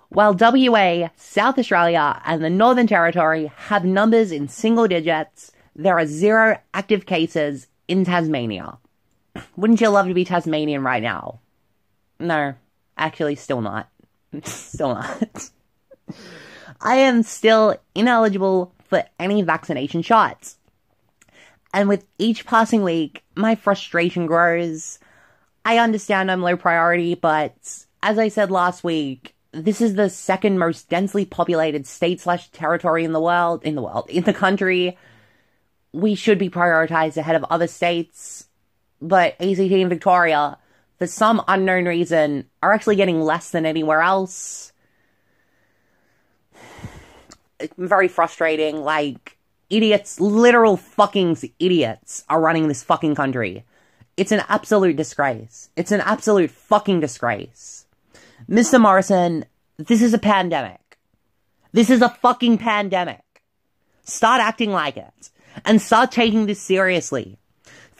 While 0.08 0.34
WA, 0.34 1.08
South 1.16 1.58
Australia, 1.58 2.20
and 2.24 2.44
the 2.44 2.50
Northern 2.50 2.86
Territory 2.86 3.52
have 3.68 3.84
numbers 3.84 4.32
in 4.32 4.48
single 4.48 4.86
digits, 4.86 5.50
there 5.74 5.98
are 5.98 6.06
zero 6.06 6.58
active 6.72 7.06
cases 7.06 7.68
in 7.88 8.04
Tasmania. 8.04 8.78
Wouldn't 9.56 9.80
you 9.80 9.88
love 9.88 10.08
to 10.08 10.14
be 10.14 10.24
Tasmanian 10.24 10.82
right 10.82 11.02
now? 11.02 11.40
No, 12.18 12.54
actually, 12.96 13.34
still 13.34 13.60
not. 13.60 13.88
still 14.44 14.94
not. 14.94 15.50
I 16.80 16.96
am 16.96 17.22
still 17.22 17.76
ineligible 17.94 18.74
for 18.84 19.04
any 19.18 19.42
vaccination 19.42 20.02
shots. 20.02 20.56
And 21.72 21.88
with 21.88 22.06
each 22.18 22.46
passing 22.46 22.82
week, 22.82 23.24
my 23.34 23.54
frustration 23.54 24.26
grows. 24.26 24.98
I 25.64 25.78
understand 25.78 26.30
I'm 26.30 26.42
low 26.42 26.56
priority, 26.56 27.14
but 27.14 27.56
as 28.02 28.18
I 28.18 28.28
said 28.28 28.50
last 28.50 28.84
week, 28.84 29.34
this 29.50 29.80
is 29.80 29.94
the 29.94 30.10
second 30.10 30.58
most 30.58 30.88
densely 30.88 31.24
populated 31.24 31.86
state 31.86 32.20
slash 32.20 32.48
territory 32.50 33.04
in 33.04 33.12
the 33.12 33.20
world, 33.20 33.64
in 33.64 33.74
the 33.74 33.82
world, 33.82 34.08
in 34.10 34.24
the 34.24 34.34
country. 34.34 34.96
We 35.92 36.14
should 36.14 36.38
be 36.38 36.50
prioritized 36.50 37.16
ahead 37.16 37.36
of 37.36 37.44
other 37.44 37.66
states, 37.68 38.48
but 39.04 39.34
ACT 39.38 39.60
and 39.60 39.90
Victoria, 39.90 40.58
for 40.98 41.06
some 41.06 41.42
unknown 41.46 41.84
reason, 41.84 42.48
are 42.62 42.72
actually 42.72 42.96
getting 42.96 43.20
less 43.20 43.50
than 43.50 43.66
anywhere 43.66 44.00
else. 44.00 44.72
It's 47.60 47.74
very 47.76 48.08
frustrating. 48.08 48.82
Like, 48.82 49.36
idiots, 49.68 50.20
literal 50.20 50.76
fucking 50.78 51.36
idiots, 51.58 52.24
are 52.28 52.40
running 52.40 52.68
this 52.68 52.82
fucking 52.82 53.14
country. 53.14 53.64
It's 54.16 54.32
an 54.32 54.42
absolute 54.48 54.96
disgrace. 54.96 55.68
It's 55.76 55.92
an 55.92 56.00
absolute 56.00 56.50
fucking 56.50 57.00
disgrace. 57.00 57.86
Mr. 58.48 58.80
Morrison, 58.80 59.44
this 59.76 60.00
is 60.00 60.14
a 60.14 60.18
pandemic. 60.18 60.98
This 61.72 61.90
is 61.90 62.00
a 62.00 62.08
fucking 62.08 62.58
pandemic. 62.58 63.20
Start 64.04 64.40
acting 64.40 64.70
like 64.70 64.96
it. 64.96 65.30
And 65.64 65.80
start 65.80 66.10
taking 66.10 66.46
this 66.46 66.60
seriously. 66.60 67.38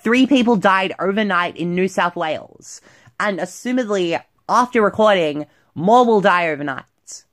Three 0.05 0.27
people 0.27 0.57
died 0.57 0.95
overnight 0.99 1.57
in 1.57 1.75
New 1.75 1.89
South 1.89 2.15
Wales. 2.15 2.83
And 3.19 3.39
assumedly, 3.39 4.23
after 4.47 4.83
recording, 4.83 5.47
more 5.75 6.05
will 6.05 6.21
die 6.21 6.51
overnight. 6.51 7.25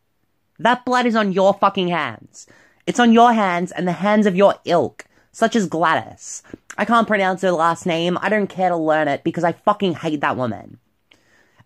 That 0.58 0.86
blood 0.86 1.06
is 1.06 1.18
on 1.18 1.34
your 1.34 1.54
fucking 1.54 1.90
hands. 1.90 2.48
It's 2.88 3.00
on 3.00 3.12
your 3.12 3.34
hands 3.34 3.74
and 3.74 3.86
the 3.86 3.92
hands 3.92 4.26
of 4.26 4.38
your 4.38 4.56
ilk, 4.64 5.04
such 5.34 5.58
as 5.58 5.68
Gladys. 5.68 6.44
I 6.78 6.86
can't 6.86 7.10
pronounce 7.10 7.42
her 7.42 7.52
last 7.52 7.86
name. 7.86 8.18
I 8.22 8.30
don't 8.30 8.48
care 8.48 8.70
to 8.70 8.78
learn 8.78 9.10
it 9.10 9.26
because 9.26 9.44
I 9.44 9.52
fucking 9.52 9.96
hate 9.96 10.22
that 10.22 10.38
woman. 10.38 10.80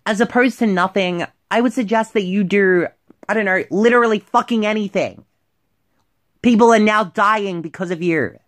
As 0.07 0.19
opposed 0.19 0.57
to 0.57 0.65
nothing, 0.65 1.23
I 1.51 1.61
would 1.61 1.73
suggest 1.73 2.13
that 2.13 2.23
you 2.23 2.43
do, 2.43 2.87
I 3.29 3.35
don't 3.35 3.45
know, 3.45 3.63
literally 3.69 4.19
fucking 4.19 4.65
anything. 4.65 5.23
People 6.41 6.73
are 6.73 6.79
now 6.79 7.03
dying 7.03 7.61
because 7.61 7.91
of 7.91 8.01
you. 8.01 8.39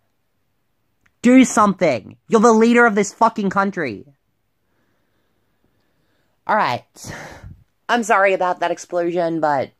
Do 1.22 1.44
something. 1.44 2.16
You're 2.28 2.40
the 2.40 2.52
leader 2.52 2.86
of 2.86 2.94
this 2.94 3.12
fucking 3.12 3.50
country. 3.50 4.04
Alright. 6.48 6.84
I'm 7.88 8.02
sorry 8.02 8.34
about 8.34 8.60
that 8.60 8.70
explosion, 8.70 9.40
but 9.40 9.70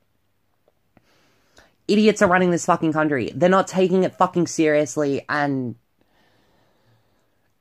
idiots 1.87 2.23
are 2.23 2.29
running 2.29 2.51
this 2.51 2.67
fucking 2.67 2.93
country. 2.93 3.33
They're 3.35 3.49
not 3.49 3.69
taking 3.69 4.05
it 4.05 4.15
fucking 4.15 4.47
seriously, 4.47 5.25
and 5.29 5.77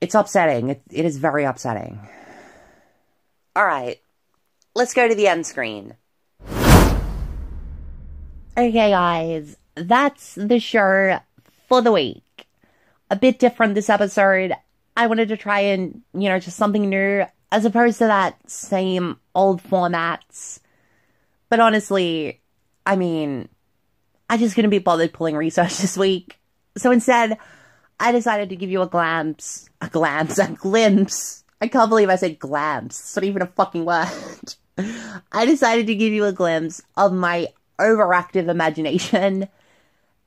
it's 0.01 0.15
upsetting. 0.15 0.69
It, 0.69 0.81
it 0.91 1.05
is 1.05 1.17
very 1.17 1.43
upsetting. 1.43 1.99
Alright, 3.57 4.01
let's 4.75 4.93
go 4.93 5.07
to 5.07 5.15
the 5.15 5.27
end 5.27 5.45
screen. 5.45 5.95
Okay, 8.57 8.89
guys, 8.89 9.55
that's 9.75 10.35
the 10.35 10.59
show 10.59 11.19
for 11.67 11.81
the 11.81 11.91
week. 11.91 12.23
A 13.09 13.15
bit 13.15 13.39
different 13.39 13.75
this 13.75 13.89
episode. 13.89 14.53
I 14.95 15.07
wanted 15.07 15.29
to 15.29 15.37
try 15.37 15.59
and, 15.59 16.01
you 16.13 16.29
know, 16.29 16.39
just 16.39 16.57
something 16.57 16.89
new 16.89 17.25
as 17.51 17.65
opposed 17.65 17.99
to 17.99 18.07
that 18.07 18.37
same 18.49 19.17
old 19.35 19.63
formats. 19.63 20.59
But 21.49 21.59
honestly, 21.59 22.41
I 22.85 22.95
mean, 22.95 23.47
I 24.29 24.37
just 24.37 24.55
couldn't 24.55 24.71
be 24.71 24.79
bothered 24.79 25.13
pulling 25.13 25.35
research 25.35 25.77
this 25.77 25.97
week. 25.97 26.39
So 26.77 26.91
instead, 26.91 27.37
I 27.99 28.11
decided 28.11 28.49
to 28.49 28.55
give 28.55 28.69
you 28.69 28.81
a 28.81 28.87
glimpse, 28.87 29.69
a 29.81 29.89
glimpse, 29.89 30.37
a 30.37 30.47
glimpse. 30.47 31.43
I 31.61 31.67
can't 31.67 31.89
believe 31.89 32.09
I 32.09 32.15
said 32.15 32.39
glimpse. 32.39 32.99
It's 32.99 33.15
not 33.15 33.23
even 33.23 33.41
a 33.41 33.47
fucking 33.47 33.85
word. 33.85 34.55
I 35.31 35.45
decided 35.45 35.87
to 35.87 35.95
give 35.95 36.13
you 36.13 36.25
a 36.25 36.31
glimpse 36.31 36.81
of 36.95 37.13
my 37.13 37.47
overactive 37.79 38.47
imagination. 38.47 39.47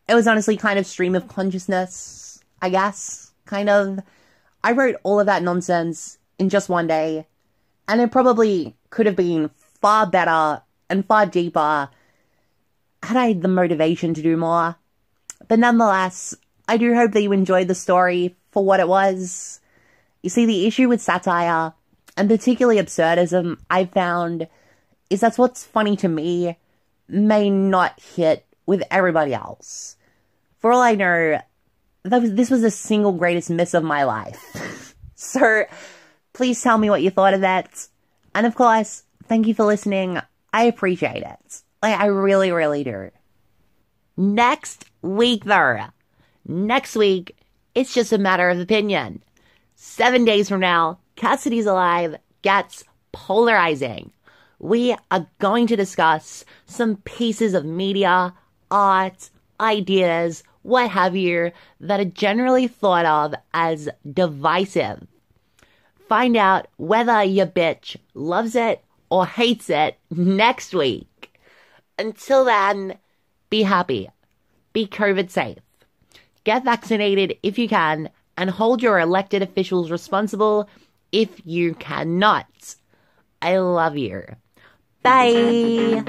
It 0.09 0.15
was 0.15 0.27
honestly 0.27 0.57
kind 0.57 0.79
of 0.79 0.87
stream 0.87 1.15
of 1.15 1.29
consciousness, 1.29 2.30
I 2.63 2.71
guess. 2.71 3.33
Kind 3.47 3.69
of. 3.69 4.01
I 4.63 4.73
wrote 4.73 4.97
all 5.03 5.21
of 5.21 5.27
that 5.27 5.43
nonsense 5.43 6.19
in 6.39 6.49
just 6.49 6.69
one 6.69 6.87
day, 6.87 7.27
and 7.89 8.01
it 8.01 8.13
probably 8.13 8.77
could 8.91 9.07
have 9.07 9.17
been 9.17 9.51
far 9.81 10.07
better 10.07 10.63
and 10.89 11.07
far 11.07 11.27
deeper 11.27 11.89
had 13.03 13.17
I 13.17 13.33
the 13.33 13.49
motivation 13.49 14.15
to 14.15 14.23
do 14.23 14.37
more. 14.37 14.77
But 15.49 15.59
nonetheless, 15.59 16.35
I 16.69 16.77
do 16.77 16.95
hope 16.95 17.13
that 17.13 17.23
you 17.23 17.33
enjoyed 17.33 17.69
the 17.69 17.75
story 17.75 18.37
for 18.53 18.65
what 18.65 18.81
it 18.81 18.89
was. 18.89 19.61
You 20.23 20.31
see, 20.31 20.47
the 20.47 20.67
issue 20.67 20.89
with 20.89 21.01
satire, 21.01 21.73
and 22.17 22.29
particularly 22.29 22.81
absurdism, 22.81 23.59
I 23.71 23.87
found 23.87 24.49
is 25.09 25.21
that's 25.21 25.39
what's 25.39 25.65
funny 25.65 25.97
to 25.97 26.09
me 26.09 26.57
may 27.09 27.51
not 27.51 27.99
hit 27.99 28.47
with 28.67 28.83
everybody 28.91 29.35
else. 29.35 29.97
For 30.61 30.73
all 30.73 30.83
I 30.83 30.95
know, 30.95 31.41
was, 32.05 32.35
this 32.35 32.51
was 32.51 32.63
the 32.63 32.71
single 32.71 33.13
greatest 33.13 33.51
miss 33.51 33.75
of 33.75 33.85
my 33.85 34.05
life. 34.05 34.95
so, 35.15 35.65
please 36.33 36.63
tell 36.63 36.79
me 36.79 36.91
what 36.91 37.03
you 37.03 37.11
thought 37.11 37.35
of 37.35 37.43
that. 37.43 37.89
And 38.35 38.47
of 38.47 38.55
course, 38.55 39.03
thank 39.25 39.47
you 39.47 39.55
for 39.55 39.65
listening. 39.65 40.21
I 40.53 40.65
appreciate 40.65 41.23
it. 41.23 41.63
Like, 41.83 41.99
I 41.99 42.07
really, 42.07 42.53
really 42.53 42.85
do. 42.85 43.11
Next 44.17 44.85
week, 45.03 45.45
though. 45.45 45.87
Next 46.47 46.97
week, 46.97 47.37
it's 47.75 47.95
just 47.95 48.13
a 48.13 48.19
matter 48.19 48.51
of 48.51 48.59
opinion. 48.59 49.23
Seven 49.77 50.25
days 50.25 50.49
from 50.49 50.61
now, 50.61 50.99
Cassidy's 51.17 51.67
Alive 51.67 52.17
gets 52.43 52.85
polarizing. 53.13 54.13
We 54.59 54.95
are 55.11 55.27
going 55.39 55.67
to 55.69 55.77
discuss 55.77 56.45
some 56.67 56.97
pieces 56.99 57.55
of 57.55 57.65
media, 57.65 58.35
art, 58.71 59.31
ideas, 59.59 60.43
what 60.63 60.91
have 60.91 61.17
you, 61.17 61.53
that 61.81 62.01
are 62.01 62.05
generally 62.05 62.69
thought 62.69 63.07
of 63.07 63.35
as 63.55 63.89
divisive. 64.11 65.07
Find 66.09 66.37
out 66.37 66.67
whether 66.77 67.23
your 67.23 67.47
bitch 67.47 67.97
loves 68.15 68.55
it 68.57 68.85
or 69.11 69.27
hates 69.27 69.71
it 69.71 69.97
next 70.11 70.75
week. 70.75 71.33
Until 71.99 72.45
then, 72.45 72.99
be 73.49 73.63
happy, 73.63 74.11
be 74.73 74.87
COVID 74.87 75.31
safe, 75.31 75.59
get 76.45 76.65
vaccinated 76.65 77.39
if 77.43 77.59
you 77.59 77.69
can, 77.69 78.11
and 78.37 78.51
hold 78.51 78.83
your 78.83 78.99
elected 78.99 79.43
officials 79.43 79.91
responsible 79.91 80.69
if 81.13 81.29
you 81.45 81.75
cannot. 81.75 82.47
I 83.43 83.59
love 83.59 83.97
you. 83.97 84.25
Bye. 85.03 86.03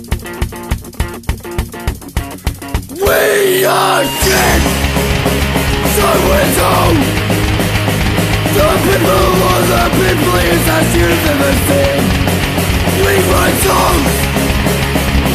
We 0.00 0.06
are 3.66 4.04
dead! 4.24 4.62
So 5.92 6.08
it's 6.40 6.58
all 6.64 6.96
The 8.56 8.68
people 8.80 9.28
or 9.44 9.60
the 9.68 9.84
people 10.00 10.40
is 10.40 10.64
as 10.72 10.88
you've 10.96 11.28
ever 11.32 11.52
seen 11.68 12.00
We 13.04 13.12
write 13.28 13.58
songs 13.60 14.14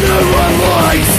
No 0.02 0.18
one 0.34 0.56
likes 0.74 1.14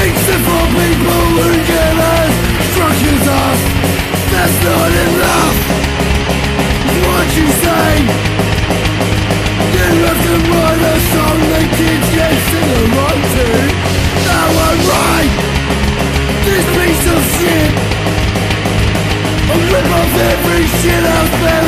Except 0.00 0.42
for 0.48 0.64
people 0.72 1.22
who 1.36 1.48
get 1.68 1.96
us 2.16 2.32
Structures 2.72 3.26
us 3.28 3.60
That's 4.32 4.56
not 4.64 4.92
enough 4.92 5.41
along 11.88 13.20
Now 14.28 14.48
I'm 14.66 14.78
This 16.46 16.66
piece 16.76 17.06
of 17.14 17.20
shit. 17.36 17.72
I 19.50 19.54
rip 19.72 19.88
off 19.98 20.14
every 20.30 20.64
shit 20.78 21.04
out 21.16 21.30
there 21.42 21.61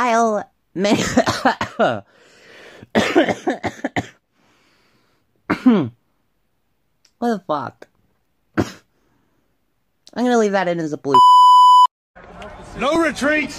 While 0.00 0.50
many. 0.74 1.02
what 1.02 2.04
the 7.20 7.42
fuck? 7.46 7.86
I'm 8.56 8.64
gonna 10.24 10.38
leave 10.38 10.52
that 10.52 10.68
in 10.68 10.80
as 10.80 10.94
a 10.94 10.96
blue. 10.96 11.18
No 12.78 12.94
retreat, 13.02 13.54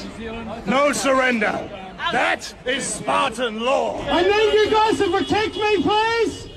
no 0.65 0.91
surrender. 0.93 1.69
That 2.11 2.51
is 2.65 2.85
Spartan 2.87 3.59
law. 3.59 4.03
I 4.09 4.23
need 4.23 4.53
you 4.53 4.71
guys 4.71 4.97
to 4.97 5.11
protect 5.11 5.55
me, 5.55 5.83
please! 5.83 6.49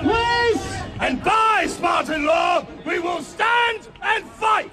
Please! 0.00 0.82
And 1.00 1.22
by 1.22 1.66
Spartan 1.68 2.24
law, 2.24 2.66
we 2.86 2.98
will 2.98 3.20
stand 3.20 3.88
and 4.00 4.24
fight. 4.24 4.72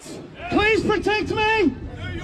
Please 0.49 0.81
protect 0.81 1.31
me! 1.31 1.75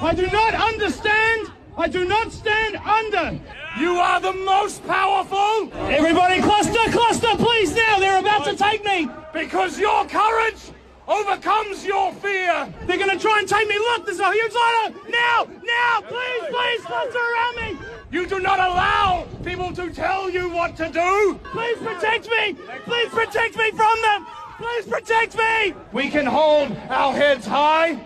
I 0.01 0.13
do 0.15 0.27
not 0.27 0.53
understand! 0.53 1.51
I 1.77 1.87
do 1.87 2.05
not 2.05 2.31
stand 2.31 2.75
under! 2.75 3.39
You 3.79 3.93
are 3.93 4.19
the 4.19 4.33
most 4.33 4.85
powerful 4.85 5.71
Everybody 5.89 6.41
cluster, 6.41 6.91
cluster, 6.91 7.35
please 7.37 7.73
now! 7.75 7.99
They're 7.99 8.19
about 8.19 8.45
to 8.45 8.55
take 8.55 8.83
me! 8.83 9.09
because 9.33 9.79
your 9.79 10.05
courage 10.05 10.59
overcomes 11.07 11.85
your 11.85 12.11
fear. 12.13 12.71
They're 12.85 12.97
gonna 12.97 13.17
try 13.17 13.39
and 13.39 13.47
take 13.47 13.67
me! 13.69 13.77
Look, 13.77 14.05
there's 14.05 14.19
a 14.19 14.31
huge 14.31 14.53
ladder! 14.53 14.95
Now! 15.09 15.47
Now! 15.63 16.01
Please, 16.01 16.43
please, 16.49 16.81
cluster 16.81 17.17
around 17.17 17.55
me! 17.55 17.79
You 18.11 18.27
do 18.27 18.39
not 18.39 18.59
allow 18.59 19.25
people 19.45 19.73
to 19.73 19.89
tell 19.91 20.29
you 20.29 20.49
what 20.49 20.75
to 20.77 20.89
do. 20.89 21.39
Please 21.51 21.77
protect 21.77 22.29
me! 22.29 22.53
Please 22.83 23.09
protect 23.09 23.57
me 23.57 23.71
from 23.71 24.01
them! 24.01 24.27
Please 24.57 24.85
protect 24.87 25.37
me! 25.37 25.73
We 25.93 26.09
can 26.09 26.25
hold 26.25 26.75
our 26.89 27.13
heads 27.13 27.47
high 27.47 27.99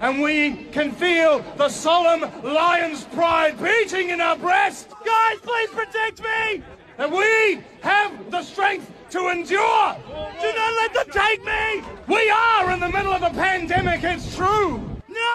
and 0.00 0.22
we 0.22 0.64
can 0.72 0.90
feel 0.92 1.44
the 1.56 1.68
solemn 1.68 2.22
lion's 2.42 3.04
pride 3.04 3.62
beating 3.62 4.10
in 4.10 4.20
our 4.20 4.36
breast. 4.36 4.90
Guys, 5.04 5.38
please 5.42 5.70
protect 5.70 6.22
me! 6.22 6.62
And 6.98 7.12
we 7.12 7.62
have 7.82 8.30
the 8.30 8.42
strength 8.42 8.90
to 9.10 9.28
endure. 9.28 9.96
Do 10.40 10.52
not 10.56 10.72
let 10.74 10.94
them 10.94 11.06
take 11.10 11.44
me! 11.44 11.82
We 12.08 12.30
are 12.30 12.70
in 12.72 12.80
the 12.80 12.88
middle 12.88 13.12
of 13.12 13.22
a 13.22 13.30
pandemic, 13.30 14.02
it's 14.02 14.34
true. 14.34 14.78
No! 15.08 15.34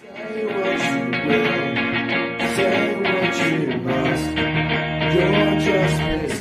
Say 0.00 0.44
what 0.46 0.80
you 0.80 1.26
will, 1.26 2.54
say 2.54 2.96
what 3.00 3.34
you 3.46 3.78
must. 3.78 4.30
You're 5.16 5.60
just 5.60 6.00
missing. 6.02 6.39